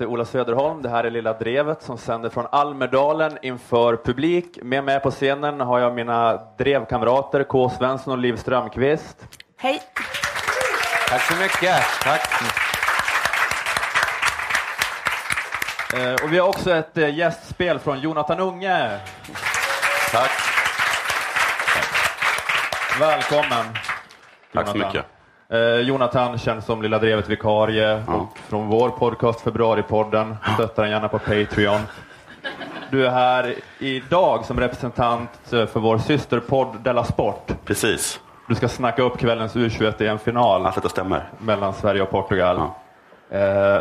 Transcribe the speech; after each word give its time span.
heter 0.00 0.12
Ola 0.12 0.24
Söderholm. 0.24 0.82
Det 0.82 0.88
här 0.88 1.04
är 1.04 1.10
Lilla 1.10 1.32
Drevet 1.32 1.82
som 1.82 1.98
sänder 1.98 2.30
från 2.30 2.46
Almedalen 2.52 3.38
inför 3.42 3.96
publik. 3.96 4.58
Med 4.62 4.84
mig 4.84 5.00
på 5.00 5.10
scenen 5.10 5.60
har 5.60 5.78
jag 5.78 5.94
mina 5.94 6.40
drevkamrater 6.58 7.44
K. 7.44 7.70
Svensson 7.70 8.12
och 8.12 8.18
Liv 8.18 8.36
Strömqvist. 8.36 9.16
Hej! 9.56 9.82
Tack 11.08 11.22
så 11.22 11.34
mycket. 11.36 11.82
Tack. 12.02 12.42
Eh, 15.94 16.24
och 16.24 16.32
vi 16.32 16.38
har 16.38 16.48
också 16.48 16.70
ett 16.70 16.98
eh, 16.98 17.14
gästspel 17.14 17.78
från 17.78 18.00
Jonathan 18.00 18.40
Unge. 18.40 19.00
Tack. 20.12 20.30
Välkommen. 23.00 23.64
Tack 24.52 24.68
så 24.68 24.76
Jonathan. 24.76 24.78
mycket. 24.78 25.19
Eh, 25.52 25.80
Jonathan 25.80 26.38
känns 26.38 26.64
som 26.64 26.82
Lilla 26.82 26.98
Drevet 26.98 27.28
vikarie 27.28 28.02
och 28.06 28.38
från 28.48 28.68
vår 28.68 28.88
podcast 28.90 29.40
Februaripodden. 29.40 30.36
Stötta 30.54 30.82
den 30.82 30.90
gärna 30.90 31.08
på 31.08 31.18
Patreon. 31.18 31.80
Du 32.90 33.06
är 33.06 33.10
här 33.10 33.54
idag 33.78 34.44
som 34.44 34.60
representant 34.60 35.52
eh, 35.52 35.66
för 35.66 35.80
vår 35.80 35.98
systerpodd 35.98 36.76
Della 36.80 37.04
Sport. 37.04 37.52
Precis. 37.64 38.20
Du 38.48 38.54
ska 38.54 38.68
snacka 38.68 39.02
upp 39.02 39.18
kvällens 39.18 39.56
U21 39.56 40.02
i 40.02 40.06
en 40.06 40.18
final 40.18 40.66
Allt 40.66 40.74
detta 40.74 40.88
stämmer. 40.88 41.28
mellan 41.38 41.74
Sverige 41.74 42.02
och 42.02 42.10
Portugal. 42.10 42.56
Eh, 43.30 43.80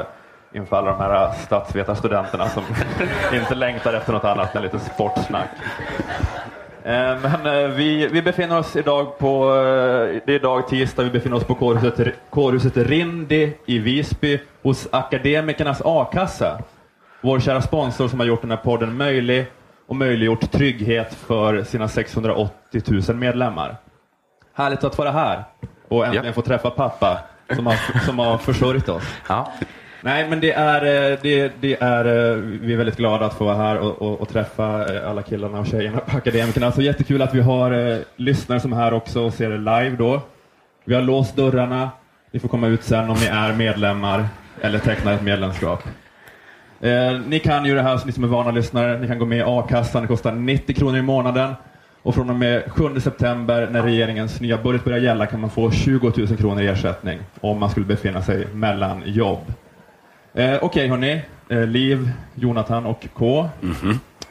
inför 0.54 0.76
alla 0.78 0.92
de 0.92 1.00
här 1.00 1.32
statsvetarstudenterna 1.34 2.50
som 2.50 2.64
inte 3.34 3.56
längtar 3.56 3.94
efter 3.94 4.14
något 4.14 4.26
annat 4.26 4.56
än 4.56 4.62
lite 4.62 4.80
sportsnack. 4.80 5.50
Eh, 6.84 7.18
men 7.22 7.46
eh, 7.64 7.70
vi, 7.70 8.08
vi 8.08 8.22
befinner 8.22 8.58
oss 8.60 8.76
idag 8.76 9.18
på, 9.18 9.50
eh, 9.56 10.22
det 10.26 10.32
är 10.34 10.36
idag 10.36 10.68
tisdag, 10.68 11.04
vi 11.04 11.10
befinner 11.10 11.38
oss 11.38 11.44
på 11.44 11.56
kårhuset, 11.56 12.16
kårhuset 12.30 12.78
Rindi 12.78 13.54
i 13.66 13.80
Visby 13.80 14.40
hos 14.64 14.88
Akademikernas 14.92 15.82
A-kassa. 15.86 16.62
Vår 17.22 17.40
kära 17.40 17.62
sponsor 17.62 18.08
som 18.08 18.20
har 18.20 18.28
gjort 18.28 18.42
den 18.42 18.50
här 18.52 18.58
podden 18.58 18.98
möjlig 18.98 19.46
och 19.88 19.96
möjliggjort 19.96 20.52
trygghet 20.52 21.14
för 21.14 21.64
sina 21.64 21.88
680 21.88 22.82
000 23.08 23.16
medlemmar. 23.18 23.78
Härligt 24.54 24.84
att 24.84 24.98
vara 24.98 25.12
här 25.12 25.44
och 25.88 26.06
äntligen 26.06 26.26
Ja. 26.26 26.34
få 26.34 26.42
träffa 26.42 26.70
pappa 26.70 27.20
som 27.56 27.66
har, 27.66 28.00
som 28.06 28.20
har 28.20 28.38
försörjt 28.38 28.90
oss. 28.90 29.04
Ja. 29.30 29.52
Nej, 30.02 30.30
men 30.30 30.40
det 30.40 30.52
är, 30.52 31.12
eh, 31.12 31.18
det, 31.22 31.52
det 31.62 31.78
är, 31.82 32.06
eh, 32.06 32.36
vi 32.38 32.74
är 32.74 32.78
väldigt 32.78 32.98
glada 32.98 33.26
att 33.26 33.34
få 33.34 33.46
vara 33.46 33.56
här 33.56 33.78
och, 33.78 34.02
och, 34.02 34.22
och 34.22 34.30
träffa 34.30 34.96
eh, 34.96 35.10
alla 35.10 35.22
killarna 35.22 35.60
och 35.60 35.68
tjejerna 35.68 36.00
på 36.00 36.18
Akademikerna. 36.18 36.72
Så 36.72 36.82
jättekul 36.82 37.22
att 37.22 37.36
vi 37.36 37.42
har 37.42 37.72
eh, 37.72 37.98
lyssnare 38.16 38.60
som 38.60 38.74
är 38.74 38.78
här 38.78 38.94
också 38.94 39.22
och 39.22 39.34
ser 39.34 39.50
det 39.50 39.58
live 39.58 39.96
då. 39.98 40.22
Vi 40.86 40.96
har 40.96 41.02
låst 41.02 41.36
dörrarna. 41.36 41.90
Ni 42.32 42.40
får 42.40 42.48
komma 42.48 42.68
ut 42.68 42.84
sen 42.84 43.10
om 43.10 43.18
ni 43.20 43.26
är 43.26 43.54
medlemmar 43.54 44.26
eller 44.62 44.80
tecknar 44.80 45.14
ett 45.14 45.22
medlemskap. 45.22 45.84
Eh, 46.82 47.20
ni 47.28 47.40
kan 47.40 47.66
ju 47.66 47.76
det 47.76 47.82
här, 47.82 47.98
så 47.98 48.06
ni 48.06 48.12
som 48.12 48.24
är 48.24 48.28
vana 48.28 48.52
lyssnare, 48.52 49.00
ni 49.00 49.08
kan 49.08 49.20
gå 49.20 49.26
med 49.26 49.38
i 49.38 49.44
a-kassan, 49.46 50.02
det 50.02 50.08
kostar 50.08 50.32
90 50.32 50.76
kronor 50.76 50.98
i 50.98 51.02
månaden. 51.02 51.54
Och 52.02 52.16
från 52.16 52.30
och 52.30 52.36
med 52.36 52.64
7 52.72 53.00
september 53.00 53.68
när 53.72 53.84
regeringens 53.84 54.42
nya 54.42 54.58
budget 54.58 54.84
börjar 54.84 55.00
gälla 55.00 55.26
kan 55.26 55.40
man 55.40 55.50
få 55.50 55.72
20 55.72 56.12
000 56.18 56.28
kronor 56.28 56.62
i 56.62 56.68
ersättning 56.68 57.20
om 57.42 57.60
man 57.60 57.70
skulle 57.70 57.86
befinna 57.86 58.22
sig 58.22 58.48
mellan 58.54 59.04
jobb. 59.06 59.54
Eh, 60.34 60.58
Okej 60.62 60.88
hörni, 60.88 61.22
eh, 61.50 61.68
Liv, 61.68 62.12
Jonathan 62.36 62.86
och 62.86 63.08
K. 63.14 63.50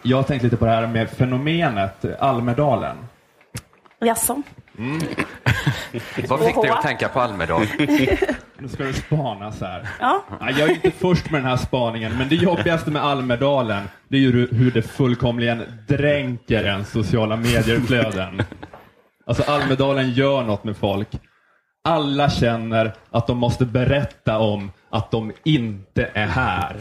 Jag 0.03 0.17
har 0.17 0.23
tänkt 0.25 0.43
lite 0.43 0.57
på 0.57 0.65
det 0.65 0.71
här 0.71 0.87
med 0.87 1.11
fenomenet 1.11 2.05
Almedalen. 2.21 2.97
Jaså? 4.01 4.43
Vad 6.29 6.41
fick 6.47 6.63
dig 6.63 6.71
att 6.71 6.83
tänka 6.83 7.09
på 7.09 7.21
Almedal? 7.21 7.63
Nu 8.61 8.69
ska 8.69 8.85
det 8.85 8.93
spanas 8.93 9.61
här. 9.61 9.89
Ja. 10.01 10.25
Nej, 10.41 10.55
Jag 10.59 10.69
är 10.71 10.75
inte 10.75 10.91
först 10.91 11.31
med 11.31 11.41
den 11.41 11.51
här 11.51 11.57
spaningen, 11.57 12.19
men 12.19 12.29
det 12.29 12.35
jobbigaste 12.35 12.91
med 12.91 13.05
Almedalen, 13.05 13.85
det 14.09 14.17
är 14.17 14.21
ju 14.21 14.49
hur 14.51 14.71
det 14.71 14.83
fullkomligen 14.83 15.63
dränker 15.89 16.65
en 16.65 16.85
sociala 16.85 17.37
medier-flöden. 17.37 18.43
Alltså 19.27 19.43
Almedalen 19.43 20.11
gör 20.11 20.43
något 20.43 20.65
med 20.65 20.77
folk. 20.77 21.09
Alla 21.85 22.31
känner 22.31 22.93
att 23.11 23.27
de 23.27 23.39
måste 23.39 23.65
berätta 23.65 24.39
om 24.39 24.71
att 24.91 25.11
de 25.11 25.33
inte 25.45 26.11
är 26.15 26.27
här. 26.27 26.77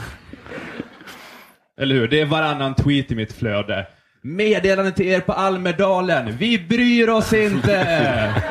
Eller 1.79 1.95
hur? 1.95 2.07
Det 2.07 2.21
är 2.21 2.25
varannan 2.25 2.75
tweet 2.75 3.11
i 3.11 3.15
mitt 3.15 3.33
flöde. 3.33 3.87
Meddelande 4.21 4.91
till 4.91 5.07
er 5.07 5.19
på 5.19 5.33
Almedalen. 5.33 6.37
Vi 6.37 6.59
bryr 6.59 7.09
oss 7.09 7.33
inte! 7.33 8.43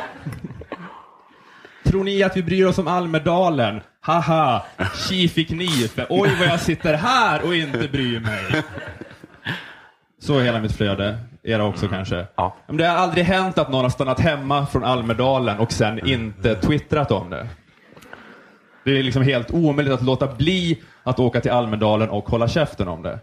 Tror 1.85 2.03
ni 2.03 2.23
att 2.23 2.37
vi 2.37 2.43
bryr 2.43 2.65
oss 2.65 2.77
om 2.77 2.87
Almedalen? 2.87 3.81
Haha, 4.01 4.65
tji 5.07 5.27
fick 5.27 5.49
ni, 5.49 5.67
för 5.67 6.05
oj 6.09 6.29
vad 6.39 6.47
jag 6.47 6.59
sitter 6.59 6.93
här 6.93 7.45
och 7.45 7.55
inte 7.55 7.87
bryr 7.87 8.19
mig. 8.19 8.63
Så 10.21 10.39
är 10.39 10.43
hela 10.43 10.59
mitt 10.59 10.75
flöde. 10.75 11.17
Era 11.43 11.63
också 11.63 11.87
kanske. 11.87 12.25
Ja. 12.35 12.55
Men 12.67 12.77
det 12.77 12.87
har 12.87 12.95
aldrig 12.95 13.25
hänt 13.25 13.57
att 13.57 13.71
någon 13.71 13.83
har 13.83 13.89
stannat 13.89 14.19
hemma 14.19 14.65
från 14.65 14.83
Almedalen 14.83 15.59
och 15.59 15.71
sen 15.71 16.07
inte 16.07 16.55
twittrat 16.55 17.11
om 17.11 17.29
det. 17.29 17.47
Det 18.87 18.99
är 18.99 19.03
liksom 19.03 19.21
helt 19.21 19.51
omöjligt 19.51 19.93
att 19.93 20.03
låta 20.03 20.35
bli 20.35 20.79
att 21.03 21.19
åka 21.19 21.41
till 21.41 21.51
Almedalen 21.51 22.09
och 22.09 22.29
hålla 22.29 22.47
käften 22.47 22.87
om 22.87 23.03
det. 23.03 23.19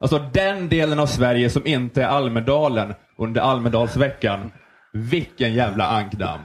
Alltså 0.00 0.18
den 0.32 0.68
delen 0.68 0.98
av 0.98 1.06
Sverige 1.06 1.50
som 1.50 1.66
inte 1.66 2.02
är 2.02 2.06
Almedalen 2.06 2.94
under 3.18 3.40
Almedalsveckan. 3.40 4.52
Vilken 4.92 5.54
jävla 5.54 5.86
ankdamm. 5.86 6.40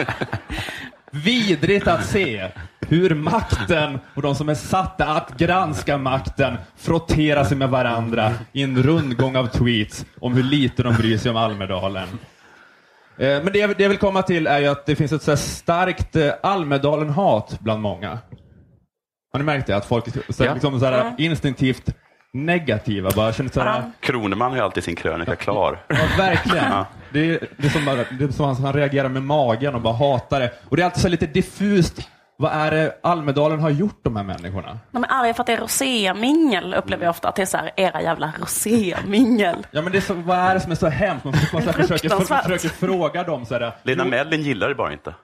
Vidrigt 1.10 1.88
att 1.88 2.06
se 2.06 2.48
hur 2.80 3.14
makten 3.14 3.98
och 4.14 4.22
de 4.22 4.34
som 4.34 4.48
är 4.48 4.54
satta 4.54 5.06
att 5.06 5.38
granska 5.38 5.98
makten 5.98 6.56
frotterar 6.76 7.44
sig 7.44 7.56
med 7.56 7.70
varandra 7.70 8.32
i 8.52 8.62
en 8.62 8.82
rundgång 8.82 9.36
av 9.36 9.46
tweets 9.46 10.06
om 10.20 10.34
hur 10.34 10.42
lite 10.42 10.82
de 10.82 10.94
bryr 10.94 11.18
sig 11.18 11.30
om 11.30 11.36
Almedalen. 11.36 12.08
Eh, 13.20 13.42
Men 13.44 13.52
det 13.52 13.58
jag, 13.58 13.76
det 13.76 13.82
jag 13.82 13.88
vill 13.88 13.98
komma 13.98 14.22
till 14.22 14.46
är 14.46 14.58
ju 14.58 14.66
att 14.66 14.86
det 14.86 14.96
finns 14.96 15.12
ett 15.12 15.22
så 15.22 15.30
här 15.30 15.36
starkt 15.36 16.16
eh, 16.16 16.32
Almedalen-hat 16.42 17.58
bland 17.60 17.82
många. 17.82 18.18
Har 19.32 19.38
ni 19.38 19.44
märkt 19.44 19.66
det? 19.66 19.76
Att 19.76 19.86
folk 19.86 20.06
är 20.06 20.10
så 20.32 20.42
här, 20.42 20.50
Ja. 20.50 20.54
liksom 20.54 20.80
så 20.80 20.86
här 20.86 21.14
instinktivt 21.18 21.88
negativa. 22.32 23.10
Bara 23.16 23.32
känner 23.32 23.50
så 23.50 23.60
här, 23.60 23.78
Ja. 23.78 23.90
Kroneman 24.00 24.50
har 24.50 24.58
ju 24.58 24.64
alltid 24.64 24.84
sin 24.84 24.96
krönika 24.96 25.36
klar. 25.36 25.84
Ja, 25.88 25.96
verkligen. 26.18 26.64
Ja. 26.70 26.86
Det, 27.12 27.20
är, 27.30 27.48
det, 27.56 27.66
är 27.66 27.70
som 27.70 27.84
bara, 27.84 27.96
det 27.96 28.24
är 28.24 28.28
som 28.28 28.46
han, 28.46 28.56
han 28.56 28.72
reagerar 28.72 29.08
med 29.08 29.22
magen 29.22 29.74
och 29.74 29.80
bara 29.80 29.94
hatar 29.94 30.40
det. 30.40 30.52
Och 30.68 30.76
det 30.76 30.82
är 30.82 30.84
alltid 30.84 31.02
så 31.02 31.08
lite 31.08 31.26
diffust. 31.26 32.08
Vad 32.40 32.52
är 32.52 32.70
det 32.70 32.98
Almedalen 33.02 33.60
har 33.60 33.70
gjort 33.70 34.00
de 34.02 34.16
här 34.16 34.24
människorna? 34.24 34.78
De 34.90 35.04
är 35.04 35.08
arga 35.10 35.34
för 35.34 35.42
att 35.42 35.46
det 35.46 35.52
är 35.52 35.60
rosémingel 35.60 36.74
upplever 36.74 37.04
jag 37.04 37.10
ofta. 37.10 37.28
Att 37.28 37.36
det 37.36 37.42
är 37.42 37.46
så 37.46 37.56
här, 37.56 37.70
era 37.76 38.02
jävla 38.02 38.32
rosémingel. 38.40 39.66
Ja, 39.70 39.82
men 39.82 39.92
det 39.92 39.98
är 39.98 40.02
så, 40.02 40.14
vad 40.14 40.38
är 40.38 40.54
det 40.54 40.60
som 40.60 40.72
är 40.72 40.76
så 40.76 40.88
hemskt? 40.88 41.24
Man, 41.24 41.34
man 41.52 41.62
här 41.62 41.72
försöker, 41.72 41.98
Fruktansvärt. 42.08 42.42
försöker 42.42 42.68
fråga 42.68 43.22
dem 43.22 43.46
så 43.46 43.54
här. 43.54 43.72
Lena 43.82 44.04
Mellin 44.04 44.42
gillar 44.42 44.68
det 44.68 44.74
bara 44.74 44.92
inte. 44.92 45.14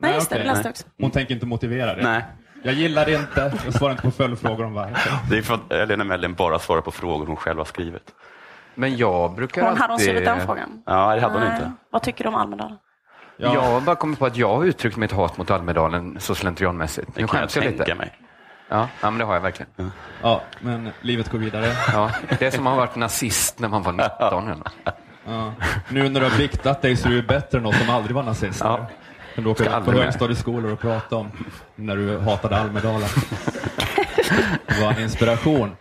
Nej, 0.00 0.14
just 0.14 0.30
det. 0.30 0.36
okej. 0.50 0.62
Det 0.62 0.70
också. 0.70 0.84
Hon 1.00 1.10
tänker 1.10 1.34
inte 1.34 1.46
motivera 1.46 1.94
det. 1.94 2.02
Nej. 2.02 2.24
Jag 2.62 2.74
gillar 2.74 3.06
det 3.06 3.14
inte. 3.14 3.52
Jag 3.64 3.74
svarar 3.74 3.90
inte 3.92 4.02
på 4.02 4.10
följdfrågor 4.10 4.64
om 4.64 4.74
varför. 4.74 5.12
Det 5.30 5.38
är 5.38 5.42
för 5.42 5.54
att 5.54 5.72
eh, 5.72 5.86
Lena 5.86 6.04
Mellin 6.04 6.34
bara 6.34 6.58
svarar 6.58 6.80
på 6.80 6.90
frågor 6.90 7.26
hon 7.26 7.36
själv 7.36 7.58
har 7.58 7.64
skrivit. 7.64 8.12
Men 8.74 8.96
jag 8.96 9.34
brukar 9.34 9.62
Hon, 9.62 9.70
hade 9.70 9.82
hon 9.82 9.90
alltid... 9.90 10.06
skrivit 10.06 10.24
den 10.24 10.40
frågan? 10.46 10.82
Ja, 10.86 11.14
det 11.14 11.20
hade 11.20 11.38
hon 11.38 11.52
inte. 11.52 11.72
Vad 11.90 12.02
tycker 12.02 12.24
du 12.24 12.28
om 12.28 12.34
Almedalen? 12.34 12.76
Ja. 13.38 13.54
Jag 13.54 13.60
har 13.60 13.80
bara 13.80 13.96
kommit 13.96 14.18
på 14.18 14.26
att 14.26 14.36
jag 14.36 14.56
har 14.56 14.64
uttryckt 14.64 14.96
mitt 14.96 15.12
hat 15.12 15.36
mot 15.38 15.50
Almedalen 15.50 16.16
så 16.20 16.34
slentrianmässigt. 16.34 17.08
Det 17.14 17.20
Nu 17.20 17.26
kan 17.26 17.36
jag 17.40 17.42
jag 17.44 17.50
tänka 17.50 17.68
lite. 17.84 17.94
mig. 17.94 18.12
Ja, 18.68 18.88
ja, 19.00 19.10
men 19.10 19.18
det 19.18 19.24
har 19.24 19.34
jag 19.34 19.40
verkligen. 19.40 19.92
ja, 20.22 20.42
men 20.60 20.90
livet 21.00 21.28
går 21.30 21.38
vidare. 21.38 21.72
Ja, 21.92 22.10
det 22.38 22.46
är 22.46 22.50
som 22.50 22.66
att 22.66 22.72
ha 22.72 22.80
varit 22.80 22.96
nazist 22.96 23.58
när 23.58 23.68
man 23.68 23.82
var 23.82 23.92
19. 23.92 24.48
Eller? 24.48 24.64
Ja. 25.24 25.52
Nu 25.88 26.08
när 26.08 26.20
du 26.20 26.26
har 26.28 26.38
biktat 26.38 26.82
dig 26.82 26.96
så 26.96 27.08
är 27.08 27.12
du 27.12 27.22
bättre 27.22 27.58
än 27.58 27.64
någon 27.64 27.72
som 27.74 27.90
aldrig 27.90 28.16
var 28.16 28.22
nazist. 28.22 28.60
Ja. 28.64 28.86
Kan 29.34 29.44
du 29.44 29.50
åka 29.50 29.80
på 29.80 29.92
högstadieskolor 29.92 30.72
och 30.72 30.80
prata 30.80 31.16
om 31.16 31.30
när 31.74 31.96
du 31.96 32.18
hatade 32.18 32.56
Almedalen. 32.60 33.08
Det 34.66 34.80
var 34.82 34.92
en 34.92 35.02
inspiration. 35.02 35.76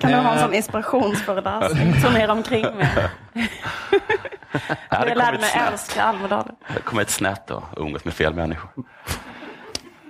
Kan 0.00 0.10
du 0.10 0.16
ha 0.16 0.32
en 0.32 0.38
Eh. 0.38 0.44
sån 0.44 0.54
inspirationsföreläsning? 0.54 1.92
Turnera 2.02 2.32
omkring 2.32 2.62
med. 2.76 3.10
Ja, 3.32 4.98
det 5.04 5.08
Jag 5.08 5.18
lärde 5.18 5.38
mig 5.38 5.46
ett 5.46 5.50
snett. 5.52 5.72
älska 5.72 6.02
Almedalen. 6.02 6.54
Det 6.74 6.80
kommer 6.80 7.02
ett 7.02 7.10
snett 7.10 7.42
då, 7.46 7.62
umgås 7.76 8.04
med 8.04 8.14
fel 8.14 8.34
människor. 8.34 8.70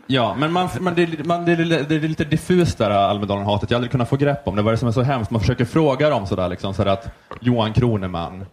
Ja, 0.07 0.35
men 0.39 0.53
man, 0.53 0.69
man, 0.81 0.95
det, 0.95 1.27
man, 1.27 1.45
det, 1.45 1.53
är 1.53 1.57
lite- 1.57 1.83
det 1.83 1.95
är 1.95 2.01
lite 2.01 2.25
diffust 2.25 2.79
där 2.79 2.91
Almedalen-hatet. 2.91 3.71
Jag 3.71 3.77
har 3.77 3.79
aldrig 3.79 3.91
kunnat 3.91 4.09
få 4.09 4.17
grepp 4.17 4.49
om 4.49 4.57
det. 4.57 4.63
Vad 4.63 4.71
är 4.71 4.73
det 4.73 4.79
som 4.79 4.89
är 4.89 4.93
så 4.93 5.03
hemskt? 5.03 5.31
Man 5.31 5.41
försöker 5.41 5.65
fråga 5.65 6.11
dem 6.11 6.27
sådär, 6.27 6.49
liksom, 6.49 6.75
sådär 6.75 6.91
att 6.93 7.09
Johan 7.41 7.73
Kroneman, 7.73 8.47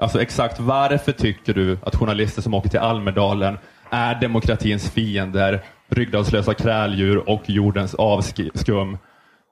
alltså 0.00 0.22
exakt 0.22 0.60
varför 0.60 1.12
tycker 1.12 1.54
du 1.54 1.78
att 1.86 1.96
journalister 1.96 2.42
som 2.42 2.54
åker 2.54 2.68
till 2.68 2.78
Almedalen 2.78 3.58
är 3.90 4.14
demokratins 4.14 4.90
fiender, 4.90 5.64
ryggradslösa 5.88 6.54
kräldjur 6.54 7.28
och 7.30 7.42
jordens 7.50 7.94
avskum? 7.94 8.98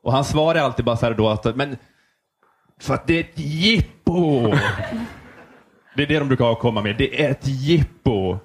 Och 0.02 0.12
hans 0.12 0.28
svar 0.28 0.54
är 0.54 0.60
alltid 0.60 0.84
bara 0.84 0.96
så 0.96 1.06
här 1.06 1.14
då 1.14 1.28
att, 1.28 1.56
men 1.56 1.76
för 2.80 2.94
att 2.94 3.06
det 3.06 3.16
är 3.16 3.20
ett 3.20 3.38
jippo! 3.38 4.52
Det 5.96 6.02
är 6.02 6.06
det 6.06 6.18
de 6.18 6.28
brukar 6.28 6.54
komma 6.54 6.82
med. 6.82 6.96
Det 6.98 7.24
är 7.24 7.30
ett 7.30 7.46
jippo. 7.46 8.38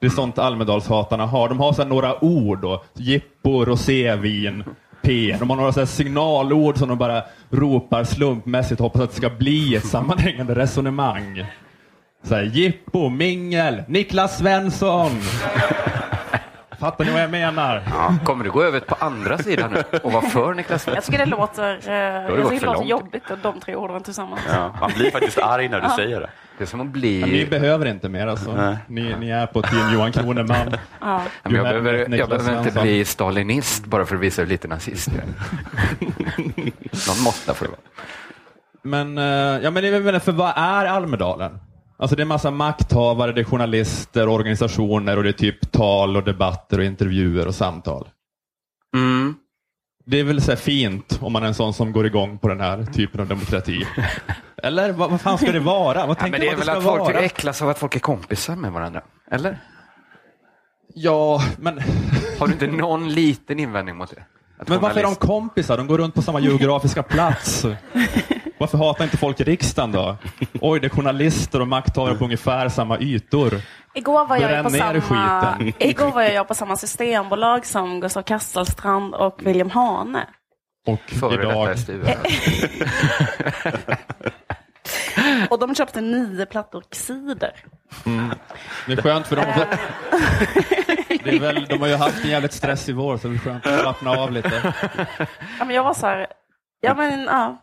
Det 0.00 0.06
är 0.06 0.10
sånt 0.10 0.38
Almedalshatarna 0.38 1.26
har. 1.26 1.48
De 1.48 1.60
har 1.60 1.72
så 1.72 1.82
här 1.82 1.88
några 1.88 2.24
ord 2.24 2.60
då. 2.60 2.84
Jippo, 2.94 3.64
rosévin, 3.64 4.64
P. 5.02 5.36
De 5.38 5.50
har 5.50 5.56
några 5.56 5.72
så 5.72 5.80
här 5.80 5.86
signalord 5.86 6.78
som 6.78 6.88
de 6.88 6.98
bara 6.98 7.22
ropar 7.50 8.04
slumpmässigt 8.04 8.80
och 8.80 8.84
hoppas 8.84 9.02
att 9.02 9.10
det 9.10 9.16
ska 9.16 9.30
bli 9.30 9.74
ett 9.76 9.86
sammanhängande 9.86 10.54
resonemang. 10.54 11.44
Så 12.22 12.34
här, 12.34 12.42
Jippo, 12.42 13.08
mingel, 13.08 13.82
Niklas 13.88 14.38
Svensson. 14.38 15.10
Fattar 16.78 17.04
ni 17.04 17.10
vad 17.10 17.22
jag 17.22 17.30
menar? 17.30 17.82
Ja. 17.90 18.14
Kommer 18.24 18.44
du 18.44 18.50
gå 18.50 18.62
över 18.62 18.80
på 18.80 18.96
andra 18.98 19.38
sidan 19.38 19.70
nu 19.72 19.98
och 20.02 20.12
vara 20.12 20.22
för 20.22 20.54
Niklas 20.54 20.86
Jag 20.86 21.04
tycker 21.04 21.18
det 21.18 21.26
låter, 21.26 21.88
eh, 21.88 21.94
jag 21.94 22.48
tycker 22.48 22.60
det 22.60 22.66
låter 22.66 22.84
jobbigt 22.84 23.30
att 23.30 23.42
de 23.42 23.60
tre 23.60 23.74
orden 23.74 24.02
tillsammans. 24.02 24.40
Ja, 24.52 24.74
man 24.80 24.90
blir 24.96 25.10
faktiskt 25.10 25.38
arg 25.38 25.68
när 25.68 25.80
du 25.80 25.88
säger 25.88 26.20
det. 26.20 26.30
Det 26.58 26.64
är 26.64 26.66
som 26.66 26.80
att 26.80 26.86
Ja, 26.86 26.92
ni 26.92 27.00
bli... 27.26 27.46
behöver 27.46 27.86
inte 27.86 28.08
mer 28.08 28.26
alltså. 28.26 28.76
Ni, 28.86 29.14
ni 29.20 29.30
är 29.30 29.46
på 29.46 29.62
team 29.62 29.92
Johan 29.92 30.12
Kroneman. 30.12 30.74
Ja. 31.00 31.22
Men 31.42 31.54
jag, 31.54 31.64
behöver, 31.64 32.16
jag 32.16 32.28
behöver 32.28 32.58
inte 32.58 32.80
bli 32.80 33.04
stalinist 33.04 33.84
bara 33.84 34.06
för 34.06 34.14
att 34.14 34.20
visa 34.20 34.42
hur 34.42 34.48
lite 34.48 34.68
nazist 34.68 35.08
jag 35.08 35.18
är. 35.18 35.28
Någon 37.08 37.22
måtta 37.24 37.54
får 37.54 37.64
det 37.64 37.70
vara. 37.70 37.80
Men, 38.82 39.18
eh, 39.18 39.64
ja, 39.64 39.70
men 39.70 40.04
menar, 40.04 40.18
för 40.18 40.32
vad 40.32 40.52
är 40.56 40.84
Almedalen? 40.86 41.58
Alltså 41.98 42.16
det 42.16 42.22
är 42.22 42.26
massa 42.26 42.50
makthavare, 42.50 43.32
det 43.32 43.40
är 43.40 43.44
journalister, 43.44 44.28
organisationer 44.28 45.16
och 45.16 45.22
det 45.22 45.28
är 45.28 45.32
typ 45.32 45.72
tal 45.72 46.16
och 46.16 46.24
debatter 46.24 46.78
och 46.78 46.84
intervjuer 46.84 47.46
och 47.46 47.54
samtal. 47.54 48.08
Mm. 48.96 49.34
Det 50.06 50.20
är 50.20 50.24
väl 50.24 50.42
så 50.42 50.56
fint 50.56 51.18
om 51.22 51.32
man 51.32 51.42
är 51.42 51.46
en 51.46 51.54
sån 51.54 51.74
som 51.74 51.92
går 51.92 52.06
igång 52.06 52.38
på 52.38 52.48
den 52.48 52.60
här 52.60 52.84
typen 52.84 53.20
av 53.20 53.26
demokrati. 53.28 53.86
Eller 54.62 54.92
vad, 54.92 55.10
vad 55.10 55.20
fan 55.20 55.38
ska 55.38 55.52
det 55.52 55.60
vara? 55.60 56.06
Vad 56.06 56.16
Ja, 56.16 56.20
tänker 56.20 56.30
men 56.38 56.40
det 56.40 56.46
man 56.46 56.54
är 56.54 56.60
att 56.60 56.66
det 56.66 56.72
väl 56.72 56.82
ska 56.82 56.90
att 56.92 56.98
folk 56.98 57.14
vara? 57.14 57.24
äcklas 57.24 57.62
av 57.62 57.68
att 57.68 57.78
folk 57.78 57.96
är 57.96 58.00
kompisar 58.00 58.56
med 58.56 58.72
varandra? 58.72 59.02
Eller? 59.30 59.58
Ja, 60.94 61.42
men, 61.58 61.80
Har 62.38 62.46
du 62.46 62.52
inte 62.52 62.66
någon 62.66 63.08
liten 63.14 63.58
invändning 63.58 63.96
mot 63.96 64.10
det? 64.14 64.24
Att 64.58 64.68
men 64.68 64.80
varför 64.80 65.00
är 65.00 65.04
de 65.04 65.14
kompisar? 65.14 65.76
De 65.76 65.86
går 65.86 65.98
runt 65.98 66.14
på 66.14 66.22
samma 66.22 66.40
geografiska 66.40 67.02
plats. 67.02 67.66
Varför 68.58 68.78
hatar 68.78 69.04
inte 69.04 69.16
folk 69.16 69.40
i 69.40 69.44
riksdagen 69.44 69.92
då? 69.92 70.16
Oj, 70.60 70.80
det 70.80 70.86
är 70.86 70.88
journalister 70.88 71.60
och 71.60 71.68
makthavare 71.68 72.14
på 72.14 72.24
ungefär 72.24 72.68
samma 72.68 72.98
ytor. 72.98 73.60
Igår 73.94 74.26
var 74.26 74.36
jag 74.36 74.64
på 74.64 74.70
samma, 74.70 75.00
skiten. 75.00 75.72
igår 75.78 76.10
var 76.10 76.22
jag 76.22 76.48
på 76.48 76.54
samma 76.54 76.76
systembolag 76.76 77.66
som 77.66 78.00
Gustav 78.00 78.22
Kasselstrand 78.22 79.14
och 79.14 79.46
William 79.46 79.70
Hane. 79.70 80.26
Och 80.86 81.10
Före 81.10 81.34
idag... 81.34 81.76
Och 85.50 85.58
de 85.58 85.74
köpte 85.74 86.00
nio 86.00 86.46
plattor 86.46 86.84
cider. 86.90 87.52
Det 88.86 88.92
är 88.92 89.02
skönt 89.02 89.26
för 89.26 89.36
dem. 89.36 89.44
Det 91.24 91.30
är 91.30 91.40
väl, 91.40 91.66
de 91.68 91.80
har 91.80 91.88
ju 91.88 91.94
haft 91.96 92.24
en 92.24 92.30
jävligt 92.30 92.52
stressig 92.52 92.94
vår 92.94 93.16
så 93.16 93.28
det 93.28 93.34
är 93.34 93.38
skönt 93.38 93.66
att 93.66 93.80
slappna 93.80 94.10
av 94.10 94.32
lite. 94.32 94.74
Ja, 95.58 95.64
men 95.64 95.70
jag 95.76 95.84
var 95.84 95.94
så 95.94 96.06
här, 96.06 96.26
ja 96.80 96.94
men 96.94 97.20
ja. 97.24 97.56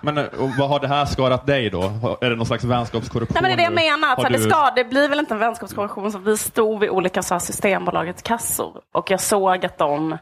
Men 0.00 0.18
och 0.18 0.50
vad 0.58 0.68
har 0.68 0.80
det 0.80 0.88
här 0.88 1.04
skadat 1.04 1.46
dig 1.46 1.70
då? 1.70 1.82
Är 2.20 2.30
det 2.30 2.36
någon 2.36 2.46
slags 2.46 2.64
vänskapskorruption? 2.64 3.34
Nej, 3.34 3.42
men 3.42 3.50
det 3.58 3.64
är 3.64 3.70
det 3.70 3.82
jag 3.82 3.90
menar. 4.00 4.14
Så 4.16 4.22
här, 4.22 4.30
det, 4.30 4.36
du- 4.36 4.50
ska, 4.50 4.70
det 4.76 4.84
blir 4.84 5.08
väl 5.08 5.18
inte 5.18 5.34
en 5.34 5.40
vänskapskorrektion. 5.40 6.12
Så 6.12 6.18
vi 6.18 6.36
stod 6.36 6.80
vid 6.80 6.90
olika 6.90 7.22
så 7.22 7.34
här, 7.34 7.38
Systembolagets 7.38 8.22
kassor 8.22 8.80
och 8.94 9.10
jag 9.10 9.20
såg 9.20 9.66
att 9.66 9.78
de 9.78 10.18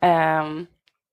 ehm, 0.00 0.66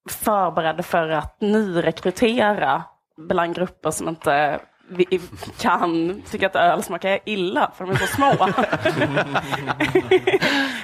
förberedde 0.10 0.84
för 0.84 1.10
att 1.10 1.42
nyrekrytera 1.42 2.84
bland 3.18 3.56
grupper 3.56 3.92
som 3.92 4.10
inte 4.10 4.60
vi 4.90 5.22
kan 5.58 6.22
tycka 6.32 6.48
att 6.48 6.56
öl 6.56 6.84
smakar 6.84 7.20
illa 7.26 7.72
för 7.78 7.86
de 7.86 7.92
är 7.92 7.96
så 7.96 8.08
små. 8.08 8.32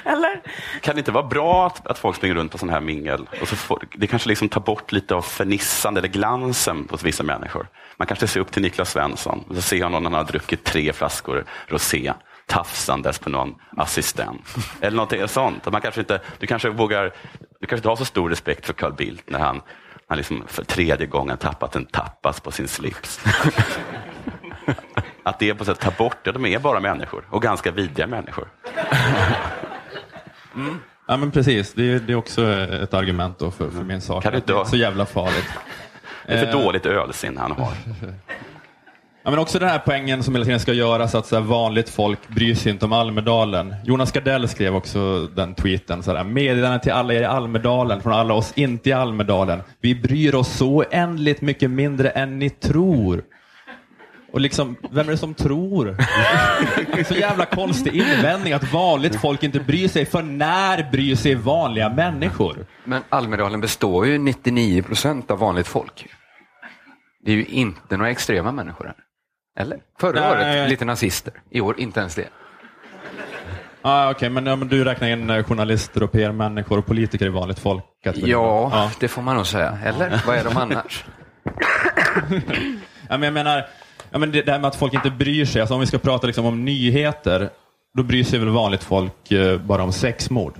Eller? 0.04 0.42
Kan 0.80 0.94
det 0.94 0.98
inte 0.98 1.12
vara 1.12 1.26
bra 1.26 1.66
att, 1.66 1.86
att 1.86 1.98
folk 1.98 2.16
springer 2.16 2.34
runt 2.34 2.52
på 2.52 2.58
sån 2.58 2.70
här 2.70 2.80
mingel? 2.80 3.28
Och 3.40 3.48
så 3.48 3.56
får, 3.56 3.82
det 3.94 4.06
kanske 4.06 4.28
liksom 4.28 4.48
tar 4.48 4.60
bort 4.60 4.92
lite 4.92 5.14
av 5.14 5.22
fernissan 5.22 5.96
eller 5.96 6.08
glansen 6.08 6.88
hos 6.90 7.02
vissa 7.02 7.22
människor. 7.22 7.68
Man 7.96 8.06
kanske 8.06 8.26
ser 8.26 8.40
upp 8.40 8.52
till 8.52 8.62
Niklas 8.62 8.90
Svensson 8.90 9.44
och 9.48 9.54
så 9.54 9.62
ser 9.62 9.82
han 9.82 9.92
någon 9.92 10.04
han 10.04 10.14
har 10.14 10.24
druckit 10.24 10.64
tre 10.64 10.92
flaskor 10.92 11.44
rosé 11.66 12.12
tafsandes 12.46 13.18
på 13.18 13.30
någon 13.30 13.54
assistent. 13.76 14.56
Eller 14.80 14.96
någonting 14.96 15.28
sånt. 15.28 15.66
Att 15.66 15.72
man 15.72 15.80
kanske 15.80 16.00
inte, 16.00 16.20
du 16.38 16.46
kanske 16.46 16.68
vågar, 16.70 17.12
du 17.60 17.66
kanske 17.66 17.76
inte 17.76 17.88
har 17.88 17.96
så 17.96 18.04
stor 18.04 18.30
respekt 18.30 18.66
för 18.66 18.72
Carl 18.72 18.92
Bildt 18.92 19.30
när 19.30 19.38
han, 19.38 19.62
han 20.08 20.18
liksom 20.18 20.44
för 20.46 20.64
tredje 20.64 21.06
gången 21.06 21.36
tappat 21.36 21.76
en 21.76 21.84
tapas 21.84 22.40
på 22.40 22.50
sin 22.50 22.68
slips. 22.68 23.20
Att 25.22 25.38
det 25.38 25.50
är 25.50 25.54
på 25.54 25.64
sätt 25.64 25.80
ta 25.80 25.90
bort 25.90 26.16
det, 26.24 26.32
de 26.32 26.46
är 26.46 26.58
bara 26.58 26.80
människor 26.80 27.24
och 27.30 27.42
ganska 27.42 27.70
vidriga 27.70 28.06
människor. 28.06 28.48
Ja 31.08 31.16
men 31.16 31.30
precis, 31.30 31.74
det 31.74 31.92
är, 31.92 32.00
det 32.00 32.12
är 32.12 32.16
också 32.16 32.46
ett 32.52 32.94
argument 32.94 33.38
för, 33.38 33.50
för 33.50 33.84
min 33.84 34.00
sak. 34.00 34.22
Kan 34.22 34.32
du 34.32 34.38
att 34.38 34.46
det 34.46 34.52
är 34.52 34.64
så 34.64 34.76
jävla 34.76 35.06
farligt. 35.06 35.48
Det 36.26 36.32
är 36.32 36.38
för 36.38 36.46
Eh. 36.46 36.62
dåligt 36.64 36.86
ölsinne 36.86 37.40
han 37.40 37.52
har. 37.52 37.72
Ja, 39.26 39.30
men 39.30 39.38
också 39.38 39.58
den 39.58 39.68
här 39.68 39.78
poängen 39.78 40.22
som 40.22 40.34
hela 40.34 40.44
tiden 40.44 40.60
ska 40.60 40.72
göras 40.72 41.14
att 41.14 41.26
så 41.26 41.36
här, 41.36 41.42
vanligt 41.42 41.88
folk 41.88 42.28
bryr 42.28 42.54
sig 42.54 42.72
inte 42.72 42.84
om 42.84 42.92
Almedalen. 42.92 43.74
Jonas 43.84 44.12
Gardell 44.12 44.48
skrev 44.48 44.76
också 44.76 45.26
den 45.26 45.54
tweeten. 45.54 46.02
Så 46.02 46.14
här, 46.14 46.24
Meddelande 46.24 46.80
till 46.80 46.92
alla 46.92 47.14
er 47.14 47.20
i 47.20 47.24
Almedalen 47.24 48.02
från 48.02 48.12
alla 48.12 48.34
oss 48.34 48.52
inte 48.56 48.88
i 48.88 48.92
Almedalen. 48.92 49.62
Vi 49.80 49.94
bryr 49.94 50.34
oss 50.34 50.56
så 50.56 50.68
oändligt 50.68 51.40
mycket 51.40 51.70
mindre 51.70 52.10
än 52.10 52.38
ni 52.38 52.50
tror. 52.50 53.22
Och 54.32 54.40
liksom, 54.40 54.76
vem 54.90 55.06
är 55.06 55.12
det 55.12 55.18
som 55.18 55.34
tror? 55.34 55.96
så 57.04 57.14
jävla 57.14 57.44
konstig 57.44 57.94
invändning 57.94 58.52
att 58.52 58.72
vanligt 58.72 59.20
folk 59.20 59.42
inte 59.42 59.60
bryr 59.60 59.88
sig. 59.88 60.06
För 60.06 60.22
när 60.22 60.90
bryr 60.90 61.16
sig 61.16 61.34
vanliga 61.34 61.88
människor? 61.88 62.66
Men 62.84 63.02
Almedalen 63.08 63.60
består 63.60 64.06
ju 64.06 64.18
99 64.18 64.82
procent 64.82 65.30
av 65.30 65.38
vanligt 65.38 65.66
folk. 65.66 66.06
Det 67.24 67.32
är 67.32 67.36
ju 67.36 67.44
inte 67.44 67.96
några 67.96 68.10
extrema 68.10 68.52
människor 68.52 68.84
här. 68.84 69.05
Eller? 69.56 69.78
Förra 70.00 70.20
Nej. 70.20 70.60
året 70.60 70.70
lite 70.70 70.84
nazister. 70.84 71.32
I 71.50 71.60
år 71.60 71.80
inte 71.80 72.00
ens 72.00 72.14
det. 72.14 72.28
Ah, 73.82 74.10
Okej, 74.10 74.30
men, 74.30 74.46
ja, 74.46 74.56
men 74.56 74.68
du 74.68 74.84
räknar 74.84 75.08
in 75.08 75.30
eh, 75.30 75.44
journalister 75.44 76.02
och 76.02 76.12
PR-människor 76.12 76.78
och 76.78 76.86
politiker 76.86 77.26
i 77.26 77.28
vanligt 77.28 77.58
folk? 77.58 77.84
Ja, 78.02 78.12
ja. 78.24 78.90
det 79.00 79.08
får 79.08 79.22
man 79.22 79.36
nog 79.36 79.46
säga. 79.46 79.78
Eller? 79.84 80.22
Vad 80.26 80.36
är 80.36 80.44
de 80.44 80.56
annars? 80.56 81.04
Ja, 83.08 83.16
men 83.18 83.22
jag 83.22 83.32
menar, 83.34 83.66
ja, 84.10 84.18
men 84.18 84.32
det, 84.32 84.42
det 84.42 84.52
här 84.52 84.58
med 84.58 84.68
att 84.68 84.76
folk 84.76 84.94
inte 84.94 85.10
bryr 85.10 85.44
sig. 85.44 85.60
Alltså, 85.60 85.74
om 85.74 85.80
vi 85.80 85.86
ska 85.86 85.98
prata 85.98 86.26
liksom 86.26 86.46
om 86.46 86.64
nyheter, 86.64 87.50
då 87.96 88.02
bryr 88.02 88.24
sig 88.24 88.38
väl 88.38 88.48
vanligt 88.48 88.84
folk 88.84 89.32
eh, 89.32 89.58
bara 89.60 89.82
om 89.82 89.92
sexmord. 89.92 90.54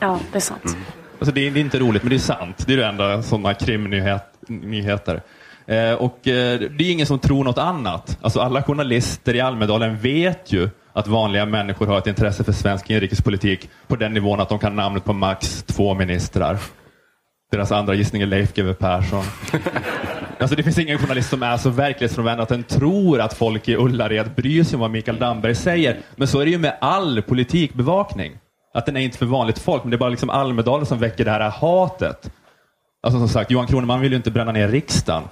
Ja, 0.00 0.20
det 0.32 0.38
är 0.38 0.40
sant. 0.40 0.76
Alltså, 1.18 1.34
det, 1.34 1.46
är, 1.46 1.50
det 1.50 1.60
är 1.60 1.64
inte 1.64 1.78
roligt, 1.78 2.02
men 2.02 2.10
det 2.10 2.16
är 2.16 2.18
sant. 2.18 2.64
Det 2.66 2.72
är 2.72 2.76
det 2.76 2.86
enda 2.86 3.22
sådana 3.22 3.54
krimnyheter. 3.54 5.22
Eh, 5.66 5.92
och 5.92 6.28
eh, 6.28 6.60
det 6.60 6.84
är 6.84 6.92
ingen 6.92 7.06
som 7.06 7.18
tror 7.18 7.44
något 7.44 7.58
annat. 7.58 8.18
Alltså, 8.20 8.40
alla 8.40 8.62
journalister 8.62 9.34
i 9.34 9.40
Almedalen 9.40 9.98
vet 9.98 10.52
ju 10.52 10.68
att 10.92 11.06
vanliga 11.06 11.46
människor 11.46 11.86
har 11.86 11.98
ett 11.98 12.06
intresse 12.06 12.44
för 12.44 12.52
svensk 12.52 12.90
inrikespolitik 12.90 13.70
på 13.86 13.96
den 13.96 14.14
nivån 14.14 14.40
att 14.40 14.48
de 14.48 14.58
kan 14.58 14.76
namnet 14.76 15.04
på 15.04 15.12
max 15.12 15.62
två 15.62 15.94
ministrar. 15.94 16.58
Deras 17.52 17.72
andra 17.72 17.94
gissning 17.94 18.22
är 18.22 18.26
Leif 18.26 18.54
GW 18.54 18.74
Persson. 18.74 19.24
Alltså 20.38 20.56
det 20.56 20.62
finns 20.62 20.78
ingen 20.78 20.98
journalist 20.98 21.30
som 21.30 21.42
är 21.42 21.56
så 21.56 21.70
verklighetsfrånvänd 21.70 22.40
att 22.40 22.48
den 22.48 22.62
tror 22.62 23.20
att 23.20 23.34
folk 23.34 23.68
i 23.68 23.76
Ullared 23.76 24.34
bryr 24.34 24.64
sig 24.64 24.76
om 24.76 24.80
vad 24.80 24.90
Mikael 24.90 25.18
Damberg 25.18 25.54
säger. 25.54 26.00
Men 26.16 26.28
så 26.28 26.40
är 26.40 26.44
det 26.44 26.50
ju 26.50 26.58
med 26.58 26.76
all 26.80 27.22
politikbevakning. 27.22 28.32
Att 28.74 28.86
den 28.86 28.96
är 28.96 29.00
inte 29.00 29.18
för 29.18 29.26
vanligt 29.26 29.58
folk, 29.58 29.84
men 29.84 29.90
det 29.90 29.96
är 29.96 29.98
bara 29.98 30.10
liksom 30.10 30.30
Almedalen 30.30 30.86
som 30.86 30.98
väcker 30.98 31.24
det 31.24 31.30
här 31.30 31.50
hatet. 31.50 32.30
Alltså 33.02 33.18
som 33.18 33.28
sagt, 33.28 33.50
Johan 33.50 33.66
Kroneman 33.66 34.00
vill 34.00 34.12
ju 34.12 34.16
inte 34.16 34.30
bränna 34.30 34.52
ner 34.52 34.68
riksdagen. 34.68 35.22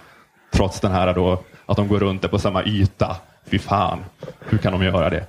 Trots 0.52 0.80
den 0.80 0.92
här 0.92 1.14
då, 1.14 1.44
att 1.66 1.76
de 1.76 1.88
går 1.88 1.98
runt 1.98 2.30
på 2.30 2.38
samma 2.38 2.64
yta. 2.64 3.16
Fy 3.46 3.58
fan, 3.58 4.04
hur 4.40 4.58
kan 4.58 4.72
de 4.72 4.82
göra 4.82 5.10
det? 5.10 5.26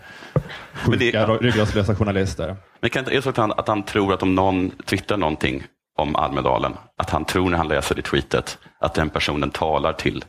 Sjuka, 0.73 1.25
ryggradslösa 1.27 1.95
journalister. 1.95 2.55
Men 2.81 2.89
kan 2.89 3.05
är 3.05 3.11
det 3.11 3.21
så 3.21 3.29
att 3.29 3.37
han, 3.37 3.51
att 3.51 3.67
han 3.67 3.83
tror 3.83 4.13
att 4.13 4.23
om 4.23 4.35
någon 4.35 4.71
twittrar 4.85 5.17
någonting 5.17 5.63
om 5.97 6.15
Almedalen, 6.15 6.73
att 6.97 7.09
han 7.09 7.25
tror 7.25 7.49
när 7.49 7.57
han 7.57 7.67
läser 7.67 7.95
det 7.95 8.01
tweetet 8.01 8.57
att 8.79 8.93
den 8.93 9.09
personen 9.09 9.49
talar 9.49 9.93
till 9.93 10.25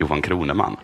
Johan 0.00 0.22
Kroneman. 0.22 0.76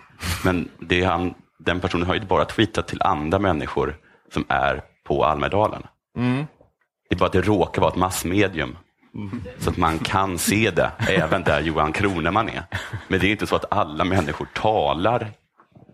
Men 0.45 0.69
det 0.79 1.05
han, 1.05 1.35
den 1.59 1.81
personen 1.81 2.07
har 2.07 2.15
ju 2.15 2.21
bara 2.21 2.45
tweetat 2.45 2.87
till 2.89 3.03
andra 3.03 3.39
människor 3.39 3.97
som 4.35 4.45
är 4.49 4.83
på 5.07 5.25
Almedalen. 5.25 5.83
Det 7.09 7.15
är 7.15 7.19
bara 7.19 7.27
att 7.27 7.33
det 7.33 7.41
råkar 7.41 7.81
vara 7.83 7.91
ett 7.91 7.99
massmedium. 7.99 8.77
Så 9.59 9.71
att 9.71 9.77
man 9.77 9.99
kan 9.99 10.39
se 10.39 10.71
det 10.71 10.91
även 11.09 11.43
där 11.43 11.61
Johan 11.61 11.93
Kroneman 11.93 12.49
är. 12.49 12.63
Men 13.09 13.21
det 13.21 13.27
är 13.27 13.31
inte 13.31 13.47
så 13.47 13.57
att 13.57 13.73
alla 13.73 14.05
människor 14.05 14.49
talar 14.55 15.31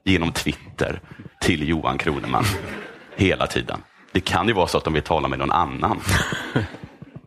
genom 0.04 0.32
Twitter 0.32 1.00
till 1.40 1.68
Johan 1.68 1.98
Kroneman 1.98 2.44
hela 3.16 3.46
tiden. 3.46 3.80
Det 4.12 4.20
kan 4.20 4.48
ju 4.48 4.54
vara 4.54 4.66
så 4.66 4.78
att 4.78 4.84
de 4.84 4.92
vill 4.92 5.02
tala 5.02 5.28
med 5.28 5.38
någon 5.38 5.50
annan. 5.52 6.00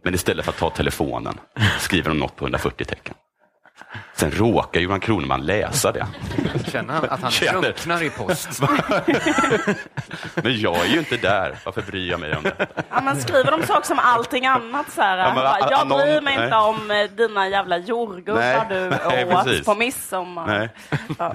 Men 0.03 0.13
istället 0.13 0.45
för 0.45 0.51
att 0.51 0.57
ta 0.57 0.69
telefonen 0.69 1.37
skriver 1.79 2.09
de 2.09 2.19
något 2.19 2.35
på 2.35 2.45
140 2.45 2.85
tecken. 2.85 3.15
Sen 4.15 4.31
råkar 4.31 4.79
Johan 4.79 4.99
Kroneman 4.99 5.45
läsa 5.45 5.91
det. 5.91 6.07
Känner 6.71 6.93
han 6.93 7.05
att 7.09 7.21
han 7.21 7.31
Känner. 7.31 7.61
drunknar 7.61 8.03
i 8.03 8.09
post? 8.09 8.61
Men 10.35 10.59
jag 10.59 10.75
är 10.77 10.85
ju 10.85 10.99
inte 10.99 11.17
där. 11.17 11.55
Varför 11.63 11.81
bryr 11.81 12.09
jag 12.11 12.19
mig 12.19 12.35
om 12.35 12.43
det? 12.43 12.67
Ja, 12.89 13.01
men 13.01 13.21
skriver 13.21 13.51
de 13.51 13.63
saker 13.63 13.87
som 13.87 13.99
allting 13.99 14.45
annat 14.45 14.91
så 14.91 15.01
här. 15.01 15.17
Ja, 15.17 15.25
men, 15.25 15.35
bara, 15.35 15.59
jag 15.59 15.73
annon- 15.79 15.97
bryr 15.97 16.21
mig 16.21 16.35
nej. 16.35 16.45
inte 16.45 16.57
om 16.57 16.91
eh, 16.91 17.03
dina 17.09 17.47
jävla 17.49 17.77
jordgubbar 17.77 18.65
du 18.69 18.89
nej, 19.09 19.25
åt 19.25 19.43
precis. 19.45 19.65
på 19.65 19.75
midsommar. 19.75 20.47
Nej. 20.47 20.69
Ja. 21.19 21.33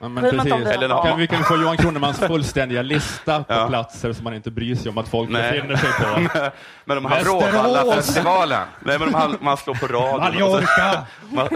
Ja, 0.00 0.08
men 0.08 0.30
precis. 0.30 0.52
Eller 0.52 1.02
Kan 1.02 1.18
vi 1.18 1.26
kan 1.26 1.44
få 1.44 1.56
Johan 1.56 1.76
Kronemans 1.76 2.18
fullständiga 2.18 2.82
lista 2.82 3.44
på 3.44 3.52
Ja. 3.54 3.68
platser 3.68 4.12
som 4.12 4.24
man 4.24 4.34
inte 4.34 4.50
bryr 4.50 4.74
sig 4.74 4.88
om 4.90 4.98
att 4.98 5.08
folk 5.08 5.30
Nej. 5.30 5.52
befinner 5.52 5.76
sig 5.76 5.90
på. 5.92 6.50
Men 6.84 6.98
om 6.98 7.04
han, 7.04 7.22
Bråvallafestivalen. 7.24 8.60
nej, 8.80 8.98
men 8.98 9.08
om 9.08 9.14
han, 9.14 9.36
man 9.40 9.56
slår 9.56 9.74
på 9.74 9.86
radion. 9.86 10.42
och 10.42 10.50
så- 10.50 10.56
Mallorca! 10.56 11.06
Man, 11.30 11.48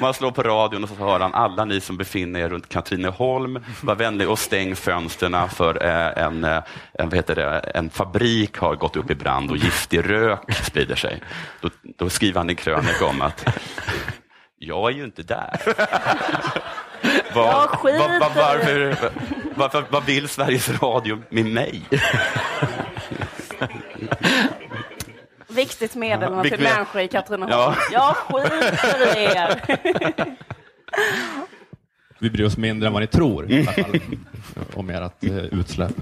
man 0.00 0.14
slår 0.14 0.30
på 0.30 0.42
radion 0.42 0.82
och 0.82 0.88
så 0.88 0.94
hör 0.94 1.20
han 1.20 1.34
alla 1.34 1.64
ni 1.64 1.80
som 1.80 1.96
befinner 1.96 2.40
er 2.40 2.48
runt 2.48 2.68
Katrineholm, 2.68 3.64
var 3.82 3.94
vänlig 3.94 4.28
och 4.30 4.38
stäng 4.38 4.76
fönstren 4.76 5.48
för 5.48 5.84
eh, 5.86 6.24
en, 6.24 6.44
eh, 6.44 6.62
en, 6.92 7.08
vad 7.08 7.14
heter 7.14 7.34
det, 7.34 7.58
en 7.74 7.90
fabrik 7.90 8.56
har 8.58 8.74
gått 8.74 8.96
upp 8.96 9.10
i 9.10 9.14
brand 9.14 9.50
och 9.50 9.56
giftig 9.56 10.10
rök 10.10 10.52
sprider 10.64 10.96
sig. 10.96 11.22
Då, 11.60 11.68
då 11.98 12.08
skriver 12.10 12.38
han 12.40 12.48
en 12.48 12.56
krönika 12.56 13.04
om 13.06 13.22
att 13.22 13.46
jag 14.58 14.90
är 14.90 14.94
ju 14.96 15.04
inte 15.04 15.22
där. 15.22 15.60
Vad, 17.34 17.46
Jag 17.48 17.68
skiter 17.70 17.98
vad, 18.20 18.20
vad, 18.20 18.34
varför, 18.34 18.96
varför, 19.56 19.84
vad 19.90 20.04
vill 20.04 20.28
Sveriges 20.28 20.82
Radio 20.82 21.22
med 21.30 21.46
mig? 21.46 21.82
Viktigt 25.48 25.94
meddelande 25.94 26.50
till 26.50 26.60
med- 26.60 26.72
människor 26.74 27.00
i 27.00 27.08
Katrineholm. 27.08 27.52
Ja. 27.52 27.76
Jag 27.92 28.16
skiter 28.16 29.18
i 29.18 29.24
er. 29.24 29.60
Vi 32.18 32.30
bryr 32.30 32.44
oss 32.44 32.56
mindre 32.56 32.86
än 32.86 32.92
vad 32.92 33.02
ni 33.02 33.06
tror 33.06 33.50
i 33.50 33.60
alla 33.62 33.72
fall, 33.72 34.00
om 34.74 34.90
ert 34.90 35.24
eh, 35.24 35.36
utsläpp. 35.36 35.92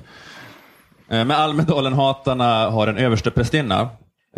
Eh, 1.11 1.25
Men 1.25 1.31
Almedalen-hatarna 1.31 2.71
har 2.71 2.87
en 2.87 2.99
översteprästinna, 2.99 3.89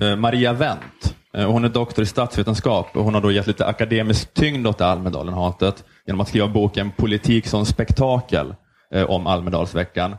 eh, 0.00 0.16
Maria 0.16 0.52
Wendt. 0.52 1.14
Eh, 1.34 1.50
hon 1.50 1.64
är 1.64 1.68
doktor 1.68 2.02
i 2.02 2.06
statsvetenskap 2.06 2.96
och 2.96 3.04
hon 3.04 3.14
har 3.14 3.20
då 3.20 3.32
gett 3.32 3.46
lite 3.46 3.66
akademisk 3.66 4.34
tyngd 4.34 4.66
åt 4.66 4.80
Almedalen-hatet 4.80 5.84
genom 6.06 6.20
att 6.20 6.28
skriva 6.28 6.48
boken 6.48 6.90
Politik 6.90 7.46
som 7.46 7.66
spektakel 7.66 8.54
eh, 8.94 9.10
om 9.10 9.26
Almedalsveckan. 9.26 10.16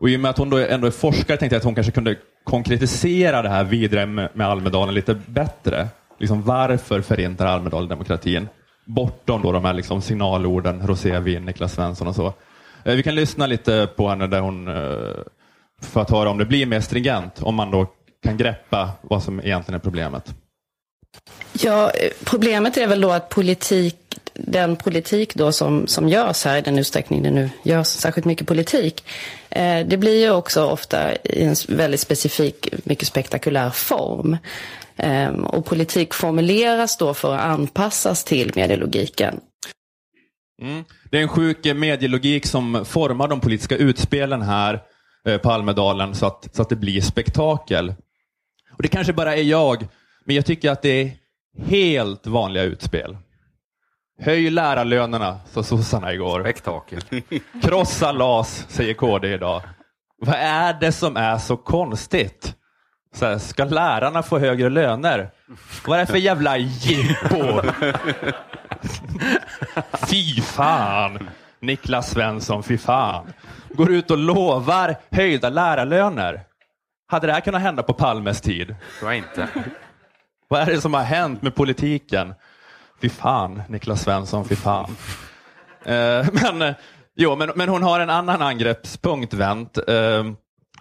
Och 0.00 0.08
I 0.08 0.16
och 0.16 0.20
med 0.20 0.30
att 0.30 0.38
hon 0.38 0.50
då 0.50 0.58
ändå 0.58 0.86
är 0.86 0.90
forskare 0.90 1.36
tänkte 1.36 1.54
jag 1.54 1.58
att 1.58 1.64
hon 1.64 1.74
kanske 1.74 1.92
kunde 1.92 2.16
konkretisera 2.44 3.42
det 3.42 3.48
här 3.48 3.64
vidare 3.64 4.06
med, 4.06 4.40
Almedalen 4.40 4.94
lite 4.94 5.14
bättre. 5.26 5.88
Liksom 6.18 6.42
varför 6.42 7.00
förintar 7.00 7.46
Almedalen 7.46 7.88
demokratin? 7.88 8.48
Bortom 8.86 9.42
då 9.42 9.52
de 9.52 9.64
här 9.64 9.72
liksom 9.72 10.02
signalorden, 10.02 10.86
rosévin, 10.86 11.44
Niklas 11.44 11.72
Svensson 11.72 12.08
och 12.08 12.14
så. 12.14 12.26
Eh, 12.84 12.94
vi 12.94 13.02
kan 13.02 13.14
lyssna 13.14 13.46
lite 13.46 13.88
på 13.96 14.08
henne 14.08 14.26
där 14.26 14.40
hon, 14.40 14.66
för 15.82 16.00
att 16.00 16.10
höra 16.10 16.30
om 16.30 16.38
det 16.38 16.44
blir 16.44 16.66
mer 16.66 16.80
stringent, 16.80 17.42
om 17.42 17.54
man 17.54 17.70
då 17.70 17.86
kan 18.24 18.36
greppa 18.36 18.90
vad 19.02 19.22
som 19.22 19.40
egentligen 19.40 19.80
är 19.80 19.82
problemet. 19.82 20.34
Ja, 21.52 21.92
problemet 22.24 22.76
är 22.76 22.86
väl 22.86 23.00
då 23.00 23.10
att 23.10 23.28
politik, 23.28 23.96
den 24.32 24.76
politik 24.76 25.34
då 25.34 25.52
som, 25.52 25.86
som 25.86 26.08
görs 26.08 26.44
här, 26.44 26.58
i 26.58 26.60
den 26.60 26.78
utsträckning 26.78 27.22
det 27.22 27.30
nu 27.30 27.50
görs 27.62 27.86
särskilt 27.86 28.24
mycket 28.24 28.46
politik, 28.46 29.04
eh, 29.50 29.86
det 29.86 29.96
blir 29.96 30.20
ju 30.20 30.30
också 30.30 30.64
ofta 30.64 31.14
i 31.14 31.42
en 31.42 31.54
väldigt 31.68 32.00
specifik, 32.00 32.68
mycket 32.84 33.08
spektakulär 33.08 33.70
form. 33.70 34.36
Eh, 34.96 35.28
och 35.28 35.66
politik 35.66 36.14
formuleras 36.14 36.96
då 36.96 37.14
för 37.14 37.34
att 37.34 37.40
anpassas 37.40 38.24
till 38.24 38.52
medielogiken. 38.54 39.40
Mm. 40.62 40.84
Det 41.10 41.18
är 41.18 41.22
en 41.22 41.28
sjuk 41.28 41.64
medielogik 41.64 42.46
som 42.46 42.84
formar 42.84 43.28
de 43.28 43.40
politiska 43.40 43.76
utspelen 43.76 44.42
här 44.42 44.82
eh, 45.28 45.38
på 45.38 45.50
Almedalen 45.50 46.14
så 46.14 46.26
att, 46.26 46.54
så 46.56 46.62
att 46.62 46.68
det 46.68 46.76
blir 46.76 47.00
spektakel. 47.00 47.94
Och 48.76 48.82
Det 48.82 48.88
kanske 48.88 49.12
bara 49.12 49.36
är 49.36 49.42
jag, 49.42 49.86
men 50.24 50.36
jag 50.36 50.46
tycker 50.46 50.70
att 50.70 50.82
det 50.82 51.02
är 51.02 51.10
helt 51.66 52.26
vanliga 52.26 52.62
utspel. 52.62 53.16
Höj 54.20 54.50
lärarlönerna, 54.50 55.40
sa 55.52 55.62
sossarna 55.62 56.12
igår. 56.12 56.40
Spektakel. 56.40 57.00
Krossa 57.62 58.12
LAS, 58.12 58.66
säger 58.68 58.94
KD 58.94 59.32
idag. 59.32 59.62
Vad 60.18 60.36
är 60.38 60.80
det 60.80 60.92
som 60.92 61.16
är 61.16 61.38
så 61.38 61.56
konstigt? 61.56 62.54
Så 63.14 63.26
här, 63.26 63.38
ska 63.38 63.64
lärarna 63.64 64.22
få 64.22 64.38
högre 64.38 64.70
löner? 64.70 65.30
Vad 65.86 65.98
är 65.98 66.06
det 66.06 66.12
för 66.12 66.18
jävla 66.18 66.56
jippo? 66.56 67.62
Fy 70.10 70.40
fan! 70.40 71.28
Niklas 71.60 72.10
Svensson, 72.10 72.62
fy 72.62 72.78
fan. 72.78 73.32
Går 73.70 73.92
ut 73.92 74.10
och 74.10 74.18
lovar 74.18 74.96
höjda 75.10 75.48
lärarlöner. 75.48 76.40
Hade 77.06 77.26
det 77.26 77.32
här 77.32 77.40
kunnat 77.40 77.62
hända 77.62 77.82
på 77.82 77.92
Palmes 77.92 78.40
tid? 78.40 78.74
Tror 78.98 79.12
jag 79.12 79.18
inte. 79.18 79.48
Vad 80.48 80.60
är 80.60 80.66
det 80.66 80.80
som 80.80 80.94
har 80.94 81.02
hänt 81.02 81.42
med 81.42 81.54
politiken? 81.54 82.34
Fy 83.02 83.08
fan, 83.08 83.62
Niklas 83.68 84.02
Svensson, 84.02 84.44
fy 84.44 84.56
fan. 84.56 84.96
Eh, 85.84 86.26
men, 86.32 86.62
eh, 86.62 86.74
jo, 87.16 87.36
men, 87.36 87.50
men 87.54 87.68
hon 87.68 87.82
har 87.82 88.00
en 88.00 88.10
annan 88.10 88.42
angreppspunkt, 88.42 89.34
Vänt. 89.34 89.78
Eh, 89.88 89.94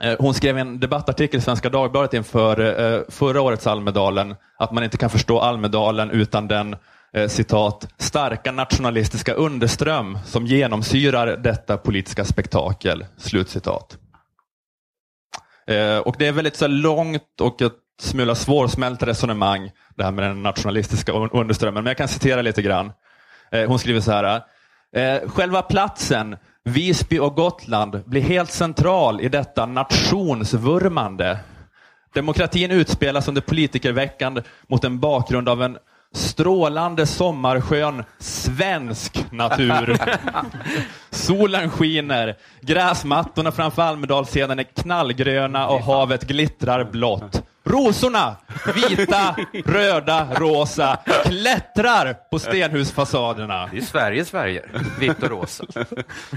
eh, 0.01 0.15
hon 0.19 0.33
skrev 0.33 0.57
en 0.57 0.79
debattartikel 0.79 1.37
i 1.37 1.41
Svenska 1.41 1.69
Dagbladet 1.69 2.13
inför 2.13 2.81
eh, 2.93 3.01
förra 3.09 3.41
årets 3.41 3.67
Almedalen, 3.67 4.35
att 4.57 4.71
man 4.71 4.83
inte 4.83 4.97
kan 4.97 5.09
förstå 5.09 5.39
Almedalen 5.39 6.11
utan 6.11 6.47
den 6.47 6.75
eh, 7.13 7.27
citat, 7.27 7.87
starka 7.97 8.51
nationalistiska 8.51 9.33
underström 9.33 10.17
som 10.25 10.45
genomsyrar 10.45 11.27
detta 11.37 11.77
politiska 11.77 12.25
spektakel. 12.25 13.05
Slutcitat. 13.17 13.97
Eh, 15.67 15.97
och 15.97 16.15
Det 16.19 16.27
är 16.27 16.31
väldigt 16.31 16.55
så 16.55 16.67
långt 16.67 17.41
och 17.41 17.61
ett 17.61 17.73
smula 18.01 18.35
svårsmält 18.35 19.03
resonemang, 19.03 19.71
det 19.95 20.03
här 20.03 20.11
med 20.11 20.23
den 20.23 20.43
nationalistiska 20.43 21.11
underströmmen. 21.11 21.83
Men 21.83 21.89
jag 21.89 21.97
kan 21.97 22.07
citera 22.07 22.41
lite 22.41 22.61
grann. 22.61 22.91
Eh, 23.51 23.67
hon 23.67 23.79
skriver 23.79 24.01
så 24.01 24.11
här. 24.11 24.41
Eh, 24.95 25.29
själva 25.29 25.61
platsen, 25.61 26.37
Visby 26.63 27.19
och 27.19 27.35
Gotland, 27.35 28.03
blir 28.05 28.21
helt 28.21 28.51
central 28.51 29.21
i 29.21 29.29
detta 29.29 29.65
nationsvurmande. 29.65 31.39
Demokratin 32.13 32.71
utspelas 32.71 33.27
under 33.27 33.41
politikerveckan 33.41 34.41
mot 34.67 34.83
en 34.83 34.99
bakgrund 34.99 35.49
av 35.49 35.63
en 35.63 35.77
strålande 36.13 37.05
sommarskön 37.05 38.03
svensk 38.19 39.25
natur. 39.31 39.97
Solen 41.09 41.69
skiner, 41.69 42.35
gräsmattorna 42.61 43.51
framför 43.51 43.81
Almedalsscenen 43.81 44.59
är 44.59 44.63
knallgröna 44.63 45.67
och 45.67 45.81
havet 45.81 46.23
glittrar 46.23 46.83
blått. 46.83 47.43
Rosorna, 47.65 48.35
vita, 48.75 49.35
röda, 49.65 50.27
rosa, 50.35 50.99
klättrar 51.25 52.13
på 52.31 52.39
stenhusfasaderna. 52.39 53.69
Det 53.71 53.77
är 53.77 53.81
Sverige, 53.81 54.25
Sverige. 54.25 54.63
Vitt 54.99 55.23
och 55.23 55.29
rosa. 55.29 55.65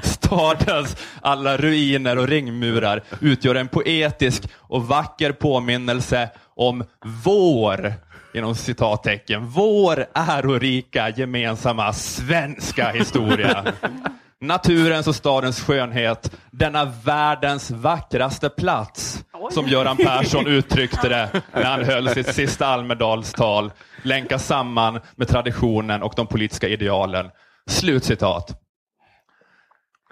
Stadens 0.03 0.97
alla 1.23 1.57
ruiner 1.57 2.19
och 2.19 2.29
ringmurar 2.29 3.03
utgör 3.21 3.55
en 3.55 3.69
poetisk 3.69 4.49
och 4.57 4.89
vacker 4.89 5.33
påminnelse 5.33 6.29
om 6.57 6.85
vår, 7.25 7.95
inom 8.37 8.55
citattecken, 8.55 9.47
vår 9.47 10.07
ärorika 10.15 11.09
gemensamma 11.11 11.93
svenska 11.93 12.91
historia. 12.91 13.65
Naturens 14.41 15.07
och 15.07 15.15
stadens 15.15 15.61
skönhet, 15.61 16.33
denna 16.51 16.85
världens 16.85 17.71
vackraste 17.71 18.49
plats, 18.49 19.25
Oj. 19.33 19.53
som 19.53 19.67
Göran 19.67 19.97
Persson 19.97 20.47
uttryckte 20.47 21.09
det 21.09 21.43
när 21.53 21.65
han 21.65 21.85
höll 21.85 22.09
sitt 22.09 22.35
sista 22.35 22.67
Almedalstal, 22.67 23.73
länkas 24.03 24.47
samman 24.47 25.01
med 25.17 25.29
traditionen 25.29 26.03
och 26.03 26.13
de 26.17 26.27
politiska 26.27 26.69
idealen. 26.69 27.31
Slutcitat. 27.71 28.63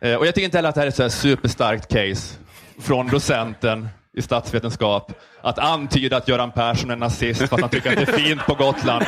Eh, 0.03 0.15
Och 0.15 0.27
jag 0.27 0.35
tycker 0.35 0.45
inte 0.45 0.59
heller 0.59 0.69
att 0.69 0.75
det 0.75 0.81
här 0.81 1.01
är 1.01 1.07
ett 1.07 1.13
superstarkt 1.13 1.89
case 1.89 2.39
från 2.81 3.09
docenten 3.09 3.89
i 4.17 4.23
statsvetenskap 4.23 5.13
att 5.43 5.59
antyda 5.59 6.17
att 6.17 6.29
Göran 6.29 6.53
Persson 6.53 6.91
är 6.91 6.97
nazist 6.97 7.49
för 7.49 7.55
att 7.55 7.61
han 7.61 7.71
tycker 7.71 7.91
att 7.91 8.07
det 8.07 8.13
är 8.13 8.19
fint 8.19 8.47
på 8.47 8.55
Gotland. 8.55 9.05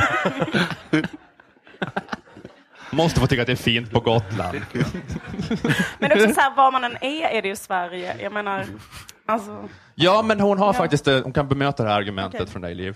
Måste 2.91 3.21
få 3.21 3.27
tycka 3.27 3.43
att 3.43 3.47
det 3.47 3.53
är 3.53 3.57
fint 3.57 3.91
på 3.91 4.01
Gotland. 4.01 4.61
Men 5.99 6.13
också 6.13 6.35
så 6.35 6.41
här, 6.41 6.57
var 6.57 6.73
man 6.73 6.85
än 6.85 6.97
är, 7.01 7.29
är 7.29 7.43
det 7.43 7.49
ju 7.49 7.57
Sverige. 7.57 8.17
Jag 8.23 8.33
menar, 8.33 8.65
alltså, 9.27 9.69
Ja, 9.95 10.23
men 10.23 10.41
hon 10.41 10.59
har 10.59 10.67
Ja. 10.67 10.73
faktiskt, 10.73 11.09
eh, 11.09 11.23
hon 11.23 11.33
kan 11.33 11.49
bemöta 11.49 11.83
det 11.83 11.89
här 11.89 11.97
argumentet 11.97 12.41
Okej. 12.41 12.53
från 12.53 12.63
dig, 12.63 12.75
Liv. 12.75 12.95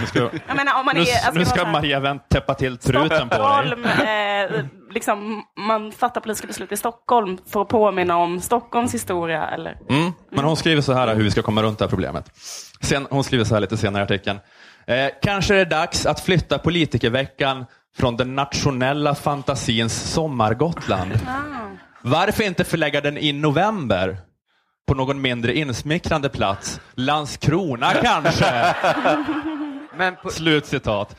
Nu 0.00 0.06
ska, 0.06 0.18
jag 0.18 0.56
menar 0.56 0.94
nu, 0.94 1.00
är... 1.00 1.26
Alltså, 1.26 1.38
nu 1.38 1.44
ska 1.44 1.66
Maria 1.66 2.00
Wendt 2.00 2.28
täppa 2.28 2.54
till 2.54 2.78
truten 2.78 3.28
på 3.28 3.36
dig. 3.36 3.66
Stockholm, 3.66 3.84
eh, 3.84 4.64
liksom, 4.94 5.44
man 5.56 5.92
fattar 5.92 6.20
politiska 6.20 6.46
beslut 6.46 6.72
i 6.72 6.76
Stockholm 6.76 7.38
för 7.46 7.62
att 7.62 7.68
påminna 7.68 8.16
om 8.16 8.40
Stockholms 8.40 8.94
historia. 8.94 9.46
Eller? 9.46 9.78
Mm. 9.88 10.12
Men 10.30 10.44
hon 10.44 10.56
skriver 10.56 10.82
så 10.82 10.92
här 10.92 11.14
hur 11.14 11.24
vi 11.24 11.30
ska 11.30 11.42
komma 11.42 11.62
runt 11.62 11.78
det 11.78 11.84
här 11.84 11.90
problemet. 11.90 12.30
Sen, 12.80 13.06
hon 13.10 13.24
skriver 13.24 13.44
så 13.44 13.54
här 13.54 13.60
lite 13.60 13.76
senare 13.76 14.02
i 14.02 14.04
artikeln. 14.04 14.38
Eh, 14.86 15.08
kanske 15.22 15.54
är 15.54 15.58
det 15.58 15.64
dags 15.64 16.06
att 16.06 16.20
flytta 16.20 16.58
politikerveckan 16.58 17.66
från 17.96 18.16
den 18.16 18.34
nationella 18.34 19.14
fantasins 19.14 20.12
sommargotland. 20.12 21.18
Varför 22.02 22.44
inte 22.44 22.64
förlägga 22.64 23.00
den 23.00 23.18
i 23.18 23.32
november? 23.32 24.18
På 24.86 24.94
någon 24.94 25.20
mindre 25.20 25.54
insmickrande 25.54 26.28
plats. 26.28 26.80
Landskrona 26.94 27.92
kanske? 28.02 28.74
Men 29.96 30.16
på, 30.16 30.30
Slutcitat. 30.30 31.16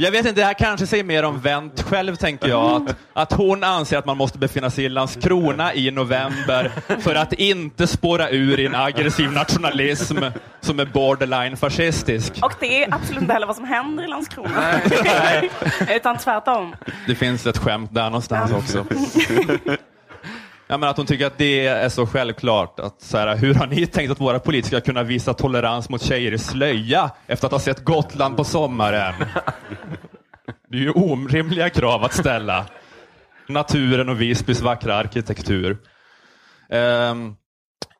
Jag 0.00 0.10
vet 0.10 0.26
inte, 0.26 0.40
det 0.40 0.46
här 0.46 0.54
kanske 0.54 0.86
säger 0.86 1.04
mer 1.04 1.22
om 1.22 1.40
Wendt 1.40 1.82
själv, 1.82 2.16
tänker 2.16 2.48
jag. 2.48 2.88
Att, 2.88 2.96
att 3.12 3.32
hon 3.32 3.64
anser 3.64 3.98
att 3.98 4.06
man 4.06 4.16
måste 4.16 4.38
befinna 4.38 4.70
sig 4.70 4.84
i 4.84 4.88
Landskrona 4.88 5.74
i 5.74 5.90
november 5.90 6.72
för 7.00 7.14
att 7.14 7.32
inte 7.32 7.86
spåra 7.86 8.30
ur 8.30 8.60
i 8.60 8.66
en 8.66 8.74
aggressiv 8.74 9.32
nationalism 9.32 10.18
som 10.60 10.80
är 10.80 10.84
borderline 10.84 11.56
fascistisk. 11.56 12.32
Och 12.42 12.52
det 12.60 12.84
är 12.84 12.94
absolut 12.94 13.20
inte 13.22 13.32
heller 13.32 13.46
vad 13.46 13.56
som 13.56 13.64
händer 13.64 14.04
i 14.04 14.06
Landskrona. 14.06 14.80
Utan 15.96 16.18
tvärtom. 16.18 16.76
Det 17.06 17.14
finns 17.14 17.46
ett 17.46 17.58
skämt 17.58 17.94
där 17.94 18.04
någonstans 18.04 18.52
också. 18.52 18.84
Ja, 20.70 20.76
men 20.76 20.88
att 20.88 20.96
hon 20.96 21.06
tycker 21.06 21.26
att 21.26 21.38
det 21.38 21.66
är 21.66 21.88
så 21.88 22.06
självklart. 22.06 22.80
Att, 22.80 23.02
så 23.02 23.18
här, 23.18 23.36
hur 23.36 23.54
har 23.54 23.66
ni 23.66 23.86
tänkt 23.86 24.10
att 24.10 24.20
våra 24.20 24.38
politiker 24.38 24.76
ska 24.76 24.84
kunna 24.84 25.02
visa 25.02 25.34
tolerans 25.34 25.88
mot 25.88 26.02
tjejer 26.02 26.32
i 26.32 26.38
slöja 26.38 27.10
efter 27.26 27.46
att 27.46 27.52
ha 27.52 27.60
sett 27.60 27.84
Gotland 27.84 28.36
på 28.36 28.44
sommaren? 28.44 29.14
Det 30.70 30.76
är 30.76 30.80
ju 30.80 30.90
orimliga 30.90 31.70
krav 31.70 32.04
att 32.04 32.14
ställa. 32.14 32.66
Naturen 33.48 34.08
och 34.08 34.20
Visbys 34.20 34.60
vackra 34.60 34.94
arkitektur. 34.94 35.70
Um, 35.70 37.36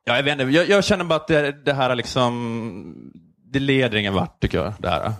ja, 0.05 0.17
jag, 0.17 0.23
vet 0.23 0.33
inte, 0.33 0.45
jag, 0.45 0.69
jag 0.69 0.85
känner 0.85 1.05
bara 1.05 1.17
att 1.17 1.29
det, 1.29 1.65
det 1.65 1.73
här 1.73 1.91
är 1.91 1.95
liksom, 1.95 3.13
det 3.53 3.59
leder 3.59 3.99
ingen 3.99 4.15
vart 4.15 4.41
tycker 4.41 4.59
jag. 4.59 4.75
Det 4.79 4.89
här. 4.89 5.13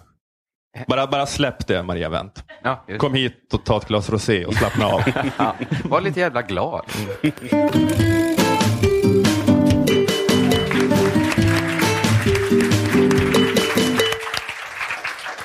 Bara, 0.87 1.07
bara 1.07 1.27
släpp 1.27 1.67
det 1.67 1.83
Maria 1.83 2.09
Wendt. 2.09 2.45
ja, 2.63 2.85
Kom 2.99 3.15
hit 3.15 3.55
och 3.55 3.65
ta 3.65 3.77
ett 3.77 3.89
glas 3.89 4.11
rosé 4.11 4.45
och 4.45 4.55
slappna 4.55 4.87
av. 4.87 5.03
ja, 5.39 5.55
var 5.85 6.01
lite 6.01 6.21
jävla 6.21 6.43
glad. 6.43 6.85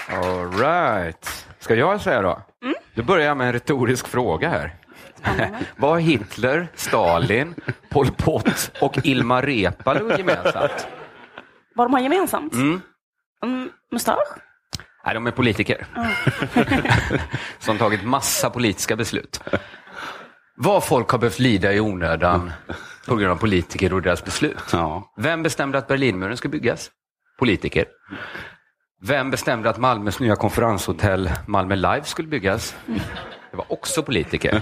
All 0.09 0.51
right. 0.51 1.45
Ska 1.59 1.75
jag 1.75 2.01
säga 2.01 2.21
då? 2.21 2.41
Då 2.95 3.03
börjar 3.03 3.25
jag 3.25 3.37
med 3.37 3.47
en 3.47 3.53
retorisk 3.53 4.07
fråga 4.07 4.49
här. 4.49 4.75
Vad 5.77 5.91
har 5.91 5.99
Hitler, 5.99 6.67
Stalin, 6.75 7.55
Pol 7.89 8.11
Pot 8.11 8.71
och 8.81 8.97
Ilmar 9.03 9.41
Reepalu 9.41 10.17
gemensamt? 10.17 10.87
Vad 11.75 11.85
de 11.87 11.93
har 11.93 11.99
gemensamt? 11.99 12.53
Mm. 12.53 12.81
mustasch? 13.91 14.37
Nej, 15.05 15.13
de 15.13 15.27
är 15.27 15.31
politiker. 15.31 15.87
Som 17.59 17.77
tagit 17.77 18.03
massa 18.03 18.49
politiska 18.49 18.95
beslut. 18.95 19.39
Vad 20.55 20.83
folk 20.83 21.09
har 21.09 21.19
behövt 21.19 21.39
lida 21.39 21.73
i 21.73 21.79
onödan 21.79 22.51
på 23.07 23.15
grund 23.15 23.31
av 23.31 23.35
politiker 23.35 23.93
och 23.93 24.01
deras 24.01 24.25
beslut. 24.25 24.57
Ja. 24.71 25.13
Vem 25.17 25.43
bestämde 25.43 25.77
att 25.77 25.87
Berlinmuren 25.87 26.37
ska 26.37 26.49
byggas? 26.49 26.91
Politiker. 27.39 27.85
Vem 29.01 29.31
bestämde 29.31 29.69
att 29.69 29.77
Malmös 29.77 30.19
nya 30.19 30.35
konferenshotell 30.35 31.31
Malmö 31.47 31.75
Live 31.75 32.03
skulle 32.03 32.27
byggas? 32.27 32.75
Det 33.51 33.57
var 33.57 33.71
också 33.71 34.03
politiker. 34.03 34.61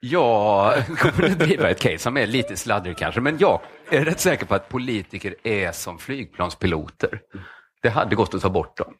Jag 0.00 0.86
kommer 0.86 1.30
att 1.30 1.38
driva 1.38 1.70
ett 1.70 1.80
case 1.80 1.98
som 1.98 2.16
är 2.16 2.26
lite 2.26 2.56
sladdrig 2.56 2.96
kanske, 2.96 3.20
men 3.20 3.38
jag 3.38 3.60
är 3.90 4.04
rätt 4.04 4.20
säker 4.20 4.46
på 4.46 4.54
att 4.54 4.68
politiker 4.68 5.34
är 5.44 5.72
som 5.72 5.98
flygplanspiloter. 5.98 7.20
Det 7.82 7.88
hade 7.88 8.16
gått 8.16 8.34
att 8.34 8.42
ta 8.42 8.50
bort 8.50 8.76
dem. 8.76 8.94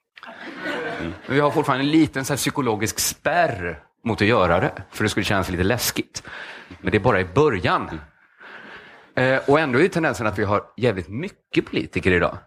Men 1.01 1.35
vi 1.35 1.41
har 1.41 1.51
fortfarande 1.51 1.85
en 1.85 1.91
liten 1.91 2.25
så 2.25 2.37
psykologisk 2.37 2.99
spärr 2.99 3.83
mot 4.05 4.23
att 4.23 4.29
göra 4.29 4.61
det, 4.61 4.73
för 4.91 5.05
det 5.05 5.11
skulle 5.11 5.25
kännas 5.25 5.51
lite 5.51 5.63
läskigt. 5.63 6.23
Men 6.81 6.91
det 6.91 6.97
är 6.97 7.01
bara 7.01 7.21
i 7.21 7.25
början. 7.25 8.01
Eh, 9.15 9.41
och 9.49 9.61
ändå 9.61 9.81
är 9.81 9.89
tendensen 9.89 10.27
att 10.27 10.39
vi 10.39 10.45
har 10.45 10.63
jävligt 10.77 11.09
mycket 11.09 11.67
politiker 11.67 12.11
idag. 12.11 12.39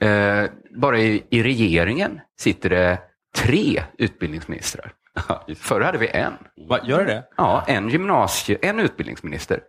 Eh, 0.00 0.44
bara 0.76 0.98
i, 0.98 1.24
i 1.30 1.42
regeringen 1.42 2.20
sitter 2.38 2.70
det 2.70 2.98
tre 3.36 3.82
utbildningsministrar. 3.98 4.92
Förr 5.56 5.80
hade 5.80 5.98
vi 5.98 6.08
en. 6.08 6.32
Va, 6.68 6.80
gör 6.84 7.04
det? 7.04 7.24
Ja, 7.36 7.64
en 7.66 7.88
gymnasie, 7.88 8.58
en 8.62 8.80
utbildningsminister. 8.80 9.60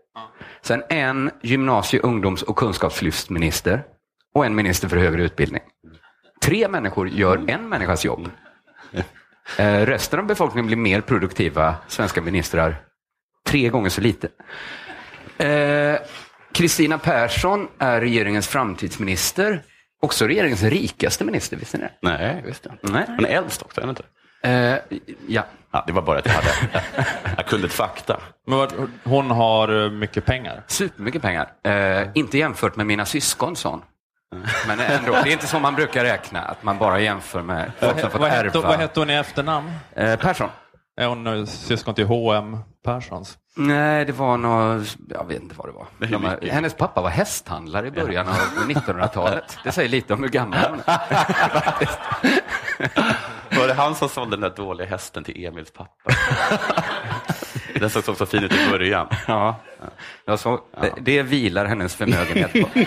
Sen 0.61 0.83
en 0.89 1.31
gymnasie-, 1.41 1.99
ungdoms 2.03 2.43
och 2.43 2.55
kunskapslyftminister 2.55 3.83
och 4.33 4.45
en 4.45 4.55
minister 4.55 4.87
för 4.87 4.97
högre 4.97 5.23
utbildning. 5.23 5.61
Tre 6.41 6.67
människor 6.67 7.09
gör 7.09 7.49
en 7.49 7.69
människas 7.69 8.05
jobb. 8.05 8.29
Eh, 9.57 9.85
resten 9.85 10.19
av 10.19 10.25
befolkningen 10.25 10.67
blir 10.67 10.77
mer 10.77 11.01
produktiva 11.01 11.75
svenska 11.87 12.21
ministrar 12.21 12.75
tre 13.47 13.69
gånger 13.69 13.89
så 13.89 14.01
lite. 14.01 14.27
Eh, 15.37 15.99
Kristina 16.51 16.97
Persson 16.97 17.67
är 17.77 18.01
regeringens 18.01 18.47
framtidsminister. 18.47 19.63
Också 20.01 20.27
regeringens 20.27 20.63
rikaste 20.63 21.23
minister, 21.23 21.57
visste 21.57 21.77
ni 21.77 21.83
det? 21.83 21.91
Nej, 22.01 22.55
det. 22.63 22.71
Nej. 22.81 23.03
Hon 23.07 23.25
är 23.25 23.29
äldst 23.29 23.61
också, 23.61 23.81
är 23.81 23.89
inte? 23.89 24.03
Eh, 24.43 24.77
ja. 25.27 25.45
Ja, 25.71 25.83
det 25.87 25.93
var 25.93 26.01
bara 26.01 26.19
att 26.19 26.25
jag 26.25 26.33
hade. 26.33 26.83
Jag 27.37 27.45
kunde 27.45 27.67
ett 27.67 27.73
fakta. 27.73 28.19
Men 28.47 28.57
vad, 28.57 28.73
hon 29.03 29.31
har 29.31 29.83
eh, 29.85 29.91
mycket 29.91 30.25
pengar. 30.25 30.63
Supermycket 30.67 31.21
pengar. 31.21 31.53
Eh, 31.63 32.07
inte 32.13 32.37
jämfört 32.37 32.75
med 32.75 32.85
mina 32.85 33.05
syskon, 33.05 33.55
sa 33.55 33.69
hon. 33.69 33.81
Men 34.67 34.79
ändå, 34.79 35.11
det 35.11 35.29
är 35.29 35.33
inte 35.33 35.47
så 35.47 35.59
man 35.59 35.75
brukar 35.75 36.03
räkna, 36.03 36.41
att 36.41 36.63
man 36.63 36.77
bara 36.77 36.99
jämför 36.99 37.41
med 37.41 37.71
folk 37.79 37.99
som 37.99 38.09
fått 38.09 38.21
Vad 38.21 38.29
hette, 38.29 38.57
ärva. 38.57 38.67
vad 38.67 38.77
hette 38.79 38.99
hon 38.99 39.09
i 39.09 39.13
efternamn? 39.13 39.71
Eh, 39.95 40.15
Persson? 40.19 40.49
Är 40.97 41.07
hon 41.07 41.27
eh, 41.27 41.45
syskon 41.45 41.93
till 41.95 42.05
H.M. 42.05 42.57
Perssons? 42.85 43.37
Nej, 43.55 44.05
det 44.05 44.11
var 44.11 44.37
något, 44.37 44.97
jag 45.09 45.27
vet 45.27 45.41
inte 45.41 45.55
vad 45.57 45.67
det 45.67 45.71
var. 45.71 45.87
De, 45.97 46.25
har- 46.25 46.51
hennes 46.51 46.73
pappa 46.73 47.01
var 47.01 47.09
hästhandlare 47.09 47.87
i 47.87 47.91
början 47.91 48.27
av 48.27 48.35
1900-talet. 48.67 49.57
Det 49.63 49.71
säger 49.71 49.89
lite 49.89 50.13
om 50.13 50.23
hur 50.23 50.29
gammal 50.29 50.59
hon 50.69 50.81
är. 50.85 50.99
Var 53.59 53.67
det 53.67 53.73
han 53.73 53.95
som 53.95 54.09
sålde 54.09 54.35
den 54.35 54.41
där 54.41 54.49
dåliga 54.63 54.87
hästen 54.87 55.23
till 55.23 55.45
Emils 55.45 55.71
pappa? 55.73 55.89
Den 57.79 57.89
såg 57.89 58.09
också 58.09 58.25
fin 58.25 58.43
ut 58.43 58.53
i 58.53 58.69
början. 58.71 59.07
Ja, 59.27 59.55
ja 60.25 60.37
så, 60.37 60.59
det 61.01 61.23
vilar 61.23 61.65
hennes 61.65 61.95
förmögenhet 61.95 62.53
på. 62.53 62.69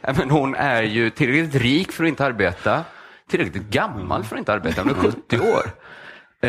Ja, 0.00 0.12
Men 0.18 0.30
hon 0.30 0.54
är 0.54 0.82
ju 0.82 1.10
tillräckligt 1.10 1.62
rik 1.62 1.92
för 1.92 2.04
att 2.04 2.08
inte 2.08 2.24
arbeta, 2.24 2.84
tillräckligt 3.30 3.62
gammal 3.62 4.24
för 4.24 4.36
att 4.36 4.38
inte 4.38 4.52
arbeta. 4.52 4.82
Hon 4.82 4.90
är 4.90 4.94
70 4.94 5.38
år. 5.38 5.70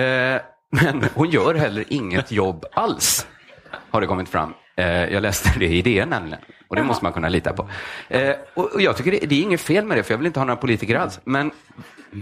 Eh, 0.02 0.42
Men 0.72 1.06
hon 1.14 1.30
gör 1.30 1.56
heller 1.56 1.84
inget 1.88 2.32
jobb 2.32 2.66
alls, 2.74 3.28
har 3.90 4.02
det 4.02 4.08
kommit 4.08 4.30
fram. 4.30 4.54
Eh, 4.76 4.86
Jag 5.14 5.22
läste 5.22 5.60
det 5.60 5.66
i 5.68 5.82
DN 5.82 6.10
nämligen, 6.10 6.40
och 6.68 6.76
det 6.76 6.84
måste 6.84 7.06
man 7.06 7.14
kunna 7.14 7.30
lita 7.30 7.54
på. 7.54 7.70
Eh, 8.10 8.36
Och 8.54 8.74
och 8.74 8.82
jag 8.82 8.98
tycker 8.98 9.12
det, 9.12 9.20
det 9.28 9.36
är 9.36 9.42
inget 9.42 9.62
fel 9.62 9.86
med 9.86 9.98
det, 9.98 10.04
för 10.04 10.14
jag 10.14 10.18
vill 10.18 10.28
inte 10.28 10.40
ha 10.40 10.46
några 10.46 10.62
politiker 10.62 10.96
alls. 10.96 11.20
Men 11.24 11.52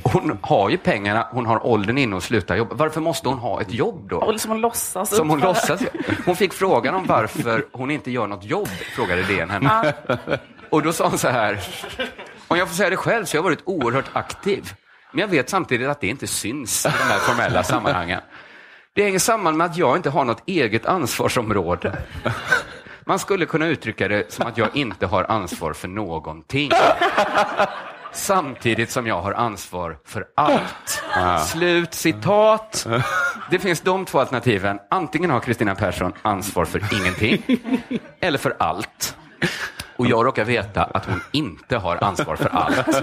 hon 0.04 0.38
har 0.42 0.70
ju 0.70 0.78
pengarna, 0.78 1.28
hon 1.32 1.46
har 1.46 1.66
åldern 1.66 1.98
inne 1.98 2.16
och 2.16 2.24
slutar 2.24 2.56
jobba. 2.56 2.76
Varför 2.76 3.02
måste 3.02 3.30
hon 3.30 3.38
ha 3.38 3.62
ett 3.62 3.74
jobb 3.74 4.10
då? 4.10 4.18
Och 4.18 4.32
liksom 4.32 4.52
hon 4.52 4.62
låtsas 4.62 5.16
Som 5.16 5.30
hon 5.30 5.40
låtsas. 5.40 5.82
Hon 6.26 6.36
fick 6.36 6.54
frågan 6.54 6.96
om 6.96 7.06
varför 7.06 7.66
hon 7.72 7.92
inte 7.92 8.12
gör 8.12 8.28
något 8.28 8.44
jobb, 8.44 8.68
frågade 8.68 9.24
DN 9.24 9.50
henne. 9.50 9.94
Och 10.70 10.82
då 10.82 10.94
sa 10.94 11.08
hon 11.10 11.18
så 11.18 11.28
här, 11.28 11.60
om 12.48 12.58
jag 12.58 12.68
får 12.68 12.76
säga 12.76 12.90
det 12.90 12.98
själv 12.98 13.26
så 13.26 13.34
har 13.34 13.38
jag 13.38 13.44
varit 13.44 13.62
oerhört 13.66 14.10
aktiv. 14.14 14.74
Men 15.12 15.22
jag 15.22 15.28
vet 15.28 15.50
samtidigt 15.50 15.88
att 15.88 16.02
det 16.02 16.08
inte 16.08 16.28
syns 16.28 16.86
i 16.86 16.90
de 16.90 17.04
här 17.04 17.20
formella 17.20 17.64
sammanhangen. 17.64 18.22
Det 18.94 19.04
hänger 19.04 19.20
samman 19.20 19.58
med 19.58 19.66
att 19.66 19.78
jag 19.78 19.96
inte 19.96 20.10
har 20.10 20.26
något 20.26 20.44
eget 20.46 20.86
ansvarsområde. 20.86 21.98
Man 23.06 23.20
skulle 23.20 23.46
kunna 23.46 23.68
uttrycka 23.68 24.08
det 24.08 24.32
som 24.32 24.48
att 24.48 24.58
jag 24.58 24.76
inte 24.76 25.06
har 25.06 25.24
ansvar 25.24 25.74
för 25.74 25.88
någonting. 25.88 26.72
Samtidigt 28.18 28.92
som 28.92 29.08
jag 29.08 29.22
har 29.22 29.34
ansvar 29.34 29.98
för 30.06 30.26
allt. 30.36 31.04
Slut 31.48 31.94
citat. 31.94 32.88
Det 33.52 33.60
finns 33.60 33.82
de 33.82 34.06
två 34.06 34.20
alternativen. 34.20 34.80
Antingen 34.92 35.30
har 35.30 35.40
Kristina 35.40 35.76
Persson 35.76 36.14
ansvar 36.22 36.66
för 36.66 36.82
ingenting 37.02 37.44
eller 38.20 38.38
för 38.38 38.56
allt. 38.60 39.16
Och 39.96 40.08
jag 40.08 40.26
råkar 40.26 40.46
veta 40.46 40.84
att 40.84 41.06
hon 41.06 41.22
inte 41.32 41.78
har 41.78 42.04
ansvar 42.04 42.36
för 42.36 42.50
allt. 42.50 42.96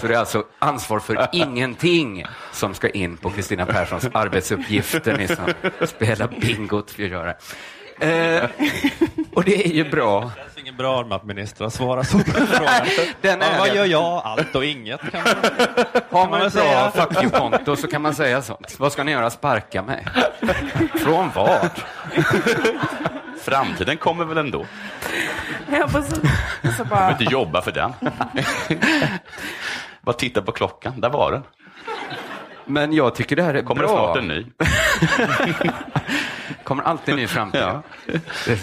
Så 0.00 0.06
det 0.06 0.14
är 0.14 0.18
alltså 0.18 0.44
ansvar 0.58 1.00
för 1.00 1.28
ingenting 1.32 2.24
som 2.52 2.74
ska 2.74 2.88
in 2.88 3.16
på 3.16 3.30
Kristina 3.30 3.66
Perssons 3.66 4.08
arbetsuppgifter, 4.12 5.18
ni 5.18 5.26
som 5.28 5.86
spelar 5.86 6.28
bingot 6.40 6.90
för 6.90 7.02
att 7.02 7.10
göra. 7.10 7.34
Eh, 8.00 8.50
och 9.32 9.44
det 9.44 9.66
är 9.66 9.72
ju 9.72 9.90
bra. 9.90 10.30
Bra 10.78 11.04
med 11.04 11.16
att 11.16 11.24
ministrar 11.24 11.68
svarar 11.68 12.02
så 12.02 12.18
på 12.18 12.24
den 12.38 12.46
frågan. 12.46 12.86
Den 13.20 13.40
Ja, 13.40 13.46
är 13.46 13.58
vad 13.58 13.74
gör 13.74 13.84
jag? 13.84 14.22
Allt 14.24 14.54
och 14.54 14.64
inget. 14.64 15.00
Kan 15.00 15.22
man... 15.24 15.34
Har 16.10 16.30
man 16.30 16.42
ett 16.42 16.52
bra 16.52 16.90
fuck 16.90 17.22
you-konto 17.22 17.76
så 17.76 17.86
kan 17.86 18.02
man 18.02 18.14
säga 18.14 18.42
sånt. 18.42 18.74
Vad 18.78 18.92
ska 18.92 19.04
ni 19.04 19.12
göra? 19.12 19.30
Sparka 19.30 19.82
mig? 19.82 20.06
Från 20.94 21.30
vad? 21.34 21.70
Framtiden 23.42 23.96
kommer 23.96 24.24
väl 24.24 24.38
ändå. 24.38 24.66
Ja, 25.70 25.88
precis. 25.88 26.20
Så 26.76 26.84
bara, 26.84 27.10
inte 27.10 27.24
jobba 27.24 27.62
för 27.62 27.72
den. 27.72 27.92
Bara 30.00 30.12
titta 30.12 30.42
på 30.42 30.52
klockan, 30.52 31.00
där 31.00 31.10
var 31.10 31.32
den. 31.32 31.42
Men 32.64 32.92
jag 32.92 33.14
tycker 33.14 33.36
det 33.36 33.42
här 33.42 33.54
är 33.54 33.62
Kommer 33.62 33.82
det 33.82 33.88
bra. 33.88 33.96
snart 34.14 34.16
en 34.16 34.28
ny? 34.28 34.46
Kommer 36.64 36.82
alltid 36.82 37.12
en 37.14 37.20
ny 37.20 37.26
framtid. 37.26 37.60
Ja. 37.60 37.82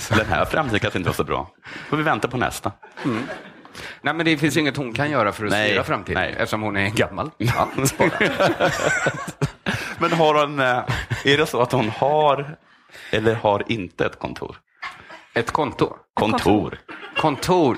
Den 0.09 0.25
här 0.25 0.45
framtiden 0.45 0.79
kanske 0.79 0.99
inte 0.99 1.09
var 1.09 1.15
så 1.15 1.23
bra. 1.23 1.49
får 1.89 1.97
vi 1.97 2.03
vänta 2.03 2.27
på 2.27 2.37
nästa. 2.37 2.71
Nej, 4.01 4.13
men 4.13 4.25
det 4.25 4.37
finns 4.37 4.57
inget 4.57 4.77
hon 4.77 4.93
kan 4.93 5.11
göra 5.11 5.31
för 5.31 5.45
att 5.45 5.51
Nej, 5.51 5.69
styra 5.69 5.83
framtiden 5.83 6.21
nej. 6.21 6.31
eftersom 6.37 6.61
hon 6.61 6.77
är 6.77 6.89
gammal. 6.89 7.31
Allt 7.55 7.97
bara. 7.97 8.09
Men 9.99 10.11
har 10.11 10.33
hon, 10.45 10.59
eh, 10.59 10.83
är 11.25 11.37
det 11.37 11.45
så 11.45 11.61
att 11.61 11.71
hon 11.71 11.89
har 11.89 12.57
eller 13.11 13.35
har 13.35 13.63
inte 13.67 14.05
ett 14.05 14.19
kontor? 14.19 14.57
Ett 15.33 15.51
konto. 15.51 15.95
Kontor. 16.13 16.39
Kontor, 16.39 16.79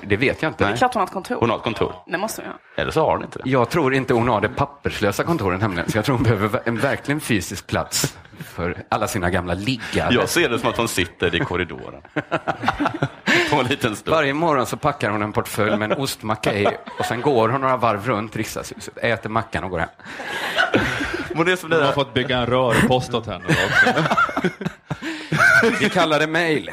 det 0.02 0.16
vet 0.16 0.42
jag 0.42 0.50
inte. 0.50 0.64
Det 0.64 0.72
är 0.72 0.76
klart 0.76 0.94
hon 0.94 1.00
har 1.00 1.06
ett 1.06 1.12
kontor. 1.12 1.36
Hon 1.40 1.50
har 1.50 1.56
ett 1.56 1.62
kontor. 1.62 1.94
Det 2.06 2.18
måste 2.18 2.42
hon 2.42 2.50
ha. 2.50 2.82
Eller 2.82 2.90
så 2.90 3.00
har 3.00 3.12
hon 3.12 3.24
inte 3.24 3.38
det. 3.38 3.50
Jag 3.50 3.70
tror 3.70 3.94
inte 3.94 4.14
hon 4.14 4.28
har 4.28 4.40
det 4.40 4.48
papperslösa 4.48 5.24
kontoret 5.24 5.60
nämligen. 5.60 5.90
Så 5.90 5.98
jag 5.98 6.04
tror 6.04 6.16
hon 6.16 6.22
behöver 6.22 6.60
en 6.64 6.76
verkligen 6.76 7.20
fysisk 7.20 7.66
plats 7.66 8.16
för 8.44 8.76
alla 8.88 9.08
sina 9.08 9.30
gamla 9.30 9.54
liggare. 9.54 10.14
Jag 10.14 10.28
ser 10.28 10.48
det 10.48 10.58
som 10.58 10.68
att 10.70 10.76
hon 10.76 10.88
sitter 10.88 11.34
i 11.34 11.38
korridoren. 11.38 12.02
på 13.50 13.60
en 13.60 13.66
liten 13.66 13.96
stol. 13.96 14.14
Varje 14.14 14.34
morgon 14.34 14.66
så 14.66 14.76
packar 14.76 15.10
hon 15.10 15.22
en 15.22 15.32
portfölj 15.32 15.76
med 15.76 15.92
en 15.92 15.98
ostmacka 15.98 16.54
i 16.54 16.66
och 16.98 17.04
sen 17.04 17.20
går 17.20 17.48
hon 17.48 17.60
några 17.60 17.76
varv 17.76 18.06
runt 18.06 18.36
riksdagshuset, 18.36 18.98
äter 18.98 19.30
mackan 19.30 19.64
och 19.64 19.70
går 19.70 19.78
hem. 19.78 19.88
De 21.34 21.38
har 21.72 21.92
fått 21.92 22.14
bygga 22.14 22.38
en 22.38 22.46
rörpost 22.46 23.14
åt 23.14 23.26
henne 23.26 23.44
också. 23.44 24.04
Vi 25.80 25.90
kallar 25.90 26.18
det 26.18 26.26
mail. 26.26 26.70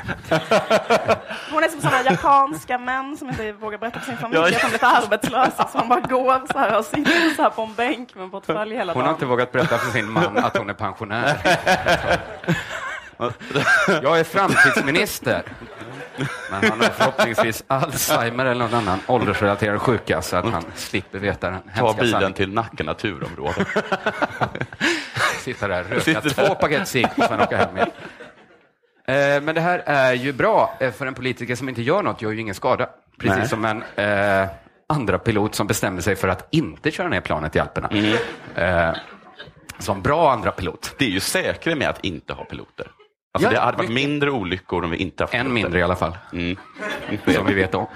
Hon 1.52 1.64
är 1.64 1.68
som 1.70 1.82
sådana 1.82 2.04
japanska 2.04 2.78
män 2.78 3.18
som 3.18 3.30
inte 3.30 3.52
vågar 3.52 3.78
berätta 3.78 4.00
för 4.00 4.06
sin 4.06 4.18
familj 4.18 4.40
att 4.40 4.50
de 4.62 4.68
är 4.68 4.72
lite 4.72 4.88
arbetslösa. 4.88 5.68
Så 5.72 5.78
de 5.78 5.90
bara 5.90 6.00
går 6.00 6.54
så 6.54 6.60
här 6.60 6.78
och 6.78 6.86
sitter 6.86 7.36
så 7.36 7.42
här 7.42 7.50
på 7.50 7.62
en 7.62 7.74
bänk 7.74 8.16
med 8.16 8.24
en 8.24 8.30
portfölj 8.32 8.76
hela 8.76 8.94
Hon 8.94 9.02
har 9.02 9.08
dagen. 9.08 9.16
inte 9.16 9.26
vågat 9.26 9.52
berätta 9.52 9.78
för 9.78 9.92
sin 9.92 10.12
man 10.12 10.38
att 10.38 10.58
hon 10.58 10.70
är 10.70 10.74
pensionär. 10.74 11.38
Jag 14.04 14.20
är 14.20 14.24
framtidsminister. 14.24 15.44
Men 16.52 16.70
han 16.70 16.82
har 16.82 16.88
förhoppningsvis 16.90 17.64
Alzheimer 17.68 18.46
eller 18.46 18.68
någon 18.68 18.74
annan 18.74 19.00
åldersrelaterad 19.08 19.82
sjuka 19.82 20.22
så 20.22 20.36
att 20.38 20.46
han 20.46 20.64
slipper 20.76 21.20
veta 21.20 21.50
den 21.50 21.62
ta 21.62 21.70
hemska 21.72 22.02
bilen 22.02 22.12
sanningen. 22.12 22.34
till 22.34 22.54
Nacka 22.54 22.84
naturområde. 22.84 23.66
Sitta 25.40 25.68
där, 25.68 25.84
röka 25.84 26.02
Sitter 26.02 26.30
två 26.30 26.56
paket 26.56 26.88
cigg 26.88 27.08
och 27.18 27.24
sen 27.24 27.42
åka 27.42 27.58
hem 27.58 27.76
igen. 27.78 27.90
Eh, 29.10 29.42
Men 29.42 29.56
det 29.56 29.62
här 29.62 29.84
är 29.86 30.14
ju 30.14 30.34
bra, 30.34 30.78
eh, 30.80 30.92
för 30.92 31.06
en 31.08 31.14
politiker 31.14 31.56
som 31.56 31.70
inte 31.70 31.82
gör 31.82 32.04
något 32.04 32.22
gör 32.22 32.32
ju 32.32 32.40
ingen 32.42 32.56
skada. 32.56 32.90
Precis 33.20 33.38
Nej. 33.38 33.48
som 33.48 33.66
en 33.66 33.84
eh, 33.96 34.50
andra 34.90 35.20
pilot 35.20 35.56
som 35.56 35.68
bestämmer 35.68 36.02
sig 36.02 36.16
för 36.16 36.28
att 36.28 36.48
inte 36.52 36.92
köra 36.92 37.08
ner 37.08 37.22
planet 37.22 37.56
i 37.56 37.60
Alperna. 37.60 37.88
Mm. 37.92 38.16
Eh, 38.56 38.96
som 39.80 40.02
bra 40.02 40.32
andra 40.32 40.52
pilot. 40.52 40.96
Det 40.98 41.06
är 41.06 41.10
ju 41.10 41.20
säkrare 41.20 41.76
med 41.76 41.90
att 41.90 42.06
inte 42.06 42.34
ha 42.34 42.44
piloter. 42.44 42.88
Alltså 43.34 43.50
Ja, 43.50 43.54
det 43.54 43.60
hade 43.66 43.78
varit 43.78 43.90
mycket. 43.90 44.08
mindre 44.10 44.32
olyckor 44.32 44.84
om 44.84 44.90
vi 44.92 44.98
inte 44.98 45.24
haft 45.24 45.34
En 45.34 45.40
piloter. 45.40 45.54
mindre 45.54 45.80
i 45.80 45.84
alla 45.84 45.96
fall, 45.96 46.18
Mm. 46.34 46.58
som 47.36 47.46
vi 47.46 47.54
vet 47.54 47.76
om. 47.76 47.88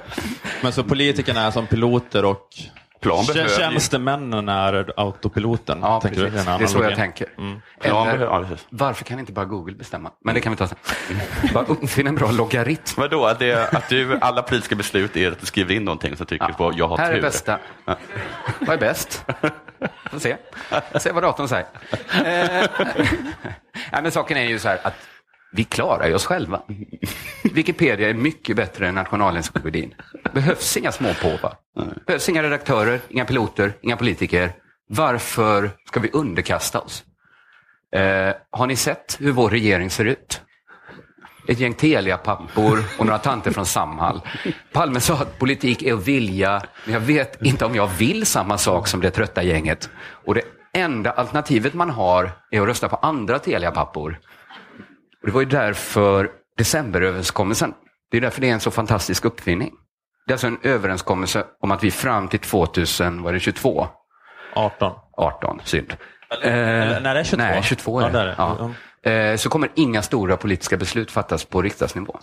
Men 0.62 0.72
så 0.72 0.84
politikerna 0.84 1.40
är 1.46 1.50
som 1.50 1.66
piloter 1.66 2.24
och 2.24 2.48
Plan 3.02 3.24
behöver 3.26 3.50
ju- 3.50 3.56
tjänstemännen 3.56 4.48
är 4.48 4.92
autopiloten? 4.96 5.78
Ja, 5.82 6.00
tänker 6.00 6.20
du? 6.20 6.30
Det 6.30 6.38
är 6.38 6.66
så 6.66 6.82
jag 6.82 6.94
tänker. 6.96 7.26
Plan 7.36 7.62
Eller, 7.80 8.04
behöver- 8.18 8.46
ja, 8.50 8.56
varför 8.70 9.04
kan 9.04 9.18
inte 9.18 9.32
bara 9.32 9.44
Google 9.44 9.74
bestämma? 9.74 10.10
Men 10.24 10.34
det 10.34 10.40
kan 10.40 10.52
vi 10.52 10.56
ta 10.58 10.68
sen. 10.68 10.78
Bara 11.54 11.64
uppfinna 11.64 12.08
en 12.08 12.14
bra 12.14 12.30
logaritm. 12.30 13.00
Vadå, 13.00 13.26
att, 13.26 13.38
det, 13.38 13.72
att 13.72 13.88
du, 13.88 14.18
alla 14.20 14.42
politiska 14.42 14.74
beslut 14.74 15.16
är 15.16 15.32
att 15.32 15.40
du 15.40 15.46
skriver 15.46 15.74
in 15.74 15.84
någonting 15.84 16.16
som 16.16 16.26
tycker 16.26 16.48
på 16.52 16.72
jag 16.76 16.88
har 16.88 16.98
Här 16.98 17.08
tur. 17.10 17.18
är 17.18 17.22
bästa. 17.22 17.58
Vad 18.60 18.68
är 18.68 18.78
bäst? 18.78 19.24
Får 20.10 20.18
se. 20.18 20.36
Se 20.98 21.12
vad 21.12 21.22
datorn 21.22 21.48
säger. 21.48 21.66
Eh, 22.14 22.68
nej, 23.92 24.02
men 24.02 24.12
saken 24.12 24.36
är 24.36 24.44
ju 24.44 24.58
så 24.58 24.68
här 24.68 24.78
att 24.82 24.94
vi 25.52 25.64
klarar 25.64 26.08
ju 26.08 26.14
oss 26.14 26.26
själva. 26.26 26.62
Wikipedia 27.42 28.10
är 28.10 28.14
mycket 28.14 28.56
bättre 28.56 28.88
än 28.88 28.94
Nationalencyklopedin. 28.94 29.94
Behövs 30.32 30.76
inga 30.76 30.92
småpåvar. 30.92 31.54
Behövs 32.06 32.28
inga 32.28 32.42
redaktörer, 32.42 33.00
inga 33.08 33.24
piloter, 33.24 33.72
inga 33.82 33.96
politiker. 33.96 34.52
Varför 34.88 35.70
ska 35.88 36.00
vi 36.00 36.10
underkasta 36.12 36.80
oss? 36.80 37.04
Eh, 37.94 38.34
har 38.50 38.66
ni 38.66 38.76
sett 38.76 39.16
hur 39.20 39.32
vår 39.32 39.50
regering 39.50 39.90
ser 39.90 40.04
ut? 40.04 40.40
Ett 41.48 41.60
gäng 41.60 41.74
Telia-pappor 41.74 42.78
och 42.98 43.06
några 43.06 43.18
tanter 43.18 43.50
från 43.50 43.66
Samhall. 43.66 44.20
Palme 44.72 45.00
sa 45.00 45.14
att 45.14 45.38
politik 45.38 45.82
är 45.82 45.94
att 45.94 46.08
vilja, 46.08 46.62
men 46.84 46.94
jag 46.94 47.00
vet 47.00 47.42
inte 47.42 47.64
om 47.64 47.74
jag 47.74 47.86
vill 47.86 48.26
samma 48.26 48.58
sak 48.58 48.88
som 48.88 49.00
det 49.00 49.10
trötta 49.10 49.42
gänget. 49.42 49.90
Och 50.24 50.34
det 50.34 50.42
enda 50.72 51.10
alternativet 51.10 51.74
man 51.74 51.90
har 51.90 52.30
är 52.50 52.60
att 52.60 52.66
rösta 52.68 52.88
på 52.88 52.96
andra 52.96 53.38
Telia-pappor. 53.38 54.18
Och 55.22 55.26
det 55.28 55.32
var 55.32 55.40
ju 55.40 55.46
därför 55.48 56.30
decemberöverenskommelsen, 56.58 57.74
det 58.10 58.16
är 58.16 58.20
därför 58.20 58.40
det 58.40 58.48
är 58.48 58.52
en 58.52 58.60
så 58.60 58.70
fantastisk 58.70 59.24
uppfinning. 59.24 59.72
Det 60.26 60.32
är 60.32 60.34
alltså 60.34 60.46
en 60.46 60.58
överenskommelse 60.62 61.44
om 61.60 61.70
att 61.70 61.84
vi 61.84 61.90
fram 61.90 62.28
till 62.28 62.38
2000, 62.40 63.22
var 63.22 63.32
det 63.32 63.40
22? 63.40 63.88
18. 64.54 64.92
18, 65.16 65.60
synd. 65.64 65.96
eller- 66.42 67.00
nej, 67.00 67.14
det 67.14 67.20
är 67.20 67.24
22. 67.24 67.36
Nej, 67.44 67.62
22 67.62 68.00
är 68.00 68.02
Ja, 68.02 68.08
det. 68.08 68.12
det 68.18 68.20
är 68.20 68.26
det. 68.26 68.34
Ja. 69.04 69.10
Eh, 69.10 69.36
Så 69.36 69.48
kommer 69.48 69.68
inga 69.74 70.02
stora 70.02 70.36
politiska 70.36 70.76
beslut 70.76 71.10
fattas 71.10 71.44
på 71.44 71.62
riksdagsnivå. 71.62 72.18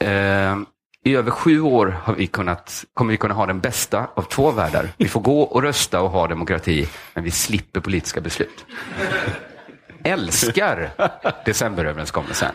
Eh, 0.00 0.56
I 1.04 1.14
över 1.16 1.30
sju 1.30 1.60
år 1.60 1.96
har 2.02 2.14
vi 2.14 2.26
kunnat, 2.26 2.84
kommer 2.94 3.10
vi 3.10 3.16
kunna 3.16 3.34
ha 3.34 3.46
den 3.46 3.60
bästa 3.60 4.06
av 4.14 4.22
två 4.22 4.50
världar. 4.50 4.88
Vi 4.96 5.08
får 5.08 5.20
gå 5.20 5.42
och 5.42 5.62
rösta 5.62 6.00
och 6.00 6.10
ha 6.10 6.26
demokrati, 6.26 6.88
men 7.14 7.24
vi 7.24 7.30
slipper 7.30 7.80
politiska 7.80 8.20
beslut. 8.20 8.64
Älskar 10.06 10.90
decemberöverenskommelsen. 11.44 12.54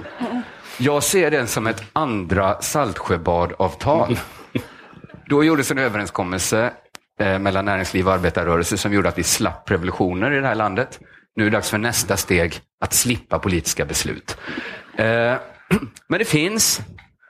Jag 0.78 1.04
ser 1.04 1.32
den 1.32 1.48
som 1.48 1.68
ett 1.68 1.84
andra 1.94 2.62
Saltsjöbadavtal. 2.62 4.20
Då 5.26 5.44
gjordes 5.44 5.72
en 5.72 5.78
överenskommelse 5.78 6.74
eh, 7.20 7.40
mellan 7.40 7.66
näringsliv 7.66 8.08
och 8.08 8.14
arbetarrörelse 8.14 8.78
som 8.78 8.94
gjorde 8.94 9.10
att 9.10 9.18
vi 9.18 9.24
slapp 9.24 9.72
revolutioner 9.72 10.32
i 10.32 10.40
det 10.40 10.48
här 10.48 10.56
landet. 10.56 11.00
Nu 11.36 11.46
är 11.46 11.50
det 11.50 11.58
dags 11.58 11.70
för 11.70 11.78
nästa 11.78 12.18
steg, 12.18 12.60
att 12.82 12.94
slippa 12.94 13.40
politiska 13.40 13.86
beslut. 13.86 14.38
Eh, 14.96 15.06
men 16.08 16.20
det 16.20 16.26
finns 16.26 16.82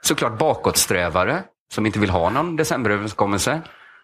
såklart 0.02 0.38
bakåtsträvare 0.38 1.42
som 1.74 1.86
inte 1.86 1.98
vill 1.98 2.10
ha 2.10 2.30
någon 2.30 2.56
decemberöverenskommelse. 2.56 3.60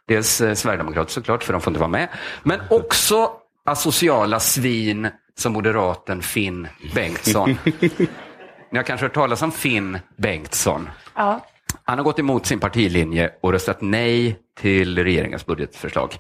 Dels 0.08 0.40
eh, 0.40 0.54
Sverigedemokraterna 0.54 0.56
Sverigedemokrater 0.56 1.12
såklart, 1.12 1.44
för 1.44 1.52
de 1.52 1.62
får 1.62 1.70
inte 1.70 1.80
vara 1.80 1.90
med. 1.90 2.08
Men 2.42 2.60
också 2.70 3.30
asociala 3.68 4.40
svin 4.40 5.08
som 5.38 5.52
moderaten 5.52 6.22
Finn 6.22 6.68
Bengtsson. 6.94 7.58
Ni 8.72 8.78
har 8.78 8.82
kanske 8.82 9.06
hört 9.06 9.14
talas 9.14 9.42
om 9.42 9.52
Finn 9.52 9.98
Bengtsson. 10.16 10.88
Ja. 11.14 11.46
Han 11.84 11.98
har 11.98 12.04
gått 12.04 12.18
emot 12.18 12.46
sin 12.46 12.60
partilinje 12.60 13.30
och 13.40 13.52
röstat 13.52 13.80
nej 13.80 14.38
till 14.60 15.04
regeringens 15.04 15.46
budgetförslag. 15.46 16.16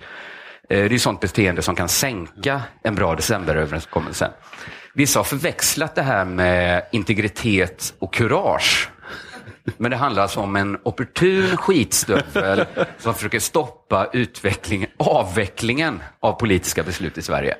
Eh, 0.70 0.84
Det 0.84 0.94
är 0.94 0.98
sånt 0.98 1.20
beteende 1.20 1.62
som 1.62 1.74
kan 1.74 1.88
sänka 1.88 2.62
en 2.82 2.94
bra 2.94 3.14
decemberöverenskommelse. 3.14 4.30
Vissa 4.94 5.18
har 5.18 5.24
förväxlat 5.24 5.94
det 5.94 6.02
här 6.02 6.24
med 6.24 6.82
integritet 6.92 7.94
och 7.98 8.14
kurage. 8.14 8.88
Men 9.76 9.90
det 9.90 9.96
handlar 9.96 10.22
alltså 10.22 10.40
om 10.40 10.56
en 10.56 10.78
opportun 10.82 11.56
skitstövel 11.56 12.64
som 12.98 13.14
försöker 13.14 13.38
stoppa 13.40 14.08
utvecklingen, 14.12 14.90
avvecklingen 14.96 16.02
av 16.20 16.32
politiska 16.32 16.82
beslut 16.82 17.18
i 17.18 17.22
Sverige. 17.22 17.56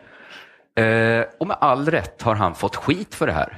Eh, 0.77 1.25
Och 1.41 1.47
med 1.47 1.57
all 1.61 1.91
rätt 1.91 2.23
har 2.23 2.35
han 2.35 2.55
fått 2.55 2.77
skit 2.77 3.15
för 3.15 3.27
det 3.27 3.33
här. 3.33 3.57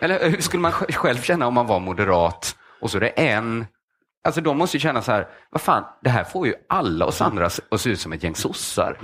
Eller 0.00 0.30
hur 0.30 0.40
skulle 0.40 0.60
man 0.60 0.72
själv 0.72 1.22
känna 1.22 1.46
om 1.46 1.54
man 1.54 1.66
var 1.66 1.80
moderat 1.80 2.56
och 2.80 2.90
så 2.90 2.96
är 2.96 3.00
det 3.00 3.08
en 3.08 3.66
Alltså 4.24 4.40
de 4.40 4.58
måste 4.58 4.76
ju 4.76 4.80
känna 4.80 5.02
så 5.02 5.12
här, 5.12 5.28
vad 5.50 5.60
fan, 5.60 5.84
det 6.02 6.10
här 6.10 6.24
får 6.24 6.46
ju 6.46 6.54
alla 6.68 7.06
oss 7.06 7.20
andra 7.20 7.46
att 7.70 7.80
se 7.80 7.90
ut 7.90 8.00
som 8.00 8.12
ett 8.12 8.22
gäng 8.22 8.34
sossar. 8.34 8.96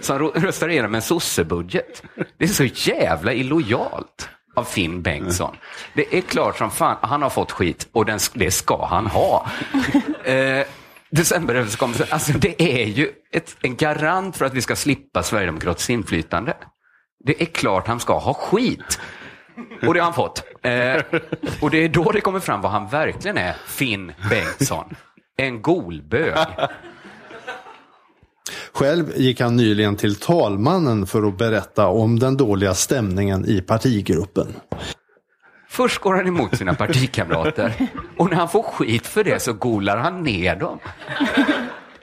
Som 0.00 0.18
röstar 0.18 0.68
igenom 0.68 0.94
en 0.94 1.02
sossebudget. 1.02 2.02
Det 2.38 2.44
är 2.44 2.48
så 2.48 2.64
jävla 2.64 3.32
illojalt 3.32 4.28
av 4.54 4.64
Finn 4.64 5.02
Bengtsson. 5.02 5.56
Det 5.94 6.16
är 6.16 6.20
klart 6.20 6.58
som 6.58 6.70
fan, 6.70 6.96
han 7.02 7.22
har 7.22 7.30
fått 7.30 7.52
skit 7.52 7.88
och 7.92 8.04
den, 8.04 8.18
det 8.34 8.50
ska 8.50 8.86
han 8.86 9.06
ha. 9.06 9.46
Eh, 10.24 10.66
Decemberöverenskommelsen, 11.10 12.06
alltså 12.10 12.32
det 12.32 12.62
är 12.62 12.86
ju 12.86 13.08
ett, 13.32 13.56
en 13.62 13.76
garant 13.76 14.36
för 14.36 14.44
att 14.44 14.54
vi 14.54 14.62
ska 14.62 14.76
slippa 14.76 15.22
Sverigedemokratiskt 15.22 15.90
inflytande. 15.90 16.56
Det 17.24 17.42
är 17.42 17.46
klart 17.46 17.86
han 17.86 18.00
ska 18.00 18.18
ha 18.18 18.34
skit. 18.34 19.00
Och 19.86 19.94
det 19.94 20.00
har 20.00 20.04
han 20.04 20.14
fått. 20.14 20.44
Eh, 20.62 21.20
och 21.60 21.70
det 21.70 21.84
är 21.84 21.88
då 21.88 22.12
det 22.12 22.20
kommer 22.20 22.40
fram 22.40 22.60
vad 22.60 22.72
han 22.72 22.88
verkligen 22.88 23.38
är, 23.38 23.56
Finn 23.66 24.12
Bengtsson. 24.30 24.96
En 25.36 25.62
golbög. 25.62 26.36
Själv 28.72 29.12
gick 29.16 29.40
han 29.40 29.56
nyligen 29.56 29.96
till 29.96 30.14
talmannen 30.14 31.06
för 31.06 31.28
att 31.28 31.38
berätta 31.38 31.86
om 31.86 32.18
den 32.18 32.36
dåliga 32.36 32.74
stämningen 32.74 33.44
i 33.46 33.60
partigruppen. 33.60 34.46
Först 35.68 35.98
går 35.98 36.14
han 36.14 36.26
emot 36.26 36.56
sina 36.56 36.74
partikamrater 36.74 37.72
och 38.16 38.30
när 38.30 38.36
han 38.36 38.48
får 38.48 38.62
skit 38.62 39.06
för 39.06 39.24
det 39.24 39.42
så 39.42 39.52
golar 39.52 39.96
han 39.96 40.22
ner 40.22 40.56
dem. 40.56 40.78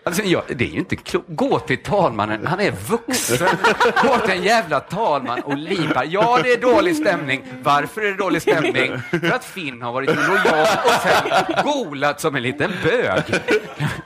Alltså, 0.08 0.24
ja, 0.24 0.44
det 0.48 0.64
är 0.64 0.70
ju 0.70 0.80
inte 0.80 0.96
klokt. 0.96 1.28
Gå 1.30 1.60
till 1.60 1.78
talmannen, 1.78 2.48
han 2.48 2.60
är 2.60 2.72
vuxen. 2.72 3.48
Gå 4.04 4.18
till 4.18 4.32
en 4.32 4.44
jävla 4.44 4.80
talman 4.80 5.40
och 5.40 5.58
lipa. 5.58 6.06
Ja, 6.06 6.40
det 6.44 6.54
är 6.54 6.62
dålig 6.62 6.96
stämning. 6.96 7.42
Varför 7.64 8.02
är 8.02 8.06
det 8.06 8.18
dålig 8.18 8.42
stämning? 8.42 8.92
För 9.10 9.32
att 9.32 9.46
Finn 9.46 9.82
har 9.82 9.94
varit 9.94 10.10
lojal 10.10 10.68
och 10.86 10.94
sen 11.02 11.64
golat 11.64 12.22
som 12.22 12.36
en 12.36 12.42
liten 12.44 12.72
bög. 12.84 13.24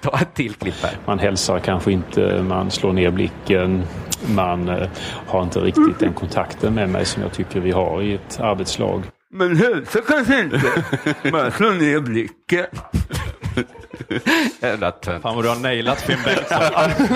Ta 0.02 0.20
ett 0.20 0.34
till 0.34 0.54
klipp 0.54 0.84
här. 0.84 0.98
Man 1.06 1.20
hälsar 1.20 1.60
kanske 1.60 1.92
inte, 1.92 2.44
man 2.48 2.72
slår 2.72 2.94
ner 2.94 3.12
blicken, 3.12 3.84
man 4.28 4.70
eh, 4.70 4.88
har 5.28 5.44
inte 5.44 5.60
riktigt 5.60 6.00
den 6.00 6.14
kontakten 6.14 6.74
med 6.74 6.90
mig 6.90 7.06
som 7.06 7.24
jag 7.24 7.34
tycker 7.34 7.60
vi 7.60 7.72
har 7.72 8.02
i 8.02 8.14
ett 8.14 8.40
arbetslag. 8.40 9.04
Men 9.34 9.58
hälsa 9.58 10.00
kanske 10.08 10.40
inte. 10.40 10.62
Man 11.32 11.52
slår 11.52 11.72
ner 11.72 12.00
blicken. 12.00 12.66
Jävla 14.62 14.92
tönt. 14.92 15.22
Fan 15.24 15.36
vad 15.36 15.46
du 15.46 15.50
har 15.50 15.56
nailat 15.56 16.02
Finn 16.02 16.20
Bengtsson. 16.26 17.08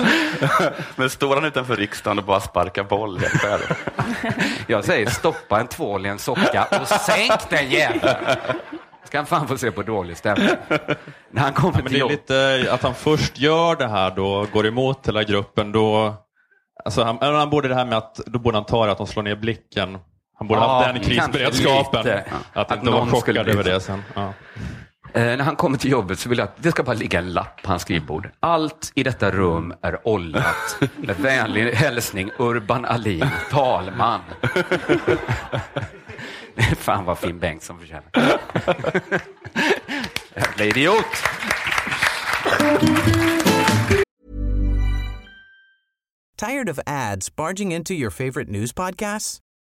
Men 0.96 1.10
står 1.10 1.34
han 1.34 1.44
utanför 1.44 1.76
riksdagen 1.76 2.18
och 2.18 2.24
bara 2.24 2.40
sparkar 2.40 2.84
boll 2.84 3.18
helt 3.18 3.40
själv? 3.40 3.62
Jag 4.66 4.84
säger 4.84 5.10
stoppa 5.10 5.60
en 5.60 5.66
tvål 5.66 6.06
i 6.06 6.08
en 6.08 6.18
socka 6.18 6.66
och 6.80 6.88
sänk 6.88 7.50
den 7.50 7.70
jäveln. 7.70 8.16
Ska 9.04 9.18
han 9.18 9.26
fan 9.26 9.48
få 9.48 9.58
se 9.58 9.70
på 9.70 9.82
dålig 9.82 10.16
stämning. 10.16 10.48
När 11.30 11.42
han 11.42 11.52
kommer 11.52 11.74
Men 11.82 11.84
till 11.86 11.92
det 11.92 11.98
är 11.98 12.00
jobb. 12.00 12.10
lite 12.10 12.66
att 12.72 12.82
han 12.82 12.94
först 12.94 13.38
gör 13.38 13.76
det 13.76 13.88
här 13.88 14.10
då, 14.10 14.46
går 14.52 14.66
emot 14.66 15.08
hela 15.08 15.22
gruppen, 15.22 15.72
då... 15.72 16.14
Alltså 16.84 17.02
han, 17.02 17.18
eller 17.18 17.32
han 17.32 17.50
borde 17.50 17.68
det 17.68 17.74
här 17.74 17.84
med 17.84 17.98
att, 17.98 18.16
då 18.26 18.38
borde 18.38 18.56
han 18.56 18.64
ta 18.64 18.86
det 18.86 18.92
att 18.92 18.98
de 18.98 19.06
slår 19.06 19.22
ner 19.22 19.36
blicken. 19.36 19.98
Han 20.38 20.48
borde 20.48 20.60
Ja, 20.60 20.68
haft 20.78 20.94
den 20.94 21.02
krisberedskapen. 21.02 22.06
Att, 22.52 22.70
Att 22.72 22.78
inte 22.78 22.90
vara 22.92 23.06
chockad 23.06 23.36
över 23.48 23.64
det 23.64 23.80
sen. 23.80 24.02
Ja. 24.14 24.32
Eh, 25.16 25.22
när 25.22 25.44
han 25.44 25.56
kommer 25.56 25.78
till 25.78 25.90
jobbet 25.90 26.18
så 26.18 26.28
vill 26.28 26.38
jag 26.38 26.44
att 26.44 26.62
det 26.62 26.70
ska 26.70 26.82
bara 26.82 26.94
ligga 26.94 27.18
en 27.18 27.32
lapp 27.32 27.62
på 27.62 27.68
hans 27.68 27.82
skrivbord. 27.82 28.30
Allt 28.40 28.92
i 28.94 29.02
detta 29.02 29.30
rum 29.30 29.74
är 29.82 30.08
ollat. 30.08 30.78
Med 30.96 31.16
vänlig 31.16 31.72
hälsning 31.72 32.30
Urban 32.38 32.84
Alin, 32.84 33.26
talman. 33.50 34.20
Fan 36.76 37.04
vad 37.04 37.18
Finn 37.18 37.38
Bengtsson 37.38 37.78
förtjänar. 37.78 38.10
Jävla 40.34 40.64
idiot! 40.64 41.06
Tired 46.36 46.68
of 46.68 46.78
ads 46.86 47.36
barging 47.36 47.72
into 47.72 47.94
your 47.94 48.10
favorite 48.10 48.50
news 48.50 48.72
podcasts? 48.72 49.38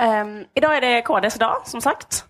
Ehm, 0.00 0.44
idag 0.54 0.76
är 0.76 0.80
det 0.80 1.02
KDs 1.02 1.34
dag, 1.34 1.56
som 1.64 1.80
sagt. 1.80 2.24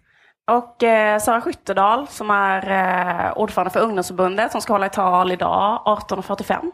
Och 0.50 0.82
eh, 0.82 1.18
Sara 1.18 1.40
Skyttedal, 1.40 2.06
som 2.08 2.30
är 2.30 2.70
eh, 2.70 3.38
ordförande 3.38 3.70
för 3.70 3.80
ungdomsförbundet, 3.80 4.52
som 4.52 4.60
ska 4.60 4.72
hålla 4.72 4.86
ett 4.86 4.92
tal 4.92 5.32
idag 5.32 5.82
18.45. 5.84 6.72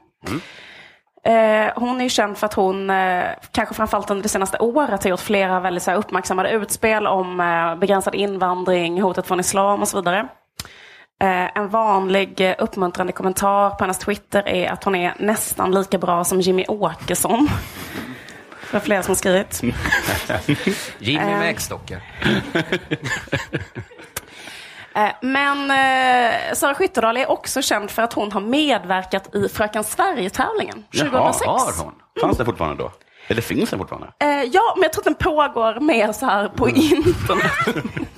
Eh, 1.24 1.72
hon 1.76 2.00
är 2.00 2.08
känd 2.08 2.38
för 2.38 2.46
att 2.46 2.54
hon, 2.54 2.90
eh, 2.90 3.24
kanske 3.52 3.74
framförallt 3.74 4.10
under 4.10 4.22
det 4.22 4.28
senaste 4.28 4.58
året, 4.58 5.02
har 5.02 5.10
gjort 5.10 5.20
flera 5.20 5.60
väldigt 5.60 5.82
så 5.82 5.90
här, 5.90 5.98
uppmärksammade 5.98 6.50
utspel 6.50 7.06
om 7.06 7.40
eh, 7.40 7.74
begränsad 7.76 8.14
invandring, 8.14 9.02
hotet 9.02 9.26
från 9.26 9.40
islam 9.40 9.80
och 9.80 9.88
så 9.88 9.96
vidare. 9.96 10.28
Eh, 11.22 11.56
en 11.56 11.68
vanlig 11.68 12.40
eh, 12.40 12.54
uppmuntrande 12.58 13.12
kommentar 13.12 13.70
på 13.70 13.84
hennes 13.84 13.98
Twitter 13.98 14.48
är 14.48 14.72
att 14.72 14.84
hon 14.84 14.94
är 14.94 15.14
nästan 15.18 15.72
lika 15.72 15.98
bra 15.98 16.24
som 16.24 16.40
Jimmy 16.40 16.64
Åkesson. 16.68 17.48
Det 18.72 18.76
är 18.76 18.80
flera 18.80 19.02
som 19.02 19.16
skrivit. 19.16 19.62
Jimmy 20.98 21.20
Eh. 21.22 21.38
med 21.38 21.48
äggstockar. 21.50 22.02
Eh, 24.94 25.08
Men 25.22 25.70
eh, 25.70 26.54
Sara 26.54 26.74
Skyttedal 26.74 27.16
är 27.16 27.30
också 27.30 27.62
känd 27.62 27.90
för 27.90 28.02
att 28.02 28.12
hon 28.12 28.32
har 28.32 28.40
medverkat 28.40 29.34
i 29.34 29.48
Fröken 29.48 29.84
Sverige-tävlingen 29.84 30.84
2006. 30.98 31.42
Jaha, 31.44 31.58
har 31.58 31.84
hon? 31.84 31.92
Fanns 32.20 32.38
det 32.38 32.44
fortfarande 32.44 32.82
då? 32.82 32.92
Eller 33.28 33.42
finns 33.42 33.70
det 33.70 33.78
fortfarande? 33.78 34.12
Eh, 34.20 34.28
ja, 34.42 34.74
men 34.76 34.82
jag 34.82 34.92
tror 34.92 35.00
att 35.00 35.04
den 35.04 35.14
pågår 35.14 35.80
mer 35.80 36.12
så 36.12 36.26
här 36.26 36.48
på 36.48 36.68
internet. 36.68 37.52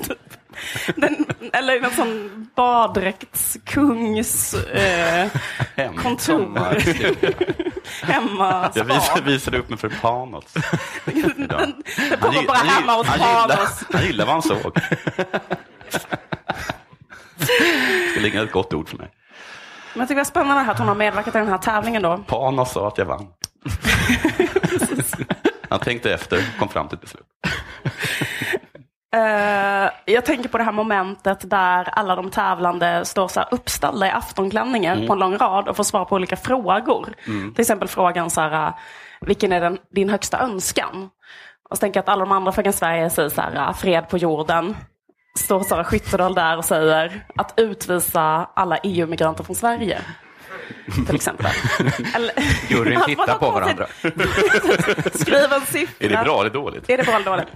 den, 0.96 1.26
eller 1.52 1.84
en 1.84 1.90
sån 1.90 2.46
baddräktskungs 2.56 4.54
eh, 4.54 5.28
Hem, 5.76 5.96
kontor. 5.96 6.58
hemma. 8.06 8.70
Jag 8.74 8.84
visade, 8.84 9.20
visade 9.22 9.58
upp 9.58 9.68
mig 9.68 9.78
för 9.78 9.88
Panos. 9.88 10.44
Den, 11.04 11.22
den 11.48 11.82
Han 12.10 12.18
pågår 12.20 12.46
bara 12.46 12.56
hemma 12.56 12.92
hos 12.92 13.06
han 13.06 13.18
gillar- 13.18 13.48
Panos. 13.56 13.84
Han 13.92 14.02
gillar 14.06 14.24
vad 14.26 14.34
han 14.34 14.42
såg. 14.42 14.78
Skulle 18.12 18.28
inga 18.28 18.42
ett 18.42 18.52
gott 18.52 18.74
ord 18.74 18.88
för 18.88 18.96
mig. 18.96 19.10
Men 19.92 20.00
jag 20.00 20.08
tycker 20.08 20.16
det 20.16 20.20
är 20.22 20.24
spännande 20.24 20.62
här 20.62 20.72
att 20.72 20.78
hon 20.78 20.88
har 20.88 20.94
medverkat 20.94 21.34
i 21.34 21.38
den 21.38 21.48
här 21.48 21.58
tävlingen 21.58 22.02
då. 22.02 22.18
Panos 22.26 22.72
sa 22.72 22.88
att 22.88 22.98
jag 22.98 23.04
vann. 23.06 23.26
Han 25.68 25.80
tänkte 25.80 26.12
efter, 26.14 26.58
kom 26.58 26.68
fram 26.68 26.88
till 26.88 26.94
ett 26.96 27.00
beslut. 27.02 27.26
Eh, 29.14 29.90
jag 30.04 30.24
tänker 30.24 30.48
på 30.48 30.58
det 30.58 30.64
här 30.64 30.72
momentet 30.72 31.50
där 31.50 31.88
alla 31.92 32.16
de 32.16 32.30
tävlande 32.30 33.04
står 33.04 33.28
så 33.28 33.42
uppställda 33.50 34.06
i 34.06 34.10
aftonklänningar 34.10 35.06
på 35.06 35.12
en 35.12 35.18
lång 35.18 35.36
rad 35.36 35.68
och 35.68 35.76
får 35.76 35.84
svar 35.84 36.04
på 36.04 36.14
olika 36.14 36.36
frågor. 36.36 37.14
Till 37.24 37.60
exempel 37.60 37.88
frågan 37.88 38.30
så 38.30 38.40
här, 38.40 38.66
uh, 38.66 38.74
vilken 39.20 39.52
är 39.52 39.60
den, 39.60 39.78
din 39.94 40.08
högsta 40.08 40.38
önskan? 40.38 41.08
Och 41.70 41.76
så 41.76 41.80
tänker 41.80 41.98
jag 41.98 42.02
att 42.02 42.08
alla 42.08 42.24
de 42.24 42.32
andra 42.32 42.52
Fröken 42.52 42.72
Sverige 42.72 43.10
säger 43.10 43.28
så 43.28 43.40
här, 43.40 43.68
uh, 43.68 43.72
fred 43.74 44.08
på 44.08 44.18
jorden. 44.18 44.76
Står 45.38 45.60
Sara 45.60 45.84
Skyttedal 45.84 46.34
där 46.34 46.56
och 46.56 46.64
säger 46.64 47.26
att 47.36 47.54
utvisa 47.56 48.50
alla 48.54 48.76
EU-migranter 48.76 49.44
från 49.44 49.56
Sverige. 49.56 50.00
Till 51.06 51.14
exempel. 51.14 51.46
Eller, 52.14 52.34
Juryn 52.68 53.00
tittar 53.06 53.38
på 53.38 53.50
varandra. 53.50 53.86
Skriv 55.14 55.52
en 55.52 55.60
siffra. 55.60 56.06
Är 56.06 56.08
det 56.08 56.22
bra 56.24 56.40
eller 56.40 56.50
dåligt? 56.50 56.90
Är 56.90 56.96
det 56.96 57.02
bra 57.02 57.14
eller 57.14 57.24
dåligt? 57.24 57.48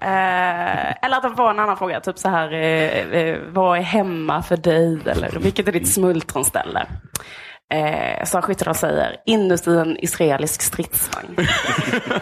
Eh, 0.00 1.04
eller 1.04 1.16
att 1.16 1.22
det 1.22 1.28
var 1.28 1.50
en 1.50 1.58
annan 1.58 1.76
fråga, 1.76 2.00
typ 2.00 2.18
så 2.18 2.28
här, 2.28 2.52
eh, 2.52 3.20
eh, 3.20 3.38
vad 3.48 3.78
är 3.78 3.82
hemma 3.82 4.42
för 4.42 4.56
dig? 4.56 4.98
Eller 5.06 5.38
vilket 5.38 5.68
är 5.68 5.72
ditt 5.72 5.92
smultronställe? 5.92 6.86
Eh, 7.74 8.24
Sara 8.24 8.42
Skyttedal 8.42 8.74
säger, 8.74 9.16
inuti 9.26 9.70
en 9.78 9.96
israelisk 9.98 10.62
stridsvagn. 10.62 11.36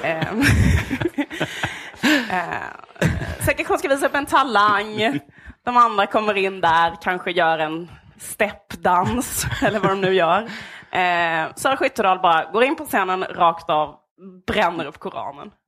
eh, 0.02 0.28
eh, 3.50 3.66
hon 3.68 3.78
ska 3.78 3.88
visa 3.88 4.06
upp 4.06 4.14
en 4.14 4.26
talang. 4.26 5.20
De 5.64 5.76
andra 5.76 6.06
kommer 6.06 6.36
in 6.36 6.60
där, 6.60 7.02
kanske 7.02 7.30
gör 7.30 7.58
en 7.58 7.90
steppdans, 8.18 9.46
eller 9.62 9.80
vad 9.80 9.90
de 9.90 10.00
nu 10.00 10.14
gör. 10.14 10.42
Eh, 10.90 11.54
Sara 11.56 11.76
Skyttedal 11.76 12.18
bara 12.18 12.44
går 12.52 12.64
in 12.64 12.76
på 12.76 12.84
scenen 12.84 13.24
rakt 13.24 13.70
av, 13.70 13.94
bränner 14.46 14.84
upp 14.84 14.98
Koranen. 14.98 15.50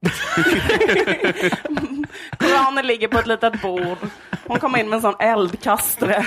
Koranen 2.38 2.86
ligger 2.86 3.08
på 3.08 3.18
ett 3.18 3.26
litet 3.26 3.62
bord. 3.62 3.98
Hon 4.46 4.58
kommer 4.58 4.78
in 4.78 4.88
med 4.88 4.96
en 4.96 5.02
sån 5.02 5.14
eldkastare. 5.18 6.26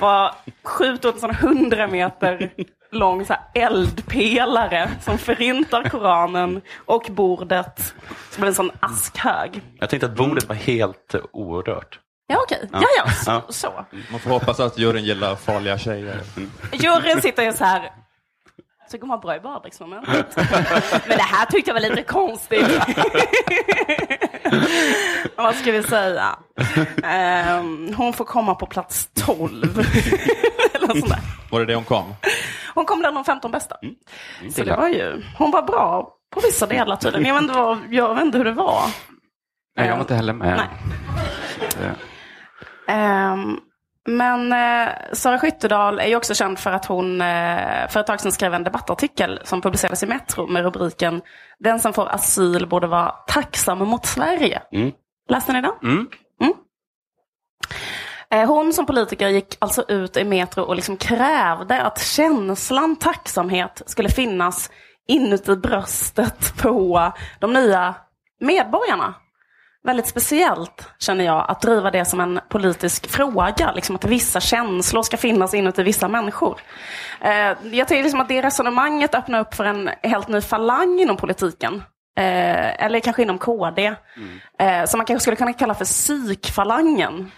Bara 0.00 0.34
skjuter 0.62 1.08
ut 1.08 1.14
en 1.14 1.20
sån 1.20 1.30
100 1.30 1.86
meter 1.86 2.50
lång 2.90 3.24
så 3.26 3.32
här 3.32 3.42
eldpelare 3.66 4.90
som 5.00 5.18
förintar 5.18 5.88
Koranen 5.88 6.60
och 6.84 7.06
bordet 7.10 7.94
som 8.30 8.42
är 8.42 8.46
en 8.46 8.54
sån 8.54 8.70
askhög. 8.80 9.62
Jag 9.78 9.90
tänkte 9.90 10.06
att 10.06 10.16
bordet 10.16 10.48
var 10.48 10.56
helt 10.56 11.14
eh, 11.14 11.20
orört. 11.32 12.00
Ja 12.28 12.38
okej, 12.42 12.68
ja 12.72 12.82
ja, 12.98 13.10
så. 13.10 13.30
Ja. 13.30 13.44
så. 13.48 13.84
Man 14.10 14.20
får 14.20 14.30
hoppas 14.30 14.60
att 14.60 14.78
juryn 14.78 15.04
gillar 15.04 15.36
farliga 15.36 15.78
tjejer. 15.78 16.20
Juryn 16.72 17.22
sitter 17.22 17.42
ju 17.42 17.52
så 17.52 17.64
här. 17.64 17.92
Så 18.88 18.98
går 18.98 19.06
man 19.06 19.20
bra 19.20 19.36
i 19.36 19.40
baddräktsmomentet. 19.40 20.36
Men 21.06 21.16
det 21.16 21.22
här 21.22 21.46
tyckte 21.46 21.70
jag 21.70 21.74
var 21.74 21.80
lite 21.80 22.02
konstigt. 22.02 22.66
Vad 25.36 25.54
ska 25.54 25.72
vi 25.72 25.82
säga? 25.82 26.38
Ehm, 27.02 27.94
hon 27.94 28.12
får 28.12 28.24
komma 28.24 28.54
på 28.54 28.66
plats 28.66 29.08
12. 29.14 29.78
Eller 30.74 30.86
något 30.88 30.98
sånt 30.98 31.08
där. 31.08 31.20
Var 31.50 31.60
det 31.60 31.66
det 31.66 31.74
hon 31.74 31.84
kom? 31.84 32.14
Hon 32.74 32.84
kom 32.84 32.98
bland 32.98 33.16
de 33.16 33.24
15 33.24 33.50
bästa. 33.50 33.76
Så 34.50 34.64
det 34.64 34.76
var 34.76 34.88
ju, 34.88 35.22
hon 35.38 35.50
var 35.50 35.62
bra 35.62 36.12
på 36.34 36.40
vissa 36.40 36.66
delar 36.66 36.96
tydligen. 36.96 37.26
Jag 37.26 37.34
vet 37.34 37.42
inte, 37.42 37.54
vad, 37.54 37.78
jag 37.90 38.14
vet 38.14 38.24
inte 38.24 38.38
hur 38.38 38.44
det 38.44 38.52
var. 38.52 38.82
Nej, 39.76 39.86
jag 39.86 39.94
var 39.94 40.00
inte 40.00 40.14
heller 40.14 40.32
med. 40.32 40.56
Nej. 40.56 40.68
Men 44.06 44.52
eh, 44.52 44.88
Sara 45.12 45.38
Skyttedal 45.38 45.98
är 45.98 46.06
ju 46.06 46.16
också 46.16 46.34
känd 46.34 46.58
för 46.58 46.70
att 46.72 46.86
hon 46.86 47.20
eh, 47.20 47.88
för 47.88 48.00
ett 48.00 48.06
tag 48.06 48.20
sedan 48.20 48.32
skrev 48.32 48.54
en 48.54 48.64
debattartikel 48.64 49.40
som 49.44 49.60
publicerades 49.62 50.02
i 50.02 50.06
Metro 50.06 50.46
med 50.46 50.62
rubriken 50.62 51.22
Den 51.58 51.80
som 51.80 51.92
får 51.92 52.08
asyl 52.14 52.66
borde 52.66 52.86
vara 52.86 53.10
tacksam 53.10 53.78
mot 53.78 54.06
Sverige. 54.06 54.62
Mm. 54.72 54.92
Läste 55.28 55.52
ni 55.52 55.60
den? 55.60 55.72
Mm. 55.82 56.06
Eh, 58.30 58.48
Hon 58.48 58.72
som 58.72 58.86
politiker 58.86 59.28
gick 59.28 59.56
alltså 59.58 59.84
ut 59.88 60.16
i 60.16 60.24
Metro 60.24 60.62
och 60.62 60.76
liksom 60.76 60.96
krävde 60.96 61.82
att 61.82 62.02
känslan 62.02 62.96
tacksamhet 62.96 63.82
skulle 63.86 64.08
finnas 64.08 64.70
inuti 65.08 65.56
bröstet 65.56 66.56
på 66.62 67.12
de 67.40 67.52
nya 67.52 67.94
medborgarna. 68.40 69.14
Väldigt 69.86 70.06
speciellt 70.06 70.88
känner 70.98 71.24
jag 71.24 71.44
att 71.48 71.60
driva 71.60 71.90
det 71.90 72.04
som 72.04 72.20
en 72.20 72.40
politisk 72.48 73.10
fråga. 73.10 73.72
Liksom 73.72 73.96
att 73.96 74.04
vissa 74.04 74.40
känslor 74.40 75.02
ska 75.02 75.16
finnas 75.16 75.54
inuti 75.54 75.82
vissa 75.82 76.08
människor. 76.08 76.60
Eh, 77.20 77.32
Jag 77.72 77.88
tycker 77.88 78.02
liksom 78.02 78.20
att 78.20 78.28
det 78.28 78.42
resonemanget 78.42 79.14
öppnar 79.14 79.40
upp 79.40 79.54
för 79.54 79.64
en 79.64 79.90
helt 80.02 80.28
ny 80.28 80.40
falang 80.40 81.00
inom 81.00 81.16
politiken. 81.16 81.82
Eh, 82.18 82.84
eller 82.84 83.00
kanske 83.00 83.22
inom 83.22 83.38
KD. 83.38 83.86
Eh, 84.58 84.84
som 84.84 84.98
man 84.98 85.06
kanske 85.06 85.20
skulle 85.20 85.36
kunna 85.36 85.52
kalla 85.52 85.74
för 85.74 85.84
psykfalangen. 85.84 87.30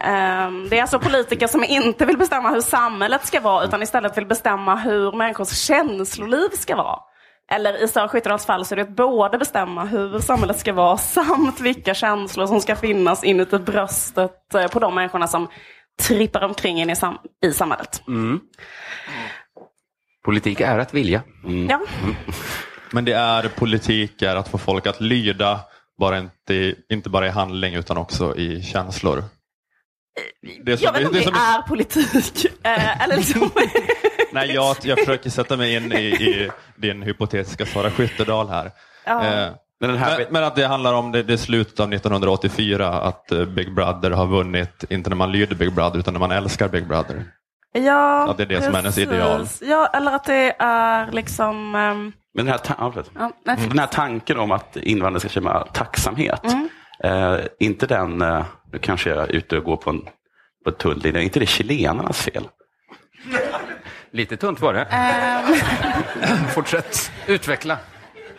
Ehm, 0.00 0.68
Det 0.68 0.78
är 0.78 0.82
alltså 0.82 0.98
politiker 0.98 1.46
som 1.46 1.64
inte 1.64 2.06
vill 2.06 2.18
bestämma 2.18 2.50
hur 2.50 2.60
samhället 2.60 3.26
ska 3.26 3.40
vara 3.40 3.64
utan 3.64 3.82
istället 3.82 4.16
vill 4.18 4.26
bestämma 4.26 4.76
hur 4.76 5.12
människors 5.12 5.48
känsloliv 5.52 6.48
ska 6.52 6.76
vara. 6.76 6.98
Eller 7.52 7.84
i 7.84 7.88
Sara 7.88 8.08
Skyttedals 8.08 8.46
fall 8.46 8.64
så 8.64 8.74
är 8.74 8.76
det 8.76 8.82
att 8.82 8.96
både 8.96 9.38
bestämma 9.38 9.84
hur 9.84 10.18
samhället 10.18 10.58
ska 10.58 10.72
vara 10.72 10.96
samt 10.98 11.60
vilka 11.60 11.94
känslor 11.94 12.46
som 12.46 12.60
ska 12.60 12.76
finnas 12.76 13.24
inuti 13.24 13.58
bröstet 13.58 14.54
eh, 14.54 14.66
på 14.68 14.78
de 14.78 14.94
människorna 14.94 15.26
som 15.28 15.48
trippar 16.02 16.42
omkring 16.44 16.80
in 16.80 16.90
i, 16.90 16.96
sam- 16.96 17.18
i 17.44 17.52
samhället. 17.52 18.02
Politik 20.24 20.60
är 20.60 20.78
att 20.78 20.94
vilja. 20.94 21.22
Ja. 21.68 21.80
Men 22.92 23.04
det 23.04 23.12
är 23.12 23.48
politik 23.48 24.22
är 24.22 24.36
att 24.36 24.48
få 24.48 24.58
folk 24.58 24.86
att 24.86 25.00
lyda, 25.00 25.60
bara 25.98 26.18
inte, 26.18 26.74
inte 26.92 27.10
bara 27.10 27.26
i 27.26 27.30
handling 27.30 27.74
utan 27.74 27.96
också 27.96 28.36
i 28.36 28.62
känslor. 28.62 29.24
Det 30.64 30.72
är 30.72 30.76
som- 30.76 30.84
Jag 30.84 30.92
vet 30.92 31.02
inte 31.02 31.08
om 31.08 31.14
det 31.14 31.18
det 31.18 31.24
är 31.24 31.24
som- 31.24 31.34
är 31.34 31.62
politik. 31.68 32.46
Eh, 32.64 33.02
Eller 33.04 33.16
liksom... 33.16 33.50
Nej, 34.32 34.50
jag, 34.54 34.76
jag 34.82 34.98
försöker 34.98 35.30
sätta 35.30 35.56
mig 35.56 35.74
in 35.74 35.92
i, 35.92 35.96
i 36.04 36.50
din 36.76 37.02
hypotetiska 37.02 37.66
Sara 37.66 37.90
Skyttedal 37.90 38.48
här. 38.48 38.70
Ja. 39.04 39.24
Eh, 39.26 39.48
Men 39.80 39.96
här, 39.96 40.18
men, 40.18 40.26
men 40.30 40.44
att 40.44 40.56
det 40.56 40.66
handlar 40.66 40.94
om 40.94 41.12
det, 41.12 41.22
det 41.22 41.38
slutet 41.38 41.80
av 41.80 41.92
1984, 41.92 42.88
att 42.88 43.32
eh, 43.32 43.44
Big 43.44 43.74
Brother 43.74 44.10
har 44.10 44.26
vunnit, 44.26 44.84
inte 44.90 45.10
när 45.10 45.16
man 45.16 45.32
lyder 45.32 45.56
Big 45.56 45.74
Brother 45.74 45.98
utan 45.98 46.14
när 46.14 46.20
man 46.20 46.30
älskar 46.30 46.68
Big 46.68 46.86
Brother. 46.88 47.24
Ja, 47.72 48.30
Att 48.30 48.36
det 48.36 48.42
är 48.42 48.46
det 48.46 48.62
som 48.62 48.72
är 48.72 48.76
hennes 48.76 48.94
precis. 48.94 49.12
ideal. 49.12 49.46
Ja, 49.60 49.86
eller 49.86 50.12
att 50.14 50.24
det 50.24 50.54
är 50.58 51.12
liksom... 51.12 51.74
ehm, 51.74 52.12
men 52.34 52.44
den, 52.44 52.48
här 52.52 52.58
ta- 52.58 52.74
ja, 53.14 53.32
nej, 53.44 53.56
den 53.68 53.78
här 53.78 53.86
tanken 53.86 54.38
om 54.38 54.50
att 54.52 54.76
invandrare 54.76 55.20
ska 55.20 55.28
känna 55.28 55.60
tacksamhet, 55.72 56.44
Mm. 56.44 56.68
eh, 57.04 57.40
inte 57.60 57.86
den, 57.86 58.22
eh, 58.22 58.44
nu 58.72 58.78
kanske 58.78 59.10
jag 59.10 59.18
är 59.18 59.32
ute 59.32 59.56
och 59.58 59.64
går 59.64 59.76
på 59.76 59.90
en, 59.90 60.02
på 60.64 60.70
tull 60.70 60.98
linje, 60.98 61.22
inte 61.22 61.40
det 61.40 61.46
chilenarnas 61.46 62.22
fel? 62.22 62.48
Lite 64.12 64.36
tunt 64.36 64.60
var 64.60 64.74
det. 64.74 64.82
ehm, 64.90 65.54
Fortsätt 66.54 67.12
utveckla. 67.26 67.78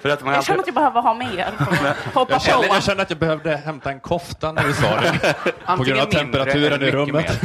För 0.01 0.09
att 0.09 0.23
man 0.23 0.33
jag 0.33 0.45
känner 0.45 0.59
att 0.59 0.67
jag 0.67 0.75
behöver 0.75 1.01
ha 1.01 1.13
mer. 1.13 1.45
Hoppa 2.13 2.33
Jag 2.33 2.41
kände, 2.41 2.67
på. 2.67 2.73
jag 2.75 2.83
kände 2.83 3.03
att 3.03 3.09
jag 3.09 3.19
behövde 3.19 3.55
hämta 3.55 3.91
en 3.91 3.99
kofta 3.99 4.51
när 4.51 4.63
du 4.63 4.73
sa 4.73 4.99
det. 5.01 5.35
På 5.77 5.83
grund 5.83 5.99
av 5.99 6.05
temperaturen 6.05 6.81
i 6.81 6.91
rummet. 6.91 7.41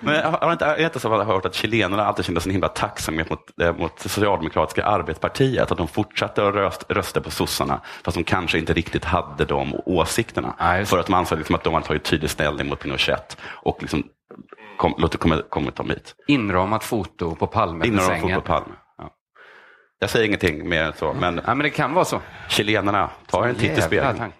Men 0.00 0.14
jag 0.14 0.30
har 0.30 0.52
inte, 0.52 0.64
jag 0.78 1.10
har 1.10 1.24
hört 1.24 1.46
att 1.46 1.54
chilenarna 1.54 2.06
alltid 2.06 2.24
kände 2.24 2.40
en 2.44 2.50
himla 2.50 2.68
tacksamhet 2.68 3.30
mot, 3.30 3.60
eh, 3.62 3.76
mot 3.76 4.00
Socialdemokratiska 4.00 4.84
arbetspartiet, 4.84 5.70
att 5.72 5.78
de 5.78 5.88
fortsatte 5.88 6.48
att 6.48 6.54
röst, 6.54 6.84
rösta 6.88 7.20
på 7.20 7.30
sossarna, 7.30 7.80
fast 8.04 8.16
de 8.16 8.24
kanske 8.24 8.58
inte 8.58 8.72
riktigt 8.72 9.04
hade 9.04 9.44
de 9.44 9.74
åsikterna. 9.86 10.54
Det. 10.58 10.86
för 10.86 10.98
att 10.98 11.06
de 11.06 11.14
ansåg 11.14 11.38
liksom 11.38 11.54
att 11.54 11.64
de 11.64 11.74
hade 11.74 11.86
tagit 11.86 12.04
tydlig 12.04 12.30
ställning 12.30 12.68
mot 12.68 12.80
Pinochet 12.80 13.36
och 13.44 13.78
liksom 13.82 14.04
kom, 14.82 14.94
låtit 14.98 15.20
komma, 15.20 15.42
kommit 15.48 15.76
dem 15.76 15.90
hit. 15.90 16.14
Inramat 16.28 16.84
foto 16.84 17.34
på 17.34 17.46
Palme 17.46 17.84
får 17.84 17.98
sängen. 18.00 18.40
på 18.40 18.46
Palme. 18.46 18.74
Ja. 18.98 19.10
Jag 19.98 20.10
säger 20.10 20.26
ingenting 20.26 20.68
mer 20.68 20.82
än 20.82 20.92
så, 20.92 21.12
men 21.12 21.40
Ja, 21.46 21.54
men 21.54 21.64
det 21.64 21.70
kan 21.70 21.94
vara 21.94 22.04
så. 22.04 22.20
chilenarna, 22.48 23.10
ta 23.26 23.46
en 23.46 23.54
titt 23.54 23.78
i 23.78 23.82
spegeln. 23.82 24.32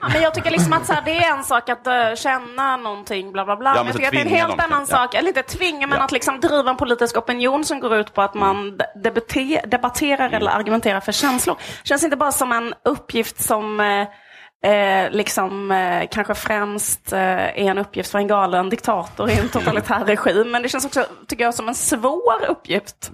Ja, 0.00 0.08
men 0.12 0.22
jag 0.22 0.34
tycker 0.34 0.50
liksom 0.50 0.72
att 0.72 0.86
så 0.86 0.92
här, 0.92 1.02
det 1.04 1.16
är 1.24 1.36
en 1.36 1.44
sak 1.44 1.68
att 1.68 1.86
uh, 1.86 2.14
känna 2.16 2.76
någonting, 2.76 3.32
bla 3.32 3.44
bla 3.44 3.56
bla. 3.56 3.74
men 3.74 3.78
men 3.78 3.86
jag 3.86 3.94
tycker 3.96 4.06
att 4.08 4.12
det 4.12 4.18
är 4.18 4.22
en 4.22 4.28
helt 4.28 4.52
till- 4.52 4.60
annan 4.60 4.86
ja. 4.88 4.96
sak, 4.96 5.14
eller 5.14 5.28
inte 5.28 5.42
tvinga, 5.42 5.86
men 5.86 5.98
Ja. 5.98 6.04
att 6.04 6.12
liksom 6.12 6.40
driva 6.40 6.70
en 6.70 6.76
politisk 6.76 7.16
opinion 7.16 7.64
som 7.64 7.80
går 7.80 7.96
ut 7.96 8.14
på 8.14 8.22
att 8.22 8.34
man 8.34 8.80
debate- 9.04 9.66
debatterar 9.66 10.30
eller 10.30 10.50
argumenterar 10.50 11.00
för 11.00 11.12
känslor. 11.12 11.56
Känns 11.84 12.04
inte 12.04 12.16
bara 12.16 12.32
som 12.32 12.52
en 12.52 12.74
uppgift 12.84 13.42
som 13.42 13.80
eh, 13.80 14.08
eh, 14.64 15.10
liksom 15.10 15.70
eh, 15.70 16.08
kanske 16.10 16.34
främst 16.34 17.12
eh, 17.12 17.20
är 17.20 17.70
en 17.70 17.78
uppgift 17.78 18.10
för 18.10 18.18
en 18.18 18.28
galen 18.28 18.70
diktator 18.70 19.30
i 19.30 19.38
en 19.38 19.48
totalitär 19.52 20.04
regim, 20.04 20.50
men 20.50 20.62
det 20.62 20.68
känns 20.68 20.84
också, 20.84 21.06
tycker 21.28 21.44
jag, 21.44 21.54
som 21.54 21.68
en 21.68 21.74
svår 21.74 22.44
uppgift. 22.48 23.12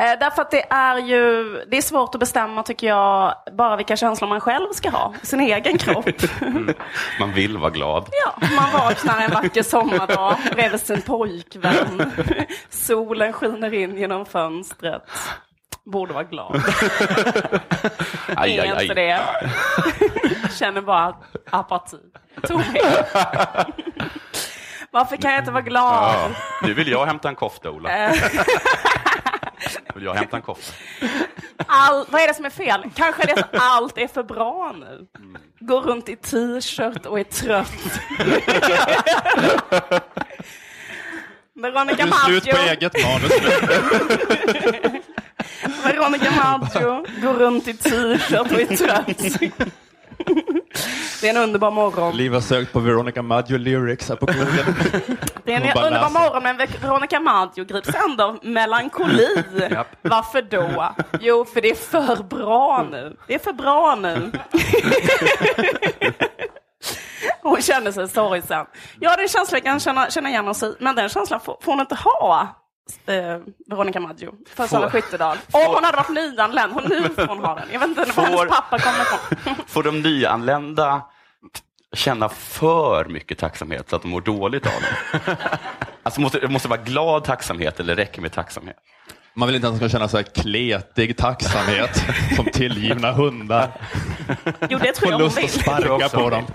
Eh, 0.00 0.18
därför 0.20 0.42
att 0.42 0.50
det 0.50 0.64
är 0.70 0.98
ju 0.98 1.44
det 1.70 1.76
är 1.76 1.82
svårt 1.82 2.14
att 2.14 2.20
bestämma, 2.20 2.62
tycker 2.62 2.86
jag, 2.86 3.34
bara 3.52 3.76
vilka 3.76 3.96
känslor 3.96 4.28
man 4.28 4.40
själv 4.40 4.72
ska 4.72 4.90
ha 4.90 5.14
i 5.22 5.26
sin 5.26 5.40
egen 5.40 5.78
kropp. 5.78 6.08
Man 7.20 7.32
vill 7.32 7.58
vara 7.58 7.70
glad. 7.70 8.08
Ja, 8.24 8.46
man 8.56 8.72
vaknar 8.72 9.20
en 9.20 9.30
vacker 9.30 9.62
sommardag 9.62 10.36
bredvid 10.52 10.80
sin 10.80 11.02
pojkvän. 11.02 12.12
Solen 12.68 13.32
skiner 13.32 13.74
in 13.74 13.96
genom 13.96 14.26
fönstret. 14.26 15.02
Borde 15.86 16.14
vara 16.14 16.24
glad. 16.24 16.54
Aj, 18.36 18.36
aj, 18.36 18.58
är 18.58 18.64
inte 18.64 18.76
aj. 18.76 18.88
det. 18.88 19.20
Känner 20.58 20.80
bara 20.80 21.16
apati. 21.50 21.96
Tomhet. 22.42 23.14
Varför 24.90 25.16
kan 25.16 25.32
jag 25.32 25.40
inte 25.40 25.50
vara 25.50 25.62
glad? 25.62 26.14
Ja. 26.14 26.28
Nu 26.62 26.74
vill 26.74 26.88
jag 26.88 27.06
hämta 27.06 27.28
en 27.28 27.34
kofta, 27.34 27.70
Ola. 27.70 27.90
Eh, 28.06 28.12
Vill 29.94 30.04
jag 30.04 30.14
hämta 30.14 30.36
en 30.36 30.42
kofta? 30.42 30.72
All, 31.66 32.04
vad 32.08 32.20
är 32.22 32.28
det 32.28 32.34
som 32.34 32.44
är 32.44 32.50
fel? 32.50 32.84
Kanske 32.96 33.22
är 33.22 33.26
det 33.26 33.42
att 33.42 33.54
allt 33.60 33.98
är 33.98 34.08
för 34.08 34.22
bra 34.22 34.74
nu. 34.80 35.06
Går 35.60 35.80
runt 35.80 36.08
i 36.08 36.16
t-shirt 36.16 37.06
och 37.06 37.18
är 37.20 37.24
trött. 37.24 37.72
Veronica 41.54 42.04
Du 42.04 42.10
är 42.10 42.40
slut 42.40 42.44
på 42.50 42.56
Maggio. 42.56 42.70
eget 42.70 42.92
manus 43.04 43.32
nu. 43.42 45.00
Veronica 45.84 46.30
Maggio 46.44 47.04
går 47.22 47.34
runt 47.34 47.68
i 47.68 47.74
t-shirt 47.74 48.40
och 48.40 48.60
är 48.60 48.76
trött. 48.76 49.40
Det 51.20 51.28
är 51.28 51.30
en 51.30 51.36
underbar 51.36 51.70
morgon. 51.70 52.16
Liv 52.16 52.32
har 52.32 52.40
sökt 52.40 52.72
på 52.72 52.80
Veronica 52.80 53.22
Maggio 53.22 53.58
lyrics 53.58 54.08
här 54.08 54.16
på 54.16 54.26
Google. 54.26 54.64
Det 55.44 55.52
är 55.52 55.56
en 55.56 55.84
underbar 55.84 56.10
morgon 56.10 56.42
men 56.42 56.56
Veronica 56.56 57.20
Maggio 57.20 57.64
grips 57.64 57.90
ändå 57.94 58.24
av 58.24 58.38
melankoli. 58.42 59.28
Varför 60.02 60.42
då? 60.42 60.94
Jo, 61.20 61.44
för 61.44 61.60
det 61.60 61.70
är 61.70 61.74
för 61.74 62.22
bra 62.22 62.86
nu. 62.90 63.16
Det 63.26 63.34
är 63.34 63.38
för 63.38 63.52
bra 63.52 63.94
nu. 63.94 64.32
Hon 67.42 67.62
känner 67.62 67.92
sig 67.92 68.08
sorgsen. 68.08 68.66
Ja, 69.00 69.16
den 69.16 69.28
känslan 69.28 69.60
kan 69.60 69.80
känna, 69.80 70.10
känna 70.10 70.28
igen 70.28 70.48
i, 70.48 70.74
men 70.78 70.96
den 70.96 71.08
känslan 71.08 71.40
får, 71.40 71.58
får 71.62 71.72
hon 71.72 71.80
inte 71.80 71.94
ha. 71.94 72.48
Eh, 73.06 73.38
Veronica 73.66 74.00
Maggio 74.00 74.34
för 74.54 74.66
Sara 74.66 74.90
Skyttedal. 74.90 75.36
Om 75.50 75.60
hon 75.74 75.84
hade 75.84 75.96
varit 75.96 76.08
nyanländ, 76.08 76.72
hon 76.72 76.84
nu 76.88 77.08
får 77.08 77.26
hon 77.26 77.38
ha 77.38 77.54
den. 77.54 77.64
Jag 77.72 77.80
vet 77.80 77.88
inte 77.88 78.12
var 78.12 78.24
hennes 78.24 78.48
pappa 78.48 78.78
kommer 78.78 79.02
ifrån. 79.02 79.54
Får 79.66 79.82
de 79.82 80.00
nyanlända 80.02 81.02
känna 81.92 82.28
för 82.28 83.04
mycket 83.04 83.38
tacksamhet 83.38 83.90
så 83.90 83.96
att 83.96 84.02
de 84.02 84.08
mår 84.08 84.20
dåligt 84.20 84.66
av 84.66 84.72
det? 84.72 85.20
Alltså 86.02 86.20
måste, 86.20 86.38
det 86.38 86.48
måste 86.48 86.68
vara 86.68 86.80
glad 86.80 87.24
tacksamhet 87.24 87.80
eller 87.80 87.96
räcker 87.96 88.22
med 88.22 88.32
tacksamhet? 88.32 88.76
Man 89.34 89.48
vill 89.48 89.56
inte 89.56 89.68
att 89.68 89.74
de 89.74 89.78
ska 89.78 89.88
känna 89.88 90.08
så 90.08 90.16
här 90.16 90.24
kletig 90.24 91.16
tacksamhet 91.16 92.04
som 92.36 92.44
tillgivna 92.44 93.12
hundar. 93.12 93.72
Jo, 94.68 94.78
det 94.78 94.92
tror 94.92 95.10
jag 95.10 95.18
hon 95.18 95.24
lust 95.24 95.38
vill. 95.38 95.44
att 95.44 95.50
sparka 95.50 96.08
på 96.08 96.30
dem. 96.30 96.46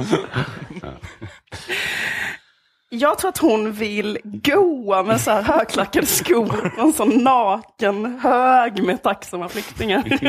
Jag 2.92 3.18
tror 3.20 3.30
att 3.30 3.38
hon 3.38 3.72
vill 3.72 4.18
goa 4.24 5.04
med 5.04 5.22
så 5.22 5.32
här 5.32 5.42
högklackade 5.42 6.08
skor 6.08 6.72
på 6.76 6.82
en 6.82 6.94
sån 6.94 7.24
naken 7.24 8.20
hög 8.20 8.84
med 8.84 9.04
tacksamma 9.04 9.50
flyktingar. 9.50 10.04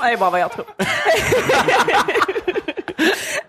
Det 0.00 0.04
är 0.12 0.16
bara 0.16 0.30
vad 0.30 0.40
jag 0.40 0.52
tror. 0.52 0.66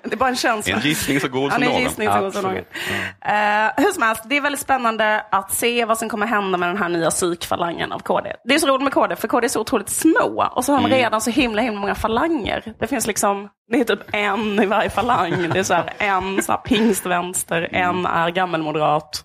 Det 0.03 0.15
bara 0.15 0.29
en 0.29 0.35
känsla. 0.35 0.75
En 0.75 0.81
gissning 0.81 1.19
så 1.19 1.27
god 1.27 1.51
som 1.53 1.63
är 1.63 1.67
någon. 1.69 1.81
gissning 1.81 2.09
så 2.13 2.19
god 2.19 2.33
som 2.33 2.43
någon. 2.43 2.55
Eh, 2.55 3.71
hur 3.77 3.91
som 3.93 4.03
helst, 4.03 4.23
det 4.25 4.37
är 4.37 4.41
väldigt 4.41 4.61
spännande 4.61 5.25
att 5.31 5.53
se 5.53 5.85
vad 5.85 5.97
som 5.97 6.09
kommer 6.09 6.25
hända 6.27 6.57
med 6.57 6.69
den 6.69 6.77
här 6.77 6.89
nya 6.89 7.09
psykfalangen 7.09 7.91
av 7.91 7.99
KD. 7.99 8.33
Det 8.43 8.55
är 8.55 8.59
så 8.59 8.67
roligt 8.67 8.83
med 8.83 8.93
KD, 8.93 9.15
för 9.15 9.27
KD 9.27 9.45
är 9.45 9.49
så 9.49 9.59
otroligt 9.61 9.89
små 9.89 10.49
och 10.55 10.65
så 10.65 10.71
har 10.71 10.79
de 10.79 10.85
Mm. 10.85 10.97
redan 10.97 11.21
så 11.21 11.29
himla, 11.29 11.61
himla 11.61 11.79
många 11.79 11.95
falanger. 11.95 12.73
Det 12.79 12.87
finns 12.87 13.07
liksom, 13.07 13.49
det 13.71 13.79
är 13.79 13.83
typ 13.83 13.99
en 14.13 14.59
i 14.63 14.65
varje 14.65 14.89
falang. 14.89 15.49
Det 15.53 15.59
är 15.59 15.63
så 15.63 15.73
här, 15.73 15.93
en 15.97 16.43
så 16.43 16.51
här 16.51 16.59
pingstvänster, 16.59 17.67
Mm. 17.71 17.89
en 17.99 18.05
är 18.05 18.29
gammelmoderat. 18.29 19.23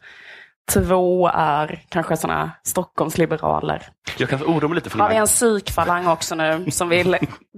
Två 0.73 1.29
är 1.35 1.83
kanske 1.89 2.17
sådana 2.17 2.51
Stockholmsliberaler. 2.63 3.83
Jag 4.19 4.29
kan 4.29 4.43
oroa 4.43 4.69
mig 4.69 4.75
lite 4.75 4.91
för 4.91 4.99
Har 4.99 5.09
vi 5.11 5.17
en 5.17 5.27
psykfalang 5.27 6.07
också 6.07 6.35
nu 6.35 6.71
som 6.71 6.89
vill 6.89 7.17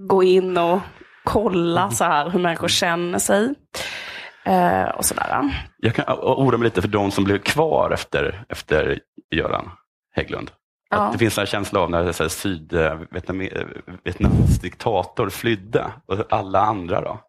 gå 0.09 0.23
in 0.23 0.57
och 0.59 0.81
kolla 1.27 1.91
så 1.91 2.05
här 2.05 2.31
hur 2.31 2.39
människor 2.39 2.69
känner 2.69 3.19
sig. 3.19 3.55
Eh, 4.45 4.85
och 4.85 5.05
sådär. 5.05 5.65
Jag 5.79 5.95
kan 5.95 6.05
oroa 6.09 6.59
mig 6.59 6.65
lite 6.65 6.83
för 6.83 6.89
de 6.89 7.11
som 7.11 7.25
blev 7.25 7.39
kvar 7.39 7.91
efter, 7.91 8.45
efter 8.49 9.01
Göran 9.35 9.71
Hägglund. 10.15 10.51
Ja. 10.91 10.97
Att 10.97 11.13
det 11.13 11.19
finns 11.19 11.39
en 11.39 11.47
känsla 11.47 11.81
av 11.81 11.91
när 11.91 12.05
här, 12.05 12.29
Sydvietnams 12.29 14.61
diktator 14.61 15.31
flydde. 15.31 15.85
Och 16.07 16.33
alla 16.33 16.61
andra 16.61 17.01
då? 17.01 17.21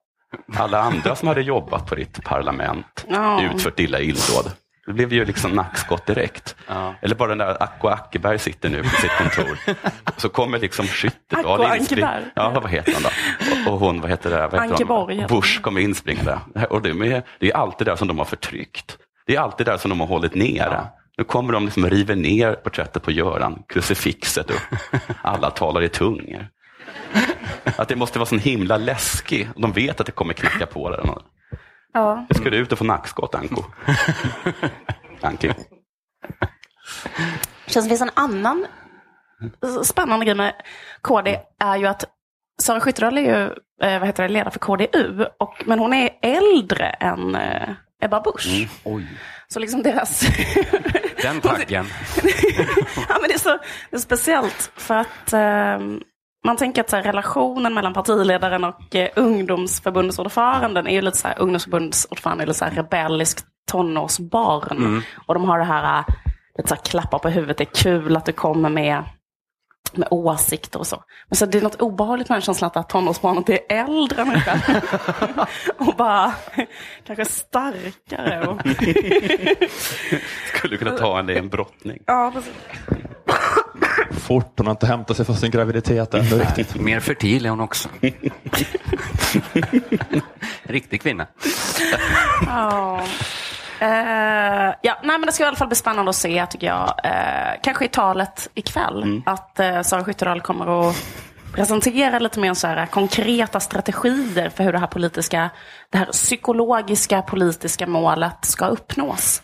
Alla 0.57 0.81
andra 0.81 1.15
som 1.15 1.27
hade 1.27 1.41
jobbat 1.41 1.89
på 1.89 1.95
ditt 1.95 2.23
parlament, 2.23 3.05
Ja. 3.07 3.43
utfört 3.43 3.79
illa 3.79 3.99
illdåd. 3.99 4.51
Det 4.87 4.93
blev 4.93 5.13
ju 5.13 5.25
liksom 5.25 5.51
nackskott 5.51 6.05
direkt. 6.05 6.55
Eller 7.01 7.15
bara 7.15 7.29
den 7.29 7.37
där 7.37 7.63
Acko 7.63 7.87
Ackeberg 7.87 8.39
sitter 8.39 8.69
nu 8.69 8.83
på 8.83 8.89
sitt 8.89 9.11
kontor. 9.17 9.57
Så 10.17 10.29
kommer 10.29 10.59
liksom 10.59 10.87
skyttet. 10.87 11.39
Acko 11.39 11.63
Ankeberg. 11.63 12.23
Ja, 12.35 12.59
vad 12.61 12.71
heter 12.71 12.93
hon 12.93 13.03
då? 13.03 13.71
Och, 13.71 13.79
hon, 13.79 14.01
vad 14.01 14.09
heter 14.09 14.29
det? 14.29 14.35
Vad 14.35 14.53
heter 14.53 14.59
Anke 14.59 14.75
hon? 14.83 14.87
Borg 14.87 15.15
heter 15.15 15.35
Bush 15.35 15.61
kommer 15.61 15.81
inspringande. 15.81 16.39
Och 16.69 16.81
det, 16.81 16.89
är, 16.89 17.23
det 17.39 17.51
är 17.51 17.55
alltid 17.55 17.87
det 17.87 17.97
som 17.97 18.07
de 18.07 18.17
har 18.17 18.25
förtryckt. 18.25 18.97
Det 19.25 19.35
är 19.35 19.39
alltid 19.39 19.65
det 19.65 19.79
som 19.79 19.89
de 19.89 19.99
har 19.99 20.07
hållit 20.07 20.35
nere. 20.35 20.87
Nu 21.17 21.23
kommer 21.23 21.53
de 21.53 21.65
liksom 21.65 21.83
och 21.83 21.89
river 21.89 22.15
ner 22.15 22.53
porträttet 22.53 23.03
på 23.03 23.11
Göran, 23.11 23.63
krucifixet 23.69 24.51
upp. 24.51 24.79
Alla 25.21 25.49
talar 25.49 25.81
i 25.81 25.89
tungor. 25.89 26.47
Att 27.77 27.87
det 27.87 27.95
måste 27.95 28.19
vara 28.19 28.25
så 28.25 28.37
himla 28.37 28.77
läskigt. 28.77 29.47
De 29.55 29.71
vet 29.71 29.99
att 29.99 30.05
det 30.05 30.11
kommer 30.11 30.33
knacka 30.33 30.65
på 30.65 30.89
där. 30.89 31.15
Ja. 31.97 32.25
Jag 32.29 32.37
ska 32.37 32.49
du 32.49 32.57
ut 32.57 32.71
och 32.71 32.77
få 32.77 32.83
nackskott, 32.83 33.35
Anko. 33.35 33.63
Anki. 35.21 35.47
Känns 37.65 37.73
som 37.73 37.83
det 37.83 37.89
finns 37.89 38.01
en 38.01 38.09
annan 38.13 38.65
spännande 39.83 40.25
grej 40.25 40.35
med 40.35 40.53
KD 41.01 41.39
är 41.59 41.77
ju 41.77 41.87
att 41.87 42.05
Sara 42.61 42.79
Skyttedal 42.79 43.17
är 43.17 43.21
ju 43.21 43.43
eh, 43.83 43.99
vad 43.99 44.07
heter 44.07 44.23
det, 44.23 44.29
ledare 44.29 44.51
för 44.51 44.59
KDU, 44.59 45.25
och, 45.39 45.63
men 45.65 45.79
hon 45.79 45.93
är 45.93 46.09
äldre 46.21 46.89
än 46.89 47.35
eh, 47.35 47.69
Ebba 48.01 48.21
Busch. 48.21 48.69
Oj, 48.83 49.07
Så 49.47 49.59
liksom 49.59 49.83
deras... 49.83 50.27
den 51.21 51.41
taggen. 51.41 51.85
ja, 53.09 53.17
men 53.21 53.27
det, 53.27 53.33
är 53.33 53.39
så, 53.39 53.59
det 53.89 53.95
är 53.95 53.99
speciellt 53.99 54.71
för 54.75 54.95
att 54.95 55.33
eh, 55.33 55.79
man 56.45 56.57
tänker 56.57 56.81
att 56.81 56.89
så 56.89 56.95
här, 56.95 57.03
relationen 57.03 57.73
mellan 57.73 57.93
partiledaren 57.93 58.63
och 58.63 58.95
eh, 58.95 59.09
ungdomsförbundsordföranden 59.15 60.87
är 60.87 60.91
ju 60.91 61.01
lite 61.01 61.17
så 61.17 61.27
här, 61.27 61.39
ungdomsförbundsordföranden 61.39 62.43
är 62.43 62.47
lite 62.47 62.59
så 62.59 62.65
här 62.65 62.71
rebelliskt 62.71 63.45
tonårsbarn. 63.71 65.03
Och 65.27 65.33
de 65.33 65.43
har 65.43 65.59
det 65.59 65.65
här, 65.65 65.99
eh, 65.99 66.05
lite 66.57 66.69
så 66.69 66.75
här 66.75 66.81
klappar 66.81 67.19
på 67.19 67.29
huvudet, 67.29 67.57
det 67.57 67.63
är 67.63 67.83
kul 67.83 68.17
att 68.17 68.25
du 68.25 68.31
kommer 68.31 68.69
med 68.69 69.03
med 69.93 70.07
åsikter 70.11 70.79
och 70.79 70.87
så. 70.87 71.03
Men 71.29 71.37
så 71.37 71.45
det 71.45 71.57
är 71.57 71.61
något 71.61 71.81
obehagligt 71.81 72.29
med 72.29 72.35
den 72.35 72.41
känslan 72.41 72.71
att 72.73 72.89
tonårsbarnet 72.89 73.49
är 73.49 73.59
äldre 73.69 74.21
än 74.21 74.41
och 75.87 75.95
bara 75.97 76.33
kanske 77.03 77.25
starkare. 77.25 78.47
Och... 78.47 78.61
Skulle 80.57 80.77
kunna 80.77 80.91
ta 80.91 81.19
en 81.19 81.29
i 81.29 81.33
en 81.33 81.49
brottning. 81.49 82.03
ja, 82.05 82.31
precis. 82.33 82.53
Fort, 84.19 84.53
hon 84.57 84.67
har 84.67 84.71
inte 84.71 84.87
hämtat 84.87 85.17
sig 85.17 85.25
från 85.25 85.35
sin 85.35 85.51
graviditet 85.51 86.13
ännu 86.13 86.39
riktigt. 86.39 86.75
Mer 86.75 86.99
fertil 86.99 87.45
är 87.45 87.49
hon 87.49 87.59
också. 87.59 87.89
Riktig 90.63 91.01
kvinna. 91.01 91.27
Ja. 92.45 93.01
Eh, 93.79 94.73
ja, 94.81 94.99
nej, 95.03 95.17
men 95.19 95.21
det 95.21 95.31
ska 95.31 95.43
i 95.43 95.47
alla 95.47 95.55
fall 95.55 95.67
bli 95.67 95.75
spännande 95.75 96.09
att 96.09 96.15
se, 96.15 96.45
tycker 96.45 96.67
jag. 96.67 96.93
Eh, 97.03 97.59
kanske 97.63 97.85
i 97.85 97.87
talet 97.87 98.49
ikväll, 98.53 99.21
att 99.25 99.59
uh, 99.59 99.81
Sara 99.81 100.03
Skyttedal 100.03 100.41
kommer 100.41 100.89
att 100.89 100.95
presentera 101.53 102.19
lite 102.19 102.39
mer 102.39 102.53
så 102.53 102.67
här, 102.67 102.85
konkreta 102.85 103.59
strategier 103.59 104.49
för 104.49 104.63
hur 104.63 104.71
det 104.71 104.79
här 104.79 104.87
politiska, 104.87 105.49
det 105.91 105.97
här 105.97 106.05
psykologiska 106.05 107.21
politiska 107.21 107.87
målet 107.87 108.45
ska 108.45 108.65
uppnås. 108.65 109.41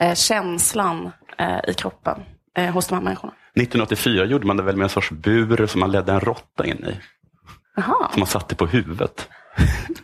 Eh, 0.00 0.14
känslan 0.14 1.12
eh, 1.38 1.70
i 1.70 1.74
kroppen 1.74 2.20
eh, 2.58 2.70
hos 2.70 2.86
de 2.86 2.94
här 2.94 3.02
människorna. 3.02 3.32
1984 3.56 4.24
gjorde 4.24 4.46
man 4.46 4.56
det 4.56 4.62
väl 4.62 4.76
med 4.76 4.84
en 4.84 4.90
sorts 4.90 5.10
bur 5.10 5.66
som 5.66 5.80
man 5.80 5.90
ledde 5.90 6.12
en 6.12 6.20
råtta 6.20 6.66
in 6.66 6.84
i. 6.84 7.00
Jaha. 7.76 8.10
Som 8.12 8.20
man 8.20 8.26
satte 8.26 8.54
på 8.54 8.66
huvudet 8.66 9.28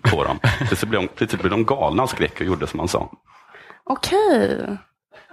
på 0.02 0.24
dem. 0.24 0.38
Plötsligt 0.58 0.90
blev 0.90 1.02
de, 1.02 1.08
plötsligt 1.08 1.42
blev 1.42 1.50
de 1.50 1.64
galna 1.64 2.02
av 2.02 2.06
skräck 2.06 2.40
och 2.40 2.46
gjorde 2.46 2.66
som 2.66 2.78
man 2.78 2.88
sa. 2.88 3.10
Okej. 3.84 4.78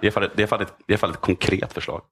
Det 0.00 0.06
är 0.06 0.06
i 0.06 0.06
alla 0.06 0.12
fall 0.12 0.22
ett, 0.22 0.32
det 0.36 0.42
är 0.42 0.58
det 0.58 0.64
är 0.64 0.68
i 0.86 0.92
alla 0.92 0.98
fall 0.98 1.10
ett 1.10 1.20
konkret 1.20 1.72
förslag. 1.72 2.02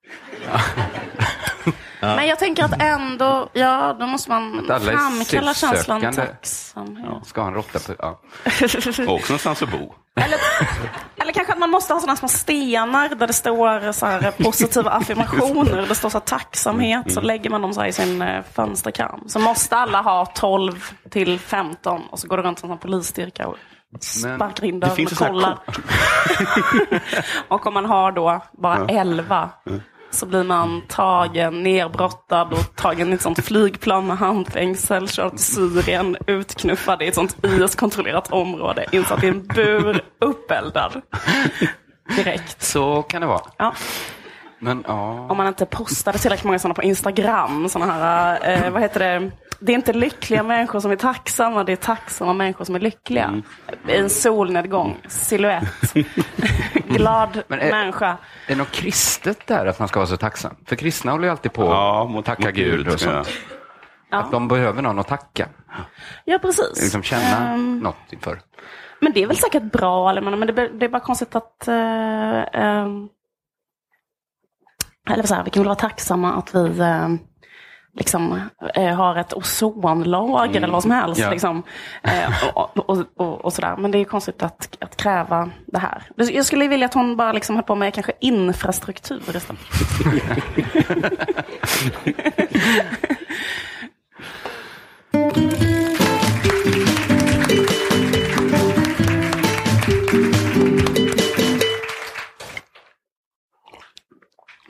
Men 2.01 2.27
jag 2.27 2.39
tänker 2.39 2.63
att 2.63 2.81
ändå, 2.81 3.49
ja, 3.53 3.95
då 3.99 4.07
måste 4.07 4.29
man 4.29 4.65
framkalla 4.67 5.53
känslan 5.53 6.01
tacksamhet. 6.01 7.05
Ja, 7.05 7.21
ska 7.25 7.41
ha 7.41 7.47
en 7.47 7.53
råtta 7.53 7.79
på... 7.79 7.95
Ja. 7.99 8.07
Och 9.07 9.13
också 9.13 9.33
någonstans 9.33 9.63
att 9.63 9.71
bo. 9.71 9.93
Eller, 10.25 10.39
eller 11.21 11.33
kanske 11.33 11.53
att 11.53 11.59
man 11.59 11.69
måste 11.69 11.93
ha 11.93 11.99
sådana 11.99 12.15
små 12.15 12.27
stenar 12.27 13.09
där 13.09 13.27
det 13.27 13.33
står 13.33 13.91
så 13.91 14.05
här 14.05 14.31
positiva 14.31 14.91
affirmationer. 14.91 15.85
Det 15.87 15.95
står 15.95 16.09
så 16.09 16.17
här 16.17 16.25
tacksamhet. 16.25 17.13
Så 17.13 17.21
lägger 17.21 17.49
man 17.49 17.61
dem 17.61 17.73
så 17.73 17.81
här 17.81 17.87
i 17.87 17.93
sin 17.93 18.21
eh, 18.21 18.43
fönsterkram. 18.53 19.23
Så 19.27 19.39
måste 19.39 19.75
alla 19.75 20.01
ha 20.01 20.25
12 20.25 20.85
till 21.09 21.39
15 21.39 22.01
och 22.11 22.19
så 22.19 22.27
går 22.27 22.37
det 22.37 22.43
runt 22.43 22.63
en 22.63 22.77
polisstyrka 22.77 23.47
och 23.47 23.55
sparkar 24.01 24.65
in 24.65 24.79
dörren 24.79 25.05
och 25.05 25.17
kollar. 25.17 25.57
och 27.47 27.67
om 27.67 27.73
man 27.73 27.85
har 27.85 28.11
då 28.11 28.41
bara 28.51 28.85
11 28.87 29.49
så 30.11 30.25
blir 30.25 30.43
man 30.43 30.81
tagen, 30.87 31.63
nerbrottad 31.63 32.53
och 32.53 32.75
tagen 32.75 33.11
i 33.11 33.15
ett 33.15 33.21
sånt 33.21 33.45
flygplan 33.45 34.07
med 34.07 34.17
handfängsel, 34.17 35.07
körd 35.07 35.31
till 35.31 35.45
Syrien, 35.45 36.17
utknuffad 36.27 37.01
i 37.01 37.07
ett 37.07 37.15
sånt 37.15 37.45
IS-kontrollerat 37.45 38.31
område, 38.31 38.85
insatt 38.91 39.23
i 39.23 39.27
en 39.27 39.47
bur, 39.47 40.03
uppeldad. 40.19 41.01
Direkt. 42.15 42.61
Så 42.63 43.01
kan 43.01 43.21
det 43.21 43.27
vara. 43.27 43.41
Ja. 43.57 43.73
Men 44.59 44.83
ja, 44.87 45.27
Om 45.29 45.37
man 45.37 45.47
inte 45.47 45.65
postade 45.65 46.17
tillräckligt 46.17 46.45
många 46.45 46.59
sådana 46.59 46.73
på 46.73 46.83
Instagram, 46.83 47.69
sådana 47.69 47.93
här, 47.93 48.39
eh, 48.65 48.71
vad 48.71 48.81
heter 48.81 48.99
det, 48.99 49.31
det 49.59 49.71
är 49.71 49.75
inte 49.75 49.93
lyckliga 49.93 50.43
människor 50.43 50.79
som 50.79 50.91
är 50.91 50.95
tacksamma, 50.95 51.63
det 51.63 51.71
är 51.71 51.75
tacksamma 51.75 52.33
människor 52.33 52.65
som 52.65 52.75
är 52.75 52.79
lyckliga. 52.79 53.41
I 53.87 53.95
en 53.97 54.09
solnedgång, 54.09 54.97
silhuett, 55.07 55.93
glad 56.87 57.41
Men 57.47 57.59
är- 57.59 57.71
människa. 57.71 58.07
är 58.07 58.17
det 58.47 58.55
något 58.55 58.71
kristet 58.71 59.47
där 59.47 59.65
att 59.65 59.79
man 59.79 59.87
ska 59.87 59.99
vara 59.99 60.07
så 60.07 60.17
tacksam? 60.17 60.55
För 60.65 60.75
kristna 60.75 61.11
håller 61.11 61.23
ju 61.25 61.31
alltid 61.31 61.53
på 61.53 61.63
Ja, 61.63 62.03
att 62.03 62.09
mot- 62.11 62.25
tacka 62.25 62.45
mot 62.47 62.55
Gud 62.55 62.87
och 62.87 62.99
sånt. 62.99 63.29
Att 64.11 64.31
de 64.31 64.47
behöver 64.47 64.81
någon 64.81 64.99
att 64.99 65.07
tacka. 65.07 65.47
Ja, 66.25 66.39
precis. 66.39 66.81
Liksom 66.83 67.03
känna 67.03 67.53
Ehm, 67.53 67.79
något 67.79 67.95
inför. 68.13 68.39
Men 69.01 69.13
det 69.13 69.23
är 69.23 69.27
väl 69.27 69.37
säkert 69.37 69.63
bra, 69.63 70.21
men 70.21 70.39
det, 70.55 70.85
är 70.85 70.89
bara 70.89 70.99
konstigt 70.99 71.35
att... 71.35 71.67
eh, 71.67 72.61
ehm, 72.63 73.07
eller 75.09 75.23
så 75.23 75.35
här, 75.35 75.43
vi 75.43 75.49
kan 75.49 75.63
väl 75.63 75.67
vara 75.67 75.75
tacksamma 75.75 76.33
att 76.33 76.55
vi 76.55 76.79
eh, 76.79 77.09
liksom, 77.93 78.41
eh, 78.75 78.95
har 78.95 79.15
ett 79.15 79.33
ozonlager 79.33 80.61
eller 80.61 80.73
vad 80.73 80.81
som 80.81 80.91
helst. 80.91 81.21
Ja. 81.21 81.29
Liksom, 81.29 81.63
eh, 82.03 82.33
och, 82.53 82.89
och, 82.89 83.05
och, 83.15 83.45
och 83.45 83.53
sådär. 83.53 83.75
Men 83.77 83.91
det 83.91 83.97
är 83.97 84.05
konstigt 84.05 84.43
att, 84.43 84.77
att 84.79 84.97
kräva 84.97 85.49
det 85.65 85.79
här. 85.79 86.03
Jag 86.15 86.45
skulle 86.45 86.67
vilja 86.67 86.85
att 86.85 86.93
hon 86.93 87.17
bara 87.17 87.31
liksom 87.31 87.55
höll 87.55 87.65
på 87.65 87.75
med 87.75 87.93
kanske 87.93 88.11
infrastruktur 88.19 89.35
istället. 89.35 89.61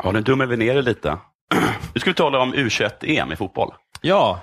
Ja, 0.03 0.11
nu 0.11 0.21
dummar 0.21 0.45
vi 0.45 0.57
ner 0.57 0.75
det 0.75 0.81
lite. 0.81 1.17
Nu 1.93 1.99
ska 1.99 2.09
vi 2.09 2.13
tala 2.13 2.39
om 2.39 2.53
U21-EM 2.53 3.31
i 3.31 3.35
fotboll. 3.35 3.73
Ja, 4.01 4.39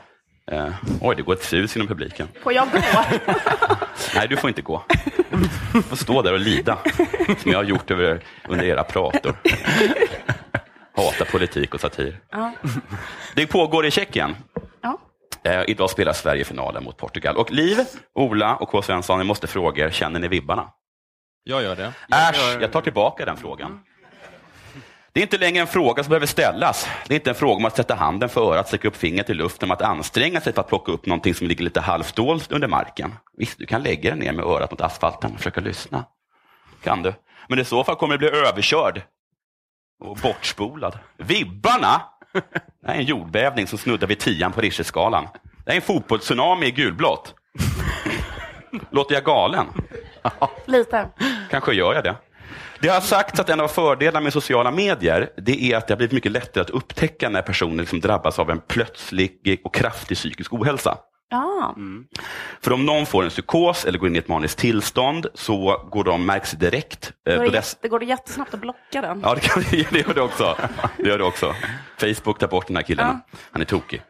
Eh, 0.51 0.69
oj, 1.01 1.17
det 1.17 1.23
går 1.23 1.33
ett 1.33 1.45
sus 1.45 1.77
inom 1.77 1.89
publiken. 1.89 2.29
Får 2.43 2.53
jag 2.53 2.71
gå? 2.71 2.79
Nej, 4.15 4.29
du 4.29 4.37
får 4.37 4.49
inte 4.51 4.63
gå. 4.63 4.85
Du 5.73 5.83
får 5.83 5.97
stå 5.97 6.23
där 6.23 6.33
och 6.33 6.41
lida, 6.41 6.79
som 7.39 7.51
jag 7.51 7.59
har 7.59 7.65
gjort 7.65 7.91
över, 7.91 8.21
under 8.49 8.65
era 8.65 8.85
prator. 8.85 9.37
Hata 10.97 11.25
politik 11.25 11.75
och 11.75 11.81
satir. 11.81 12.21
Ja. 12.31 12.53
Det 13.35 13.47
pågår 13.47 13.87
i 13.87 13.91
Tjeckien. 13.91 14.37
Ja. 14.83 14.99
Eh, 15.45 15.63
idag 15.67 15.91
spelar 15.91 16.13
Sverige 16.13 16.45
finalen 16.45 16.85
mot 16.85 16.97
Portugal. 16.97 17.37
Och 17.37 17.51
Liv, 17.51 17.79
Ola 18.15 18.57
och 18.57 18.69
K. 18.69 18.83
Svensson, 18.83 19.19
jag 19.19 19.27
måste 19.27 19.47
fråga 19.47 19.85
er, 19.85 19.91
känner 19.91 20.21
ni 20.21 20.29
vibbarna? 20.29 20.69
Jag 21.45 21.63
gör 21.63 21.77
det. 21.77 21.93
Äsch, 22.11 22.61
jag 22.61 22.73
tar 22.73 22.81
tillbaka 22.81 23.25
den 23.25 23.37
frågan. 23.37 23.81
Det 25.17 25.21
är 25.21 25.23
inte 25.23 25.39
längre 25.39 25.61
en 25.61 25.67
fråga 25.67 26.03
som 26.03 26.11
behöver 26.11 26.27
ställas. 26.27 26.89
Det 27.07 27.15
är 27.15 27.17
inte 27.17 27.31
en 27.31 27.37
fråga 27.37 27.57
om 27.57 27.65
att 27.65 27.77
sätta 27.77 27.95
handen 27.95 28.29
för 28.29 28.53
örat, 28.53 28.67
sträcka 28.69 28.89
upp 28.89 28.97
fingret 28.97 29.31
i 29.31 29.35
luften, 29.35 29.69
om 29.69 29.71
att 29.71 29.83
anstränga 29.83 30.41
sig 30.41 30.53
för 30.53 30.61
att 30.61 30.69
plocka 30.69 30.93
upp 30.93 31.07
någonting 31.07 31.35
som 31.35 31.47
ligger 31.47 31.65
lite 31.65 31.81
halvdolt 31.81 32.53
under 32.53 32.69
marken. 32.69 33.15
Visst, 33.37 33.59
du 33.59 33.67
kan 33.67 33.83
lägga 33.83 34.11
dig 34.11 34.19
ner 34.19 34.33
med 34.33 34.45
örat 34.45 34.71
mot 34.71 34.81
asfalten 34.81 35.33
och 35.33 35.39
försöka 35.39 35.61
lyssna. 35.61 36.05
Kan 36.83 37.03
du. 37.03 37.15
Men 37.49 37.59
i 37.59 37.65
så 37.65 37.85
fall 37.85 37.97
kommer 37.97 38.15
du 38.15 38.19
bli 38.19 38.39
överkörd 38.39 39.03
och 40.05 40.17
bortspolad. 40.17 40.99
Vibbarna! 41.17 42.03
Det 42.33 42.87
här 42.87 42.95
är 42.95 42.99
en 42.99 43.05
jordbävning 43.05 43.67
som 43.67 43.79
snuddar 43.79 44.07
vid 44.07 44.19
tian 44.19 44.53
på 44.53 44.61
Richterskalan. 44.61 45.29
Det 45.65 45.73
är 45.73 45.77
en 45.77 45.83
fotbollstsunami 45.83 46.67
i 46.67 46.71
gulblått. 46.71 47.35
Låter 48.91 49.15
jag 49.15 49.25
galen? 49.25 49.67
Lite. 50.67 51.09
Kanske 51.51 51.75
gör 51.75 51.95
jag 51.95 52.05
det. 52.05 52.17
Det 52.81 52.89
har 52.89 53.01
sagts 53.01 53.41
att 53.41 53.51
en 53.51 53.61
av 53.61 53.69
fördelarna 53.69 54.21
med 54.21 54.33
sociala 54.33 54.71
medier 54.71 55.29
det 55.37 55.73
är 55.73 55.77
att 55.77 55.87
det 55.89 55.95
har 55.95 55.97
blivit 55.97 56.13
mycket 56.13 56.33
lättare 56.33 56.63
att 56.63 56.71
upptäcka 56.71 57.29
när 57.29 57.43
personer 57.43 57.77
liksom 57.83 58.01
drabbas 58.01 58.39
av 58.39 58.51
en 58.51 58.61
plötslig 58.61 59.61
och 59.65 59.75
kraftig 59.75 60.17
psykisk 60.17 60.53
ohälsa. 60.53 60.99
Ja. 61.31 61.75
För 62.61 62.73
om 62.73 62.87
någon 62.87 63.07
får 63.07 63.25
en 63.25 63.31
psykos 63.31 63.85
eller 63.85 63.99
går 63.99 64.09
in 64.09 64.17
i 64.17 64.19
ett 64.19 64.29
maniskt 64.29 64.59
tillstånd 64.59 65.27
så 65.35 65.89
går 65.91 66.05
de, 66.05 66.27
märks 66.27 66.51
direkt. 66.53 67.13
eh, 67.29 67.35
då 67.37 67.43
är 67.43 67.45
det, 67.51 67.59
dess- 67.59 67.75
jätte- 67.77 67.89
går 67.89 67.99
det 67.99 68.05
jättesnabbt 68.07 68.55
att 68.55 68.61
blocka 68.61 69.01
den. 69.01 69.21
Ja, 69.25 69.35
det, 69.35 69.41
kan, 69.41 69.63
det 69.71 69.99
gör 70.07 70.15
det 70.15 70.21
också. 70.21 70.57
Det 70.97 71.09
gör 71.09 71.19
det 71.19 71.25
också. 71.25 71.55
Facebook 72.01 72.39
tar 72.39 72.49
bort 72.49 72.67
den 72.67 72.77
här 72.77 72.83
killen. 72.83 73.21
Han 73.53 73.61
är 73.63 73.67
tokig. 73.67 74.03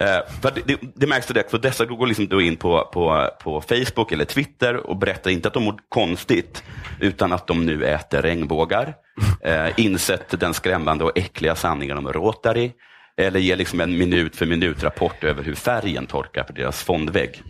Eh, 0.00 0.18
för 0.42 0.52
det, 0.64 0.78
det, 0.94 1.06
märks 1.06 1.26
direkt, 1.26 1.50
för 1.50 1.58
dessa 1.58 1.84
går 1.84 2.06
liksom 2.06 2.28
då 2.28 2.40
in 2.40 2.56
på, 2.56 2.90
på, 2.92 3.30
på 3.42 3.60
Facebook 3.60 4.12
eller 4.12 4.24
Twitter 4.24 4.76
och 4.76 4.96
berättar 4.96 5.30
inte 5.30 5.48
att 5.48 5.54
de 5.54 5.64
mår 5.64 5.78
konstigt, 5.88 6.64
utan 7.00 7.32
att 7.32 7.46
de 7.46 7.66
nu 7.66 7.84
äter 7.84 8.22
regnbågar, 8.22 8.94
eh, 9.40 9.68
insett 9.76 10.40
den 10.40 10.54
skrämmande 10.54 11.04
och 11.04 11.18
äckliga 11.18 11.54
sanningen 11.54 11.98
om 11.98 12.12
Rotary, 12.12 12.72
eller 13.16 13.40
ger 13.40 13.56
liksom 13.56 13.80
en 13.80 13.98
minut 13.98 14.36
för 14.36 14.46
minut-rapport 14.46 15.24
över 15.24 15.42
hur 15.42 15.54
färgen 15.54 16.06
torkar 16.06 16.42
på 16.42 16.52
deras 16.52 16.82
fondvägg. 16.82 17.42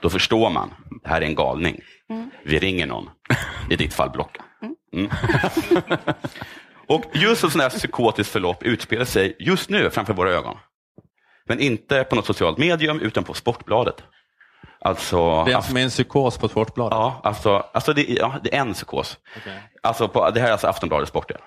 Då 0.00 0.10
förstår 0.10 0.50
man, 0.50 0.70
det 1.02 1.08
här 1.08 1.20
är 1.20 1.26
en 1.26 1.34
galning. 1.34 1.80
Vi 2.44 2.58
ringer 2.58 2.86
någon, 2.86 3.08
i 3.70 3.76
ditt 3.76 3.94
fall 3.94 4.10
blocka. 4.10 4.42
Mm. 4.92 5.10
Och 6.86 7.04
just 7.12 7.44
ett 7.44 7.52
sånt 7.52 7.62
här 7.62 7.70
psykotiskt 7.70 8.32
förlopp 8.32 8.62
utspelar 8.62 9.04
sig 9.04 9.36
just 9.38 9.70
nu 9.70 9.90
framför 9.90 10.14
våra 10.14 10.30
ögon. 10.30 10.56
Men 11.52 11.60
inte 11.60 12.04
på 12.04 12.16
något 12.16 12.26
socialt 12.26 12.58
medium, 12.58 13.00
utan 13.00 13.24
på 13.24 13.34
Sportbladet. 13.34 13.94
Alltså, 14.80 15.44
Det 15.44 15.52
är 15.52 15.60
som 15.60 15.76
är 15.76 15.80
en 15.82 15.88
psykos 15.90 16.38
på 16.38 16.48
Sportbladet. 16.48 16.96
ja, 16.96 17.20
alltså, 17.24 17.66
alltså 17.72 17.92
det, 17.92 18.10
är- 18.10 18.18
ja, 18.18 18.34
det 18.44 18.54
är 18.56 18.60
en 18.60 18.72
psykos. 18.74 19.18
Alltså 19.82 20.08
på, 20.08 20.30
det 20.30 20.40
här 20.40 20.48
är 20.48 20.52
alltså 20.52 20.66
Aftonbladets 20.66 21.10
sportdel. 21.10 21.38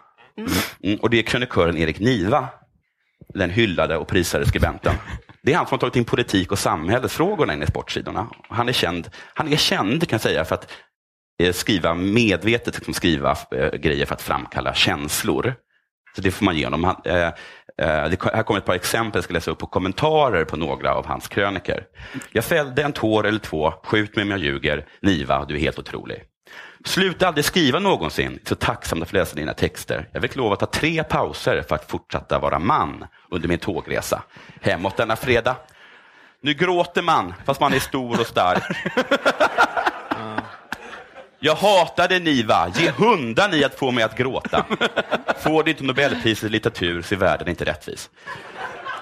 Mm, 0.84 1.00
och 1.00 1.10
det 1.10 1.18
är 1.18 1.24
krönikören 1.24 1.78
Erik 1.78 2.00
Niva, 2.00 2.48
den 3.34 3.50
hyllade 3.50 3.98
och 3.98 4.08
prisade 4.08 4.46
skribenten. 4.46 4.94
Det 5.44 5.54
är 5.54 5.58
han 5.58 5.66
som 5.68 5.74
har 5.76 5.80
tagit 5.80 5.96
in 5.96 6.06
politik 6.06 6.52
och 6.52 6.60
samhällsfrågorna 6.60 7.54
in 7.54 7.64
i 7.64 7.68
sportsidorna. 7.68 8.28
Han 8.50 8.70
är 8.70 8.74
känd, 8.74 9.10
han 9.34 9.54
är 9.54 9.58
känd 9.58 10.02
kan 10.10 10.16
jag 10.18 10.22
säga, 10.22 10.46
för 10.46 10.56
att 10.56 10.72
eh, 11.44 11.54
skriva 11.54 11.94
medvetet 11.94 12.76
liksom 12.76 12.94
skriva 12.94 13.38
eh, 13.52 13.72
grejer 13.72 14.06
för 14.06 14.14
att 14.16 14.22
framkalla 14.22 14.74
känslor. 14.74 15.56
Så 16.16 16.22
det 16.22 16.32
får 16.32 16.46
man 16.46 16.58
ge 16.58 16.66
honom. 16.66 16.84
Han, 16.84 16.96
eh, 17.06 17.16
eh 17.26 17.34
det, 17.78 18.24
här 18.34 18.44
kommer 18.44 18.60
ett 18.60 18.66
par 18.66 18.74
exempel 18.74 19.18
jag 19.18 19.24
ska 19.24 19.34
läsa 19.34 19.52
upp 19.52 19.60
på 19.60 19.68
kommentarer 19.68 20.46
på 20.46 20.58
några 20.58 20.94
av 20.94 21.06
hans 21.06 21.28
kröniker. 21.28 21.84
Jag 22.32 22.46
fällde 22.46 22.84
en 22.84 22.94
tår 22.94 23.26
eller 23.28 23.40
två, 23.40 23.74
skjut 23.84 24.16
mig 24.16 24.24
om 24.24 24.32
jag 24.32 24.40
ljuger, 24.40 24.86
Niva, 25.00 25.46
du 25.46 25.56
är 25.56 25.60
helt 25.60 25.80
otrolig. 25.80 26.24
Sluta 26.86 27.28
aldrig 27.28 27.46
skriva 27.46 27.80
någonsin, 27.80 28.40
så 28.44 28.56
tacksam 28.56 29.02
att 29.02 29.10
få 29.10 29.16
läsa 29.16 29.36
dina 29.36 29.54
texter. 29.54 30.10
Jag 30.14 30.22
fick 30.22 30.36
lov 30.36 30.54
att 30.54 30.60
ta 30.60 30.66
tre 30.66 31.04
pauser 31.04 31.64
för 31.68 31.76
att 31.76 31.92
fortsätta 31.92 32.40
vara 32.40 32.60
man 32.60 33.06
under 33.32 33.48
min 33.48 33.60
tågresa. 33.60 34.24
Hemåt 34.62 34.98
denna 34.98 35.16
fredag. 35.16 35.56
Nu 36.42 36.54
gråter 36.54 37.02
man, 37.02 37.34
fast 37.46 37.62
man 37.62 37.74
är 37.74 37.80
stor 37.80 38.20
och 38.20 38.28
stark. 38.28 38.64
Jag 41.40 41.56
hatade 41.56 42.20
Niva, 42.20 42.72
ge 42.76 42.90
hundan 42.98 43.54
i 43.54 43.64
att 43.64 43.76
få 43.80 43.92
mig 43.92 44.04
att 44.04 44.18
gråta. 44.18 44.66
Får 45.40 45.64
du 45.64 45.72
inte 45.72 45.84
Nobelpriset 45.84 46.44
i 46.44 46.50
litteratur 46.50 47.02
så 47.02 47.16
är 47.16 47.20
världen 47.20 47.48
inte 47.48 47.66
rättvis. 47.66 48.10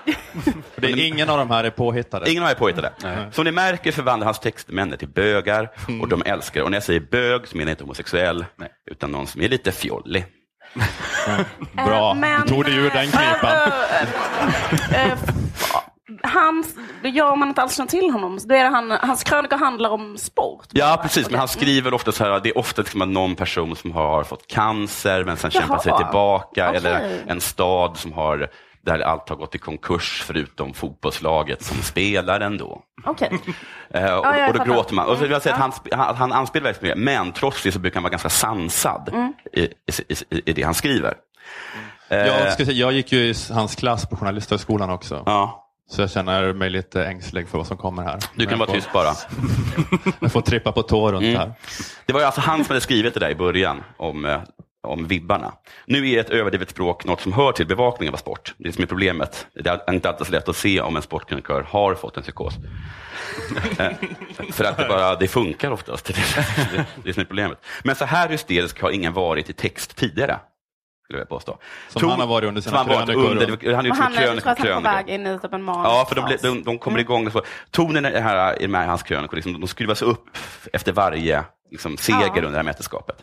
Det 0.76 0.88
är 0.88 0.98
ingen 1.08 1.30
av 1.30 1.38
de 1.38 1.50
här 1.52 1.64
är 1.64 1.70
påhittade. 1.70 2.32
Ingen 2.32 2.44
av 2.44 2.50
er 2.50 2.54
är 2.54 2.60
påhittade. 2.60 2.92
Som 3.32 3.46
ni 3.46 3.52
märker 3.52 3.92
förvandlar 3.92 4.26
hans 4.26 4.40
texter 4.40 4.74
män 4.74 4.96
till 4.98 5.08
bögar 5.08 5.70
och 6.02 6.08
de 6.08 6.22
älskar. 6.26 6.62
Och 6.62 6.72
när 6.72 6.76
jag 6.76 6.84
säger 6.84 7.00
bög 7.00 7.48
så 7.48 7.58
menar 7.58 7.70
jag 7.70 7.74
inte 7.74 7.84
homosexuell, 7.84 8.46
utan 8.92 9.12
någon 9.12 9.28
som 9.28 9.42
är 9.42 9.50
lite 9.50 9.72
fjollig. 9.72 10.26
Bra, 11.74 12.10
Eh, 12.12 12.16
men- 12.16 12.42
du 12.42 12.48
tog 12.48 12.66
dig 12.66 12.76
ur 12.76 12.90
den 12.90 13.08
knipan. 13.12 13.72
Han, 16.28 16.64
då 17.04 17.10
gör 17.10 17.36
man 17.36 17.48
inte 17.48 17.62
alls 17.62 17.76
känner 17.78 17.90
till 17.90 18.10
honom. 18.12 18.40
Då 18.46 18.56
är 18.56 18.64
det 18.64 18.70
han, 18.70 18.92
hans 18.92 19.24
krönikor 19.24 19.58
handlar 19.58 19.90
om 19.90 20.18
sport. 20.18 20.68
Ja, 20.72 21.00
precis. 21.02 21.30
Men 21.30 21.40
han 21.40 21.48
skriver 21.48 21.94
ofta 21.94 22.12
så 22.12 22.24
här, 22.24 22.40
det 22.40 22.50
är 22.50 22.58
ofta 22.58 22.82
liksom 22.82 23.14
någon 23.14 23.36
person 23.36 23.76
som 23.76 23.92
har 23.92 24.24
fått 24.24 24.48
cancer 24.48 25.24
men 25.24 25.38
sen 25.38 25.52
kämpar 25.52 25.78
sig 25.80 25.90
Jaha. 25.90 25.98
tillbaka. 25.98 26.68
Okej. 26.70 26.78
Eller 26.78 27.22
en 27.28 27.42
stad 27.42 27.98
som 27.98 28.14
har, 28.14 28.50
där 28.82 29.00
allt 29.00 29.30
har 29.30 29.36
gått 29.36 29.56
i 29.56 29.58
konkurs 29.58 30.24
förutom 30.28 30.74
fotbollslaget 30.74 31.64
som 31.64 31.78
spelar 31.78 32.40
ändå. 32.40 32.82
Okej. 33.06 33.40
Eh, 33.96 34.14
och, 34.16 34.26
Ja, 34.26 34.38
jag 34.38 34.50
och 34.50 34.58
då 34.58 34.64
gråter 34.64 34.96
man. 34.96 35.08
Och 35.08 35.16
så 35.18 35.22
vill 35.22 35.32
jag 35.32 35.42
säga 35.42 35.56
Mm, 35.56 35.70
att 35.70 35.88
han, 35.92 36.16
han, 36.16 36.32
anspelar 36.32 36.64
verkligen 36.64 37.00
mycket, 37.00 37.04
men 37.24 37.32
trots 37.32 37.64
det 37.64 37.72
så 37.72 37.80
brukar 37.80 37.96
han 37.96 38.04
vara 38.04 38.12
ganska 38.12 38.30
sansad 38.30 39.10
Mm. 39.14 39.34
i, 39.54 39.62
i, 39.62 39.70
i, 40.30 40.42
i 40.46 40.54
det 40.54 40.64
han 40.64 40.74
skriver. 40.74 41.14
Eh, 42.10 42.18
Jag, 42.18 42.54
ska 42.54 42.66
säga, 42.66 42.78
jag 42.78 42.94
gick 42.94 43.12
ju 43.12 43.20
i 43.20 43.34
hans 43.54 43.76
klass 43.76 44.10
på 44.10 44.16
Journalisthögskolan 44.16 44.90
också. 44.90 45.24
ja, 45.26 45.63
Så 45.94 46.02
jag 46.02 46.12
känner 46.12 46.54
mig 46.54 46.70
lite 46.70 47.06
ängslig 47.06 47.48
för 47.50 47.58
vad 47.58 47.68
som 47.68 47.78
kommer 47.78 48.04
här. 48.04 48.20
du 48.36 48.46
kan 48.46 48.60
vara 48.60 48.68
får, 48.68 48.76
tyst 48.76 48.94
bara. 48.94 49.14
Jag 50.20 50.32
får 50.32 50.42
trippa 50.42 50.72
på 50.72 50.82
tå 50.84 51.12
runt 51.12 51.24
Mm. 51.24 51.36
här. 51.36 51.54
Det 52.06 52.14
var 52.14 52.22
alltså 52.22 52.42
han 52.42 52.64
som 52.64 52.68
hade 52.74 52.82
skrivit 52.82 53.14
det 53.14 53.20
där 53.20 53.30
i 53.30 53.36
början 53.36 53.84
om, 53.98 54.26
eh, 54.26 54.42
om 54.88 55.08
vibbarna. 55.08 55.54
Nu 55.88 56.10
är 56.10 56.20
ett 56.20 56.30
överdrivet 56.30 56.70
språk 56.70 57.06
något 57.06 57.22
som 57.22 57.34
hör 57.34 57.52
till 57.52 57.68
bevakning 57.68 58.10
av 58.10 58.16
sport. 58.18 58.54
Det 58.58 58.64
är 58.64 58.68
det 58.68 58.74
som 58.74 58.84
är 58.84 58.88
problemet. 58.88 59.48
Det 59.64 59.70
är 59.70 59.94
inte 59.94 60.10
alltid 60.10 60.28
så 60.28 60.32
lätt 60.34 60.50
att 60.50 60.56
se 60.56 60.82
om 60.82 60.96
en 60.96 61.02
sportkrönikör 61.02 61.66
har 61.70 61.96
fått 61.96 62.18
en 62.18 62.24
psykos. 62.24 62.54
Eh, 63.80 63.92
För 64.52 64.64
att 64.64 64.78
det, 64.78 64.86
bara, 64.90 65.16
det 65.16 65.28
funkar 65.28 65.72
oftast. 65.72 66.06
Det 66.14 66.14
är 66.78 66.86
det, 67.04 67.14
som 67.14 67.22
är 67.22 67.26
problemet. 67.26 67.66
Men 67.84 67.96
så 67.96 68.06
här 68.06 68.30
hysterisk 68.30 68.82
har 68.82 68.90
ingen 68.92 69.14
varit 69.14 69.50
i 69.50 69.54
text 69.54 69.96
tidigare. 69.96 70.40
Skulle 71.04 71.20
jag 71.20 71.30
påstå. 71.30 71.58
Som 71.90 72.10
han 72.10 72.20
har 72.20 72.28
varit 72.28 72.48
under 72.48 72.62
sina 72.62 72.78
han 72.78 72.88
varit 72.88 73.10
under, 73.10 73.74
Han 73.76 73.86
gjort 73.86 73.98
han 73.98 74.14
är, 74.14 74.22
jag 74.22 74.28
krönikor 74.28 74.42
tror 74.42 74.52
att 74.52 74.60
han 74.60 74.68
är 74.68 74.76
på 74.76 74.82
väg 74.82 75.10
in 75.10 75.28
i 75.28 75.40
typ 75.40 75.54
en 75.54 75.64
manus. 75.64 75.86
Ja, 75.86 76.06
för 76.10 76.16
de, 76.16 76.38
de, 76.42 76.64
de 76.64 76.78
kommer 76.80 77.00
igång. 77.00 77.32
Så. 77.32 77.42
Tonen 77.72 78.06
i, 78.06 78.20
här, 78.20 78.62
i 78.62 78.66
de 78.66 78.74
här, 78.74 78.88
hans 78.88 79.04
krönikor, 79.04 79.36
liksom, 79.36 79.62
de 79.62 79.68
skruvas 79.68 80.02
upp 80.02 80.38
efter 80.74 80.92
varje 80.92 81.44
liksom, 81.72 81.98
seger 81.98 82.20
Ja. 82.22 82.28
under 82.36 82.52
det 82.52 82.56
här 82.58 82.64
mästerskapet. 82.64 83.16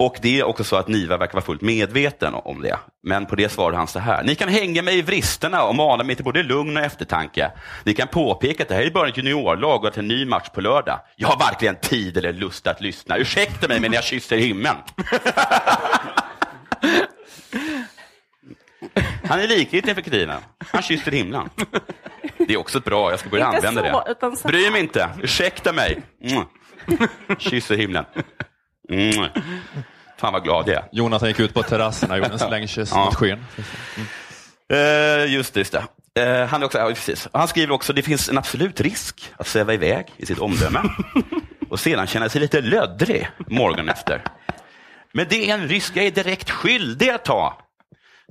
Och 0.00 0.16
det 0.22 0.40
är 0.40 0.44
också 0.44 0.64
så 0.64 0.76
att 0.76 0.88
Niva 0.88 1.16
verkar 1.16 1.32
vara 1.32 1.44
fullt 1.44 1.60
medveten 1.60 2.34
om 2.34 2.62
det. 2.62 2.78
Men 3.02 3.26
på 3.26 3.36
det 3.36 3.48
svarar 3.48 3.76
han 3.76 3.86
så 3.86 3.98
här. 3.98 4.22
Ni 4.24 4.34
kan 4.34 4.48
hänga 4.48 4.82
mig 4.82 4.98
i 4.98 5.02
vristerna 5.02 5.62
och 5.62 5.74
mana 5.74 6.04
mig 6.04 6.16
till 6.16 6.24
både 6.24 6.42
lugn 6.42 6.76
och 6.76 6.82
eftertanke. 6.82 7.50
Ni 7.84 7.94
kan 7.94 8.08
påpeka 8.08 8.62
att 8.62 8.68
det 8.68 8.74
här 8.74 8.82
är 8.82 8.90
bara 8.90 9.08
ett 9.08 9.16
juniorlag 9.16 9.80
och 9.82 9.88
att 9.88 9.94
det 9.94 9.98
är 9.98 10.02
en 10.02 10.08
ny 10.08 10.24
match 10.26 10.48
på 10.54 10.60
lördag. 10.60 11.00
Jag 11.16 11.28
har 11.28 11.38
varken 11.38 11.76
tid 11.76 12.16
eller 12.16 12.32
lust 12.32 12.66
att 12.66 12.80
lyssna. 12.80 13.16
Ursäkta 13.16 13.68
mig, 13.68 13.80
men 13.80 13.92
jag 13.92 14.04
kysser 14.04 14.36
himlen. 14.36 14.76
Han 19.24 19.40
är 19.40 19.46
likgiltig 19.46 19.88
inför 19.88 20.02
kritiken. 20.02 20.32
Han 20.72 20.82
kysser 20.82 21.10
himlen. 21.12 21.50
Det 22.38 22.52
är 22.54 22.56
också 22.56 22.80
bra, 22.80 23.10
jag 23.10 23.20
ska 23.20 23.28
börja 23.28 23.44
Inte 23.54 23.68
använda 23.68 23.92
så, 23.92 24.04
det. 24.04 24.10
utan 24.10 24.36
så 24.36 24.48
Bry 24.48 24.70
mig 24.70 24.80
inte, 24.80 25.08
ursäkta 25.22 25.72
mig. 25.72 26.02
Mm. 26.22 26.44
Kysser 27.38 27.76
himlen. 27.76 28.04
Mm. 28.90 29.28
Fan 30.18 30.32
vad 30.32 30.44
glad 30.44 30.68
jag 30.68 30.76
är. 30.76 30.84
Jonas 30.92 31.22
gick 31.22 31.40
ut 31.40 31.54
på 31.54 31.62
terrassen 31.62 32.10
och 32.10 32.16
gjorde 32.16 32.30
en 32.30 32.38
slängkyss 32.38 32.90
Ja. 32.94 33.04
mot 33.04 33.14
skyn. 33.14 33.44
Eh, 34.72 35.32
just 35.32 35.54
det. 35.54 35.60
Just 35.60 35.72
det. 35.72 35.84
Eh, 36.22 36.46
han, 36.46 36.62
är 36.62 36.66
också, 36.66 36.78
ja, 36.78 36.86
precis. 36.88 37.28
han 37.32 37.48
skriver 37.48 37.74
också 37.74 37.92
det 37.92 38.02
finns 38.02 38.28
en 38.28 38.38
absolut 38.38 38.80
risk 38.80 39.32
att 39.36 39.46
sväva 39.46 39.74
iväg 39.74 40.06
i 40.16 40.26
sitt 40.26 40.38
omdöme 40.38 40.82
och 41.70 41.80
sedan 41.80 42.06
känna 42.06 42.28
sig 42.28 42.40
lite 42.40 42.60
löddrig 42.60 43.28
morgonen 43.46 43.88
efter. 43.88 44.22
Men 45.12 45.26
det 45.28 45.50
är 45.50 45.54
en 45.54 45.68
risk 45.68 45.96
jag 45.96 46.06
är 46.06 46.10
direkt 46.10 46.50
skyldig 46.50 47.08
att 47.10 47.24
ta. 47.24 47.58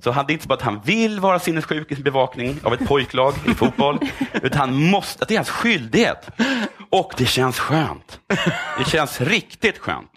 Så 0.04 0.10
han, 0.10 0.26
det 0.26 0.32
är 0.32 0.34
inte 0.34 0.48
bara 0.48 0.54
att 0.54 0.62
han 0.62 0.80
vill 0.84 1.20
vara 1.20 1.38
sinnessjuk 1.38 1.92
i 1.92 1.94
sin 1.94 2.04
bevakning 2.04 2.60
av 2.64 2.74
ett 2.74 2.86
pojklag 2.86 3.34
i 3.46 3.54
fotboll, 3.54 3.98
utan 4.42 4.58
han 4.58 4.74
måste, 4.74 5.24
det 5.28 5.34
är 5.34 5.38
hans 5.38 5.50
skyldighet. 5.50 6.28
Och 6.90 7.12
det 7.16 7.26
känns 7.26 7.58
skönt. 7.58 8.20
Det 8.78 8.90
känns 8.90 9.20
riktigt 9.20 9.78
skönt. 9.78 10.10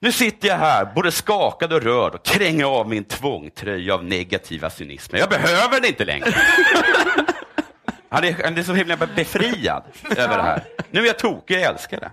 Nu 0.00 0.12
sitter 0.12 0.48
jag 0.48 0.56
här, 0.56 0.84
både 0.94 1.12
skakad 1.12 1.72
och 1.72 1.82
rörd 1.82 2.14
och 2.14 2.24
kränger 2.24 2.64
av 2.64 2.88
min 2.88 3.04
tvångtröja 3.04 3.94
av 3.94 4.04
negativa 4.04 4.70
cynismer. 4.70 5.18
Jag 5.18 5.28
behöver 5.28 5.80
den 5.80 5.84
inte 5.84 6.04
längre. 6.04 6.34
Han 8.08 8.24
är, 8.24 8.36
han 8.44 8.58
är 8.58 8.62
så 8.62 8.74
himla 8.74 8.96
befriad 8.96 9.82
över 10.16 10.36
det 10.36 10.42
här. 10.42 10.62
Nu 10.90 11.00
är 11.00 11.06
jag 11.06 11.18
tokig, 11.18 11.54
jag 11.54 11.62
älskar 11.62 12.00
det. 12.00 12.10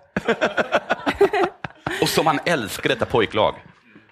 Och 2.01 2.09
som 2.09 2.27
han 2.27 2.39
älskar 2.45 2.89
detta 2.89 3.05
pojklag. 3.05 3.55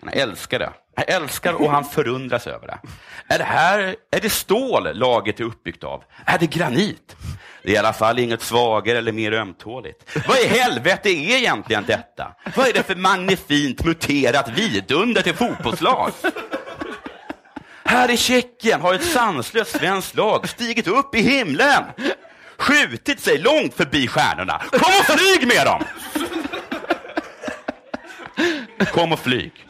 Han 0.01 0.13
älskar 0.13 0.59
det. 0.59 0.73
Han 0.95 1.05
älskar 1.07 1.53
och 1.53 1.71
han 1.71 1.85
förundras 1.85 2.47
över 2.47 2.67
det. 2.67 2.79
Är 3.27 3.37
det 3.37 3.43
här, 3.43 3.95
är 4.11 4.19
det 4.21 4.29
stål 4.29 4.97
laget 4.97 5.39
är 5.39 5.43
uppbyggt 5.43 5.83
av? 5.83 6.03
Är 6.25 6.37
det 6.37 6.47
granit? 6.47 7.15
Det 7.63 7.69
är 7.69 7.73
i 7.73 7.77
alla 7.77 7.93
fall 7.93 8.19
inget 8.19 8.41
svagare 8.41 8.97
eller 8.97 9.11
mer 9.11 9.31
ömtåligt. 9.31 10.17
Vad 10.27 10.39
i 10.39 10.47
helvete 10.47 11.09
är 11.09 11.37
egentligen 11.37 11.85
detta? 11.85 12.35
Vad 12.55 12.67
är 12.67 12.73
det 12.73 12.83
för 12.83 12.95
magnifint 12.95 13.83
muterat 13.83 14.49
vidunder 14.49 15.21
till 15.21 15.35
fotbollslag? 15.35 16.11
Här 17.83 18.11
i 18.11 18.17
Tjeckien 18.17 18.81
har 18.81 18.93
ett 18.93 19.03
sanslöst 19.03 19.77
svenskt 19.79 20.15
lag 20.15 20.49
stigit 20.49 20.87
upp 20.87 21.15
i 21.15 21.21
himlen, 21.21 21.83
skjutit 22.57 23.19
sig 23.19 23.37
långt 23.37 23.73
förbi 23.73 24.07
stjärnorna. 24.07 24.61
Kom 24.71 24.93
och 24.99 25.19
flyg 25.19 25.47
med 25.47 25.65
dem! 25.65 25.83
Kom 28.91 29.11
och 29.11 29.19
flyg. 29.19 29.65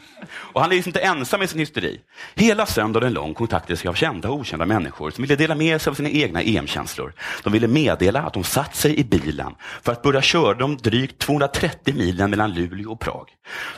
Och 0.52 0.60
han 0.60 0.70
är 0.70 0.74
liksom 0.74 0.90
inte 0.90 1.00
ensam 1.00 1.42
i 1.42 1.46
sin 1.46 1.58
hysteri. 1.58 2.00
Hela 2.34 2.66
söndagen 2.66 3.12
lång 3.12 3.34
kontaktades 3.34 3.84
jag 3.84 3.90
av 3.90 3.94
kända 3.94 4.28
och 4.28 4.34
okända 4.34 4.66
människor 4.66 5.10
som 5.10 5.22
ville 5.22 5.36
dela 5.36 5.54
med 5.54 5.80
sig 5.80 5.90
av 5.90 5.94
sina 5.94 6.08
egna 6.08 6.42
EM-känslor. 6.42 7.12
De 7.42 7.52
ville 7.52 7.68
meddela 7.68 8.22
att 8.22 8.32
de 8.32 8.44
satt 8.44 8.76
sig 8.76 9.00
i 9.00 9.04
bilen 9.04 9.54
för 9.82 9.92
att 9.92 10.02
börja 10.02 10.22
köra 10.22 10.54
de 10.54 10.76
drygt 10.76 11.18
230 11.18 11.94
milen 11.94 12.30
mellan 12.30 12.54
Luleå 12.54 12.92
och 12.92 13.00
Prag. 13.00 13.28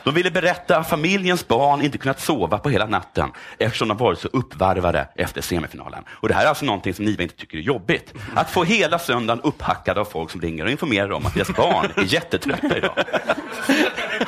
De 0.03 0.13
ville 0.13 0.31
berätta 0.31 0.77
att 0.77 0.89
familjens 0.89 1.47
barn 1.47 1.81
inte 1.81 1.97
kunnat 1.97 2.21
sova 2.21 2.57
på 2.57 2.69
hela 2.69 2.85
natten 2.85 3.31
eftersom 3.57 3.87
de 3.87 3.97
varit 3.97 4.19
så 4.19 4.27
uppvarvade 4.27 5.07
efter 5.15 5.41
semifinalen. 5.41 6.03
Och 6.09 6.27
det 6.27 6.33
här 6.33 6.45
är 6.45 6.49
alltså 6.49 6.65
någonting 6.65 6.93
som 6.93 7.05
Niva 7.05 7.23
inte 7.23 7.35
tycker 7.35 7.57
är 7.57 7.61
jobbigt. 7.61 8.13
Att 8.35 8.49
få 8.49 8.63
hela 8.63 8.99
söndagen 8.99 9.41
upphackad 9.43 9.97
av 9.97 10.05
folk 10.05 10.31
som 10.31 10.41
ringer 10.41 10.65
och 10.65 10.71
informerar 10.71 11.11
om 11.11 11.25
att 11.25 11.33
deras 11.33 11.55
barn 11.55 11.91
är 11.95 12.13
jättetrötta 12.13 12.77
idag. 12.77 12.95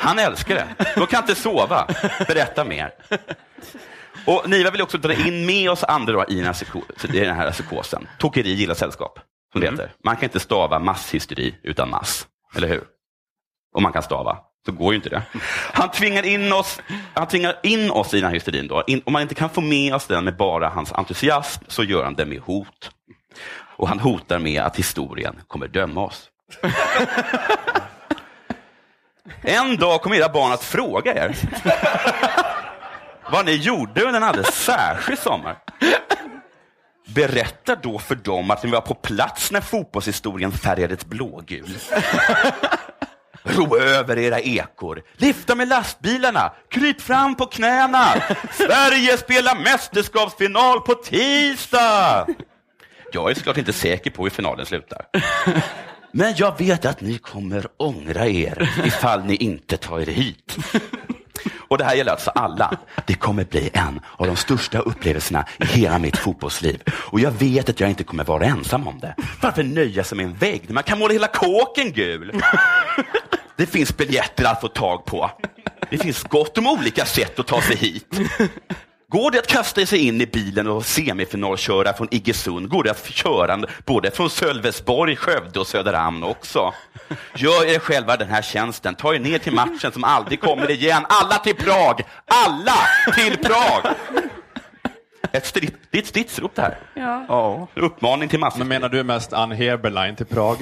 Han 0.00 0.18
älskar 0.18 0.54
det. 0.54 0.66
De 0.94 1.06
kan 1.06 1.20
inte 1.20 1.34
sova. 1.34 1.86
Berätta 2.36 2.64
mer. 2.64 2.94
Och 4.26 4.50
Niva 4.50 4.70
vill 4.70 4.82
också 4.82 4.98
dra 4.98 5.12
in 5.12 5.46
med 5.46 5.70
oss 5.70 5.84
andra 5.84 6.24
i 6.28 6.34
den 6.34 6.44
här, 6.44 6.52
psyko- 6.52 7.14
i 7.14 7.20
den 7.20 7.36
här 7.36 7.50
psykosen. 7.50 8.08
Tokeri 8.18 8.50
gillar 8.52 8.74
sällskap, 8.74 9.18
som 9.52 9.60
det 9.60 9.70
heter. 9.70 9.92
Man 10.04 10.16
kan 10.16 10.24
inte 10.24 10.40
stava 10.40 10.78
masshysteri 10.78 11.54
utan 11.62 11.90
mass, 11.90 12.26
eller 12.56 12.68
hur? 12.68 12.84
Om 13.76 13.82
man 13.82 13.92
kan 13.92 14.02
stava, 14.02 14.38
så 14.66 14.72
går 14.72 14.92
ju 14.92 14.96
inte 14.96 15.08
det. 15.08 15.22
Han 15.72 15.90
tvingar 15.90 16.26
in 16.26 16.52
oss, 16.52 16.80
han 17.14 17.28
tvingar 17.28 17.56
in 17.62 17.90
oss 17.90 18.14
i 18.14 18.16
den 18.16 18.26
här 18.26 18.34
hysterin. 18.34 18.68
Då. 18.68 18.84
In, 18.86 19.02
om 19.06 19.12
man 19.12 19.22
inte 19.22 19.34
kan 19.34 19.50
få 19.50 19.60
med 19.60 19.94
oss 19.94 20.06
den 20.06 20.24
med 20.24 20.36
bara 20.36 20.68
hans 20.68 20.92
entusiasm, 20.92 21.64
så 21.68 21.84
gör 21.84 22.04
han 22.04 22.14
det 22.14 22.26
med 22.26 22.40
hot. 22.40 22.90
Och 23.76 23.88
han 23.88 24.00
hotar 24.00 24.38
med 24.38 24.62
att 24.62 24.76
historien 24.76 25.40
kommer 25.46 25.68
döma 25.68 26.00
oss. 26.00 26.30
En 29.46 29.76
dag 29.76 30.02
kommer 30.02 30.16
era 30.16 30.28
barn 30.28 30.52
att 30.52 30.64
fråga 30.64 31.14
er 31.14 31.36
vad 33.30 33.46
ni 33.46 33.52
gjorde 33.52 34.02
under 34.02 34.16
en 34.20 34.22
alldeles 34.22 34.54
särskild 34.54 35.18
sommar. 35.18 35.56
Berätta 37.14 37.76
då 37.76 37.98
för 37.98 38.14
dem 38.14 38.50
att 38.50 38.62
ni 38.62 38.70
var 38.70 38.80
på 38.80 38.94
plats 38.94 39.50
när 39.50 39.60
fotbollshistorien 39.60 40.52
färgades 40.52 41.06
blågul. 41.06 41.78
Ro 43.42 43.76
över 43.76 44.18
era 44.18 44.40
ekor, 44.40 45.02
lifta 45.16 45.54
med 45.54 45.68
lastbilarna, 45.68 46.52
kryp 46.70 47.00
fram 47.00 47.34
på 47.34 47.46
knäna. 47.46 48.06
Sverige 48.52 49.16
spelar 49.16 49.54
mästerskapsfinal 49.54 50.80
på 50.80 50.94
tisdag. 50.94 52.26
Jag 53.12 53.30
är 53.30 53.34
såklart 53.34 53.56
inte 53.56 53.72
säker 53.72 54.10
på 54.10 54.22
hur 54.22 54.30
finalen 54.30 54.66
slutar. 54.66 55.06
Men 56.16 56.34
jag 56.36 56.58
vet 56.58 56.84
att 56.84 57.00
ni 57.00 57.18
kommer 57.18 57.66
ångra 57.76 58.26
er 58.26 58.82
ifall 58.84 59.24
ni 59.24 59.34
inte 59.34 59.76
tar 59.76 60.00
er 60.00 60.06
hit. 60.06 60.56
Och 61.68 61.78
det 61.78 61.84
här 61.84 61.94
gäller 61.94 62.12
alltså 62.12 62.30
alla. 62.30 62.78
Det 63.06 63.14
kommer 63.14 63.44
bli 63.44 63.70
en 63.72 64.00
av 64.16 64.26
de 64.26 64.36
största 64.36 64.78
upplevelserna 64.78 65.46
i 65.58 65.64
hela 65.64 65.98
mitt 65.98 66.16
fotbollsliv. 66.16 66.82
Och 67.10 67.20
jag 67.20 67.30
vet 67.30 67.68
att 67.68 67.80
jag 67.80 67.90
inte 67.90 68.04
kommer 68.04 68.24
vara 68.24 68.44
ensam 68.44 68.88
om 68.88 68.98
det. 69.00 69.14
Varför 69.42 69.62
nöja 69.62 70.04
sig 70.04 70.16
med 70.16 70.26
en 70.26 70.34
vägg 70.34 70.62
när 70.66 70.74
man 70.74 70.82
kan 70.82 70.98
måla 70.98 71.12
hela 71.12 71.28
kåken 71.28 71.92
gul? 71.92 72.42
Det 73.56 73.66
finns 73.66 73.96
biljetter 73.96 74.44
att 74.44 74.60
få 74.60 74.68
tag 74.68 75.04
på. 75.04 75.30
Det 75.90 75.98
finns 75.98 76.22
gott 76.22 76.58
om 76.58 76.66
olika 76.66 77.04
sätt 77.04 77.38
att 77.38 77.46
ta 77.46 77.62
sig 77.62 77.76
hit. 77.76 78.20
Går 79.08 79.30
det 79.30 79.38
att 79.38 79.46
kasta 79.46 79.86
sig 79.86 80.06
in 80.06 80.20
i 80.20 80.26
bilen 80.26 80.66
och 80.66 80.86
semifinalköra 80.86 81.92
från 81.92 82.08
Iggesund, 82.10 82.68
går 82.68 82.84
det 82.84 82.90
att 82.90 83.06
köra 83.06 83.58
både 83.84 84.10
från 84.10 84.30
Sölvesborg, 84.30 85.16
Skövde 85.16 85.60
och 85.60 85.66
Söderhamn 85.66 86.22
också. 86.22 86.74
Gör 87.36 87.66
er 87.66 87.78
själva 87.78 88.16
den 88.16 88.28
här 88.28 88.42
tjänsten, 88.42 88.94
ta 88.94 89.14
er 89.14 89.18
ner 89.18 89.38
till 89.38 89.52
matchen 89.52 89.92
som 89.92 90.04
aldrig 90.04 90.40
kommer 90.40 90.70
igen. 90.70 91.06
Alla 91.08 91.38
till 91.38 91.54
Prag! 91.56 92.02
Alla 92.26 92.76
till 93.14 93.36
Prag! 93.38 93.94
Ett 95.32 95.46
strid, 95.46 95.74
det 95.90 95.98
är 95.98 96.02
ett 96.02 96.08
stridsrop 96.08 96.54
det 96.54 96.62
här. 96.62 96.78
Ja. 96.94 97.24
Ja, 97.28 97.68
uppmaning 97.74 98.28
till 98.28 98.38
massor. 98.38 98.58
Men 98.58 98.68
menar 98.68 98.88
du 98.88 99.02
mest 99.02 99.32
Ann 99.32 99.52
Heberlein 99.52 100.16
till 100.16 100.26
Prag 100.26 100.56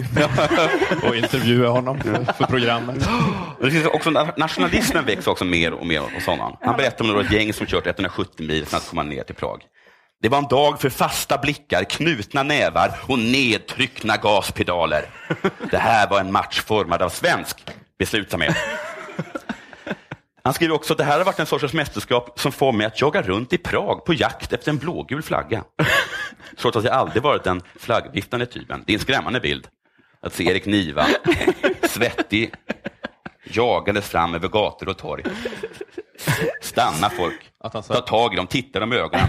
och 1.03 1.17
intervjua 1.17 1.69
honom 1.69 2.01
för, 2.01 2.33
för 2.33 2.45
programmet? 2.45 3.09
Det 3.61 3.71
finns 3.71 3.87
också, 3.87 4.11
nationalismen 4.37 5.05
växer 5.05 5.31
också 5.31 5.45
mer 5.45 5.73
och 5.73 5.87
mer 5.87 6.01
hos 6.01 6.27
honom. 6.27 6.57
Han 6.61 6.77
berättar 6.77 7.05
om 7.05 7.11
några 7.11 7.23
gäng 7.23 7.53
som 7.53 7.67
kört 7.67 7.87
170 7.87 8.47
mil 8.47 8.67
för 8.67 8.77
att 8.77 8.89
komma 8.89 9.03
ner 9.03 9.23
till 9.23 9.35
Prag. 9.35 9.63
Det 10.23 10.29
var 10.29 10.39
en 10.39 10.49
dag 10.49 10.81
för 10.81 10.91
fasta 10.91 11.39
blickar, 11.39 11.85
knutna 11.85 12.43
nävar 12.43 12.91
och 13.07 13.19
nedtryckna 13.19 14.17
gaspedaler. 14.17 15.05
Det 15.71 15.79
här 15.79 16.09
var 16.11 16.21
en 16.21 16.33
match 16.33 16.61
formad 16.61 17.03
av 17.03 17.09
svensk 17.09 17.57
beslutsamhet. 17.99 18.57
Han 20.45 20.55
skriver 20.55 20.75
också 20.75 20.95
att 20.95 20.99
det 20.99 21.05
här 21.05 21.19
har 21.19 21.25
varit 21.25 21.39
en 21.39 21.47
sorts 21.47 21.73
mästerskap 21.73 22.41
som 22.41 22.53
får 22.53 22.73
mig 22.73 22.87
att 22.87 23.01
jogga 23.01 23.23
runt 23.23 23.53
i 23.53 23.59
Prag 23.59 24.05
på 24.05 24.15
jakt 24.15 24.53
efter 24.53 24.71
en 24.71 24.79
blågul 24.79 25.23
flagga. 25.23 25.65
Trots 26.57 26.77
att 26.77 26.85
jag 26.85 26.95
aldrig 26.95 27.23
varit 27.23 27.45
den 27.45 27.63
flaggviftande 27.79 28.47
typen. 28.47 28.85
Det 28.87 28.93
är 28.93 28.95
en 28.95 29.01
skrämmande 29.01 29.41
bild. 29.41 29.69
Att 30.23 30.35
se 30.35 30.45
Erik 30.45 30.67
Niva, 30.67 31.07
svettig, 31.83 32.55
jagandes 33.45 34.09
fram 34.09 34.35
över 34.35 34.49
gator 34.49 34.89
och 34.89 34.99
torg. 34.99 35.25
Stanna 36.63 37.11
folk, 37.11 37.51
ta 37.73 38.01
tag 38.01 38.33
i 38.33 38.37
dem, 38.37 38.47
titta 38.47 38.81
dem 38.81 38.93
i 38.93 38.97
ögonen. 38.97 39.29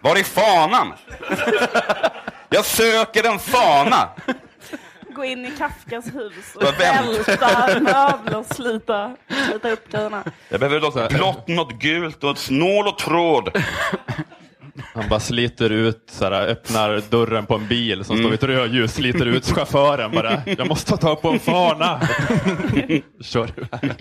Var 0.00 0.16
är 0.16 0.22
fanan? 0.22 0.92
Jag 2.48 2.64
söker 2.64 3.24
en 3.32 3.38
fana. 3.38 4.08
Gå 5.14 5.24
in 5.24 5.46
i 5.46 5.50
Kafkas 5.50 6.06
hus 6.06 6.54
och 6.54 6.80
välta 6.80 7.80
möbler 7.80 8.38
och 8.38 8.46
slita, 8.46 9.16
slita 9.48 9.70
upp 9.70 9.92
grejerna. 9.92 10.24
Jag 10.48 10.60
behöver 10.60 10.80
något 10.80 11.12
blått, 11.12 11.48
något 11.48 11.72
gult 11.72 12.24
och 12.24 12.30
ett 12.30 12.38
snål 12.38 12.86
och 12.86 12.98
tråd. 12.98 13.62
Han 14.94 15.08
bara 15.08 15.20
sliter 15.20 15.70
ut, 15.70 16.04
såhär, 16.10 16.32
öppnar 16.46 17.02
dörren 17.10 17.46
på 17.46 17.54
en 17.54 17.68
bil 17.68 18.04
som 18.04 18.16
står 18.18 18.30
vid 18.30 18.34
ett 18.38 18.42
rödljus, 18.48 18.94
sliter 18.94 19.26
ut 19.26 19.46
chauffören 19.46 20.10
bara. 20.10 20.42
Jag 20.46 20.68
måste 20.68 20.90
ta 20.90 20.96
tag 20.96 21.22
på 21.22 21.28
en 21.28 21.38
fana. 21.38 22.00
Kör 23.20 23.50
iväg. 23.56 23.92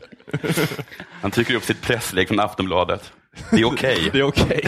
Han 1.21 1.31
trycker 1.31 1.55
upp 1.55 1.63
sitt 1.63 1.81
presslägg 1.81 2.27
från 2.27 2.39
Aftonbladet. 2.39 3.13
Det 3.51 3.61
är 3.61 3.65
okej. 3.65 4.09
Det 4.11 4.19
är 4.19 4.23
okej. 4.23 4.61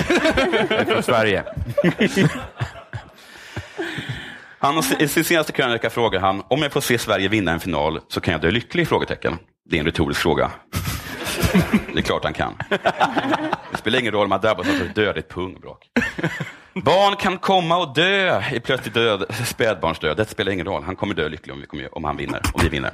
från 0.88 1.04
Sverige. 1.04 1.44
Han, 4.64 4.84
I 4.99 5.07
sin 5.07 5.24
senaste 5.24 5.51
krönika 5.51 5.89
frågar 5.89 6.20
han, 6.20 6.43
om 6.47 6.61
jag 6.61 6.72
får 6.72 6.82
se 6.82 6.97
Sverige 6.97 7.28
vinna 7.28 7.51
en 7.51 7.59
final 7.59 7.99
så 8.07 8.22
kan 8.22 8.32
jag 8.32 8.41
dö 8.41 8.51
lycklig? 8.51 8.88
Frågetecken. 8.88 9.38
Det 9.70 9.76
är 9.76 9.80
en 9.80 9.86
retorisk 9.86 10.22
fråga. 10.22 10.51
Det 11.93 11.99
är 11.99 12.01
klart 12.01 12.24
han 12.24 12.34
kan. 12.34 12.53
Det 13.72 13.78
spelar 13.78 13.99
ingen 13.99 14.11
roll 14.11 14.26
om 14.26 14.32
han 14.32 14.41
drabbas 14.41 14.68
av 14.68 14.76
ett 14.76 14.95
dödligt 14.95 15.30
pungbråk. 15.30 15.89
Barn 16.74 17.16
kan 17.16 17.38
komma 17.38 17.78
och 17.78 17.93
dö 17.93 18.43
i 18.53 18.59
plötslig 18.59 18.93
död, 18.93 19.26
spädbarnsdöd. 19.45 20.18
Det 20.18 20.26
spelar 20.26 20.51
ingen 20.51 20.66
roll. 20.66 20.84
Han 20.84 20.95
kommer 20.95 21.14
dö 21.14 21.30
lycklig 21.30 21.53
om, 21.53 21.61
vi 21.61 21.68
kommer, 21.68 21.97
om 21.97 22.03
han 22.03 22.18
vinner, 22.18 22.41
om 22.53 22.61
vi 22.64 22.70
vinner. 22.70 22.91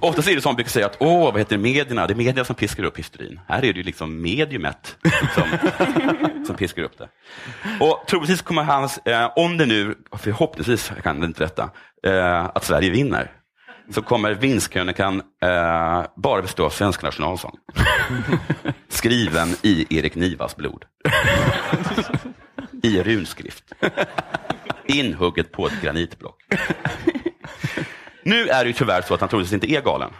Oftast 0.00 0.28
är 0.28 0.34
det 0.34 0.40
som 0.40 0.48
man 0.48 0.56
brukar 0.56 0.70
säga 0.70 0.86
att 0.86 0.96
åh, 1.00 1.24
vad 1.24 1.38
heter 1.38 1.56
det, 1.56 1.62
medierna? 1.62 2.06
Det 2.06 2.12
är 2.12 2.16
medierna 2.16 2.44
som 2.44 2.56
piskar 2.56 2.84
upp 2.84 2.98
hysterin. 2.98 3.40
Här 3.48 3.58
är 3.58 3.72
det 3.72 3.78
ju 3.78 3.82
liksom 3.82 4.22
mediumet 4.22 4.96
som, 5.34 5.44
som 6.46 6.56
piskar 6.56 6.82
upp 6.82 6.98
det. 6.98 7.08
Och 7.80 8.04
troligtvis 8.08 8.42
kommer 8.42 8.62
hans, 8.62 8.98
eh, 8.98 9.30
om 9.36 9.58
det 9.58 9.66
nu, 9.66 9.94
förhoppningsvis 10.12 10.92
jag 10.94 11.04
kan 11.04 11.20
det 11.20 11.26
inte 11.26 11.44
detta, 11.44 11.70
eh, 12.06 12.44
att 12.44 12.64
Sverige 12.64 12.90
vinner, 12.90 13.30
så 13.90 14.02
kommer 14.02 14.34
vinstkrönikan 14.34 15.22
eh, 15.42 16.04
bara 16.16 16.42
bestå 16.42 16.64
av 16.64 16.70
svensk 16.70 17.02
nationalsång. 17.02 17.56
Skriven 18.88 19.48
i 19.62 19.98
Erik 19.98 20.14
Nivas 20.14 20.56
blod. 20.56 20.84
I 22.82 23.02
runskrift. 23.02 23.64
Inhugget 24.86 25.52
på 25.52 25.66
ett 25.66 25.82
granitblock. 25.82 26.36
Nu 28.24 28.48
är 28.48 28.64
det 28.64 28.68
ju 28.68 28.72
tyvärr 28.72 29.02
så 29.02 29.14
att 29.14 29.20
han 29.20 29.28
troligtvis 29.28 29.52
inte 29.52 29.72
är 29.72 29.80
galen. 29.80 30.10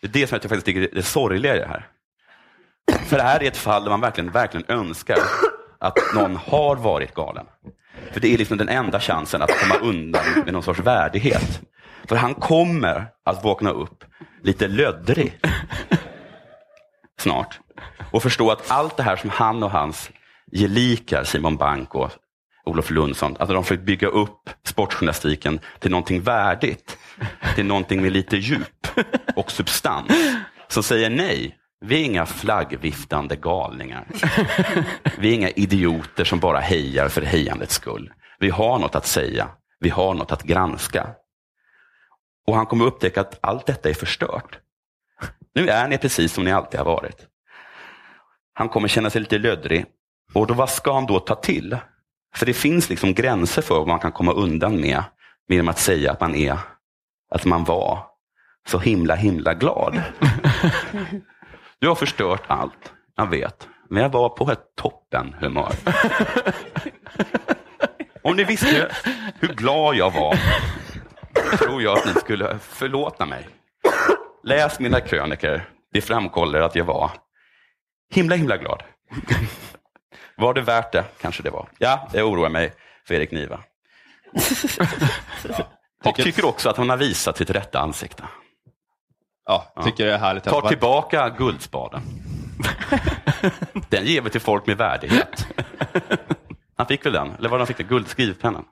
Det 0.00 0.06
är 0.06 0.12
det 0.12 0.26
som 0.26 0.38
jag 0.42 0.42
faktiskt 0.42 0.66
tycker 0.66 0.98
är 0.98 1.02
sorgliga 1.02 1.56
i 1.56 1.58
det 1.58 1.66
här. 1.66 1.86
För 3.06 3.16
det 3.16 3.22
här 3.22 3.42
är 3.42 3.48
ett 3.48 3.56
fall 3.56 3.84
där 3.84 3.90
man 3.90 4.00
verkligen, 4.00 4.30
verkligen 4.30 4.70
önskar 4.70 5.18
att 5.78 5.98
någon 6.14 6.36
har 6.36 6.76
varit 6.76 7.14
galen. 7.14 7.46
För 8.12 8.20
det 8.20 8.34
är 8.34 8.38
liksom 8.38 8.58
den 8.58 8.68
enda 8.68 9.00
chansen 9.00 9.42
att 9.42 9.50
komma 9.60 9.90
undan 9.90 10.24
med 10.44 10.52
någon 10.52 10.62
sorts 10.62 10.80
värdighet. 10.80 11.60
För 12.08 12.16
han 12.16 12.34
kommer 12.34 13.06
att 13.24 13.44
vakna 13.44 13.70
upp 13.70 14.04
lite 14.42 14.68
löddrig 14.68 15.38
snart 17.20 17.60
och 18.10 18.22
förstå 18.22 18.50
att 18.50 18.70
allt 18.70 18.96
det 18.96 19.02
här 19.02 19.16
som 19.16 19.30
han 19.30 19.62
och 19.62 19.70
hans 19.70 20.10
gelikar, 20.52 21.24
Simon 21.24 21.56
Bank 21.56 21.94
och 21.94 22.10
Olof 22.64 22.90
Lundsson, 22.90 23.36
att 23.38 23.48
de 23.48 23.64
försökt 23.64 23.82
bygga 23.82 24.08
upp 24.08 24.50
sportjournalistiken 24.66 25.60
till 25.78 25.90
någonting 25.90 26.20
värdigt, 26.20 26.98
till 27.54 27.66
någonting 27.66 28.02
med 28.02 28.12
lite 28.12 28.36
djup 28.36 28.86
och 29.36 29.50
substans, 29.50 30.12
som 30.68 30.82
säger 30.82 31.10
nej. 31.10 31.56
Vi 31.84 32.00
är 32.00 32.04
inga 32.04 32.26
flaggviftande 32.26 33.36
galningar. 33.36 34.06
Vi 35.18 35.30
är 35.30 35.34
inga 35.34 35.50
idioter 35.50 36.24
som 36.24 36.38
bara 36.40 36.60
hejar 36.60 37.08
för 37.08 37.22
hejandets 37.22 37.74
skull. 37.74 38.12
Vi 38.38 38.50
har 38.50 38.78
något 38.78 38.94
att 38.94 39.06
säga. 39.06 39.48
Vi 39.78 39.88
har 39.88 40.14
något 40.14 40.32
att 40.32 40.42
granska. 40.42 41.10
Och 42.46 42.56
han 42.56 42.66
kommer 42.66 42.84
upptäcka 42.84 43.20
att 43.20 43.38
allt 43.42 43.66
detta 43.66 43.88
är 43.88 43.94
förstört. 43.94 44.58
Nu 45.54 45.68
är 45.68 45.88
ni 45.88 45.98
precis 45.98 46.32
som 46.32 46.44
ni 46.44 46.52
alltid 46.52 46.80
har 46.80 46.84
varit. 46.84 47.26
Han 48.54 48.68
kommer 48.68 48.88
känna 48.88 49.10
sig 49.10 49.20
lite 49.20 49.38
löddrig. 49.38 49.86
Och 50.34 50.46
då, 50.46 50.54
vad 50.54 50.70
ska 50.70 50.94
han 50.94 51.06
då 51.06 51.18
ta 51.18 51.34
till? 51.34 51.76
För 52.34 52.46
det 52.46 52.54
finns 52.54 52.90
liksom 52.90 53.14
gränser 53.14 53.62
för 53.62 53.74
vad 53.74 53.88
man 53.88 53.98
kan 53.98 54.12
komma 54.12 54.32
undan 54.32 54.80
med, 54.80 55.02
genom 55.48 55.68
att 55.68 55.78
säga 55.78 56.12
att 56.12 56.20
man 56.20 56.34
är, 56.34 56.58
att 57.30 57.44
man 57.44 57.64
var 57.64 58.06
så 58.68 58.78
himla 58.78 59.14
himla 59.14 59.54
glad. 59.54 60.02
Du 61.78 61.88
har 61.88 61.94
förstört 61.94 62.42
allt, 62.46 62.92
jag 63.16 63.26
vet. 63.26 63.68
Men 63.90 64.02
jag 64.02 64.10
var 64.10 64.28
på 64.28 64.50
ett 64.52 64.74
toppenhumör. 64.76 65.72
Om 68.22 68.36
ni 68.36 68.44
visste 68.44 68.90
hur 69.40 69.48
glad 69.48 69.94
jag 69.94 70.10
var, 70.10 70.38
tror 71.58 71.82
jag 71.82 71.98
att 71.98 72.06
ni 72.06 72.12
skulle 72.20 72.58
förlåta 72.58 73.26
mig. 73.26 73.48
Läs 74.44 74.80
mina 74.80 75.00
kröniker. 75.00 75.68
Det 75.92 76.00
framkommer 76.00 76.60
att 76.60 76.74
jag 76.74 76.84
var 76.84 77.10
himla 78.14 78.36
himla 78.36 78.56
glad. 78.56 78.82
Var 80.36 80.54
det 80.54 80.60
värt 80.62 80.92
det? 80.92 81.04
Kanske 81.20 81.42
det 81.42 81.50
var. 81.50 81.68
Ja, 81.78 82.08
jag 82.12 82.28
oroar 82.28 82.48
mig 82.48 82.72
för 83.06 83.14
Erik 83.14 83.30
Niva. 83.30 83.60
Och 86.04 86.14
tycker 86.14 86.44
också 86.44 86.68
att 86.68 86.76
hon 86.76 86.90
har 86.90 86.96
visat 86.96 87.36
sitt 87.36 87.50
rätta 87.50 87.80
ansikte. 87.80 88.24
Ja, 89.46 89.72
tycker 89.84 90.06
det 90.06 90.12
är 90.14 90.18
härligt. 90.18 90.44
Tar 90.44 90.68
tillbaka 90.68 91.28
guldspaden. 91.28 92.02
Den 93.88 94.04
ger 94.04 94.20
vi 94.20 94.30
till 94.30 94.40
folk 94.40 94.66
med 94.66 94.76
värdighet. 94.76 95.46
Han 96.76 96.86
fick 96.86 97.06
väl 97.06 97.12
den? 97.12 97.34
Eller 97.38 97.48
var 97.48 97.58
det 97.58 97.62
han 97.62 97.66
fick 97.66 97.76
det? 97.76 97.82
Guldskrivpennan? 97.82 98.64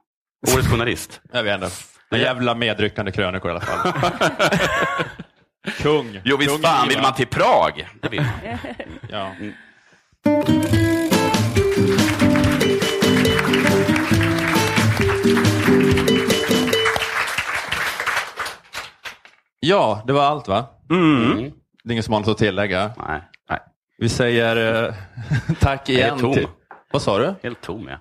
Årets 0.54 0.68
journalist. 0.68 1.20
Jag 1.32 1.42
vet 1.42 1.54
inte. 1.62 1.70
En 2.10 2.20
jävla 2.20 2.54
medryckande 2.54 3.12
krönikor 3.12 3.50
i 3.50 3.54
alla 3.54 3.60
fall. 3.60 3.92
Kung. 5.78 6.20
Jo, 6.24 6.36
visst 6.36 6.50
Kung 6.50 6.62
fan 6.62 6.88
vill 6.88 7.02
man 7.02 7.14
till 7.14 7.26
Prag? 7.26 7.88
Det 8.02 8.08
vill 8.08 8.20
man. 8.20 8.58
Ja. 9.10 9.32
Ja, 19.68 20.02
det 20.06 20.12
var 20.12 20.22
allt 20.22 20.48
va? 20.48 20.64
Mm. 20.90 21.36
Det 21.84 21.90
är 21.90 21.92
ingen 21.92 22.02
som 22.02 22.12
har 22.12 22.20
något 22.20 22.28
att 22.28 22.38
tillägga. 22.38 22.90
Nej, 23.08 23.22
nej. 23.50 23.58
Vi 23.98 24.08
säger 24.08 24.84
eh, 24.84 24.94
tack 25.60 25.88
Jag 25.88 25.96
är 25.96 26.00
igen. 26.04 26.18
tom. 26.18 26.32
Till... 26.34 26.46
Vad 26.92 27.02
sa 27.02 27.18
du? 27.18 27.34
Helt 27.42 27.60
tom 27.60 27.88
jag. 27.88 27.98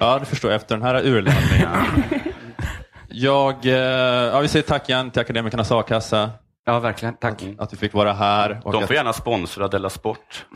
Ja, 0.00 0.18
det 0.18 0.24
förstår 0.24 0.50
jag 0.50 0.56
efter 0.60 0.76
den 0.76 0.82
här 0.86 1.06
urladdningen. 1.06 1.68
Jag, 3.14 3.66
eh, 3.66 3.72
ja, 3.72 4.40
vi 4.40 4.48
säger 4.48 4.62
tack 4.62 4.88
igen 4.88 5.10
till 5.10 5.20
Akademikernas 5.20 5.72
a-kassa. 5.72 6.30
Ja, 6.64 6.80
verkligen. 6.80 7.14
Tack. 7.16 7.42
Att 7.58 7.72
vi 7.72 7.76
fick 7.76 7.92
vara 7.92 8.12
här. 8.12 8.60
Och, 8.64 8.72
De 8.72 8.82
att, 8.82 8.86
får 8.86 8.96
gärna 8.96 9.12
sponsra 9.12 9.68
Della 9.68 9.90
Sport. 9.90 10.46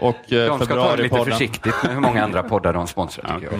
och 0.00 0.32
eh, 0.32 0.46
De 0.58 0.60
ska 0.66 0.74
ta 0.74 0.96
det 0.96 1.02
lite 1.02 1.24
försiktigt 1.24 1.74
med 1.82 1.92
hur 1.92 2.00
många 2.00 2.24
andra 2.24 2.42
poddar 2.42 2.72
de 2.72 2.86
sponsrar. 2.86 3.34
tycker 3.40 3.52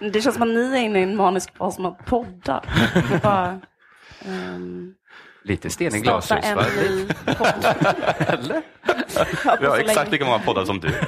jag. 0.00 0.12
Det 0.12 0.20
känns 0.20 0.34
som 0.34 0.42
att 0.42 0.48
ni 0.48 0.76
är 0.76 0.82
inne 0.82 0.98
i 1.00 1.02
en 1.02 1.16
manisk 1.16 1.56
fas 1.56 1.74
som 1.74 1.86
att 1.86 2.06
podda. 2.06 2.62
Det 3.08 3.14
är 3.14 3.20
Bara, 3.20 3.60
ehm, 4.26 4.94
Lite 5.46 5.70
sten 5.70 5.94
i 5.94 6.00
glashus. 6.00 6.30
Va? 6.30 6.38
Eller? 8.18 8.62
Vi 9.60 9.66
har 9.66 9.78
exakt 9.78 10.12
lika 10.12 10.24
många 10.24 10.38
poddar 10.38 10.64
som 10.64 10.80
du. 10.80 10.88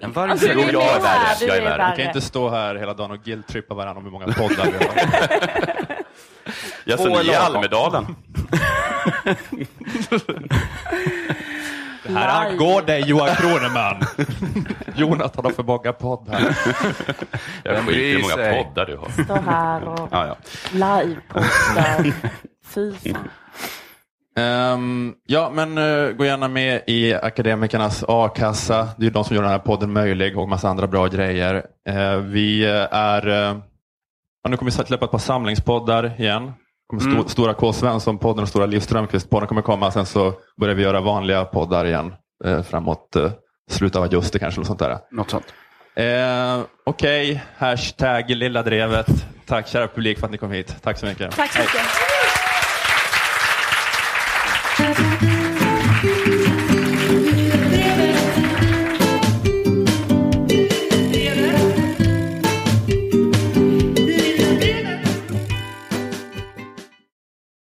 En 0.00 0.12
varje 0.12 0.32
Alltså, 0.32 0.46
Jo, 0.54 0.60
jag 0.72 0.82
är 0.82 0.96
är 0.96 1.00
värre. 1.00 1.34
du 1.40 1.46
Jag 1.46 1.56
är 1.56 1.60
är 1.60 1.64
värre. 1.64 1.90
Vi 1.96 2.02
kan 2.02 2.06
inte 2.06 2.20
stå 2.20 2.50
här 2.50 2.74
hela 2.74 2.94
dagen 2.94 3.10
och 3.10 3.18
guilt-trippa 3.24 3.74
varandra 3.74 3.98
om 3.98 4.04
hur 4.04 4.10
många 4.10 4.26
poddar 4.26 4.64
vi 4.64 4.84
har. 4.86 4.96
Ja, 6.84 6.96
så 6.96 7.04
Två 7.04 7.18
ni 7.22 7.28
är 7.28 7.32
i 7.32 7.34
Almedalen. 7.34 8.16
Här 12.14 12.46
angår 12.46 12.82
dig 12.82 13.02
Johan 13.06 13.28
Kroneman. 13.36 13.96
Jonathan 14.96 15.44
har 15.44 15.52
för 15.52 15.62
många 15.62 15.92
podd 15.92 16.28
här. 16.32 16.56
Jag 17.62 17.78
skiter 17.78 17.98
i 18.00 18.12
hur 18.12 18.22
många 18.22 18.34
sig? 18.34 18.64
poddar 18.64 18.86
du 18.86 18.96
har. 18.96 19.24
Stå 19.24 19.34
här 19.34 19.84
och 19.88 20.08
Ja, 20.10 20.26
ja. 20.26 20.36
livepoddar. 20.72 22.12
Fy 22.74 22.92
fan. 22.92 23.28
Ehm, 24.38 25.14
ja, 25.26 25.50
men 25.54 25.78
eh, 25.78 26.10
gå 26.12 26.24
gärna 26.24 26.48
med 26.48 26.82
i 26.86 27.14
Akademikernas 27.14 28.04
a-kassa. 28.08 28.88
Det 28.96 29.02
är 29.02 29.04
ju 29.04 29.10
de 29.10 29.24
som 29.24 29.36
gör 29.36 29.42
den 29.42 29.52
här 29.52 29.58
podden 29.58 29.92
möjlig 29.92 30.38
och 30.38 30.48
massa 30.48 30.68
andra 30.68 30.86
bra 30.86 31.06
grejer. 31.06 31.66
Eh, 31.88 32.16
vi 32.16 32.64
eh, 32.64 32.86
är, 32.90 33.28
uh, 33.28 33.58
nu 34.48 34.56
kommer 34.56 34.70
vi 34.70 34.86
släppa 34.86 35.04
ett 35.04 35.10
par 35.10 35.18
samlingspoddar 35.18 36.20
igen. 36.20 36.52
Kommer 36.86 37.04
Mm. 37.14 37.28
Stora 37.28 37.54
K 37.54 37.72
Svensson-podden 37.72 38.42
och 38.42 38.48
Stora 38.48 38.66
Liv 38.66 38.80
Strömquist-podden 38.80 39.46
kommer 39.46 39.62
komma. 39.62 39.90
Sen 39.90 40.06
så 40.06 40.32
börjar 40.60 40.74
vi 40.74 40.82
göra 40.82 41.00
vanliga 41.00 41.44
poddar 41.44 41.84
igen 41.86 42.14
eh, 42.44 42.62
framåt 42.62 43.16
uh, 43.16 43.30
slutet 43.70 43.96
av 43.96 44.02
augusti 44.02 44.38
kanske. 44.38 44.60
Något 44.60 44.66
sånt 44.66 44.78
där. 44.78 44.98
Något 45.10 45.30
sånt. 45.30 45.44
Eh, 45.94 46.60
Okej, 46.84 47.42
hashtag 47.58 48.30
Lilla 48.30 48.62
Drevet. 48.62 49.06
Tack 49.46 49.68
kära 49.68 49.88
publik 49.88 50.18
för 50.18 50.26
att 50.26 50.32
ni 50.32 50.38
kom 50.38 50.50
hit. 50.50 50.76
Tack 50.82 50.98
så 50.98 51.06
mycket. 51.06 51.36
Tack 51.36 51.52
så 51.52 51.58
mycket. 51.58 51.82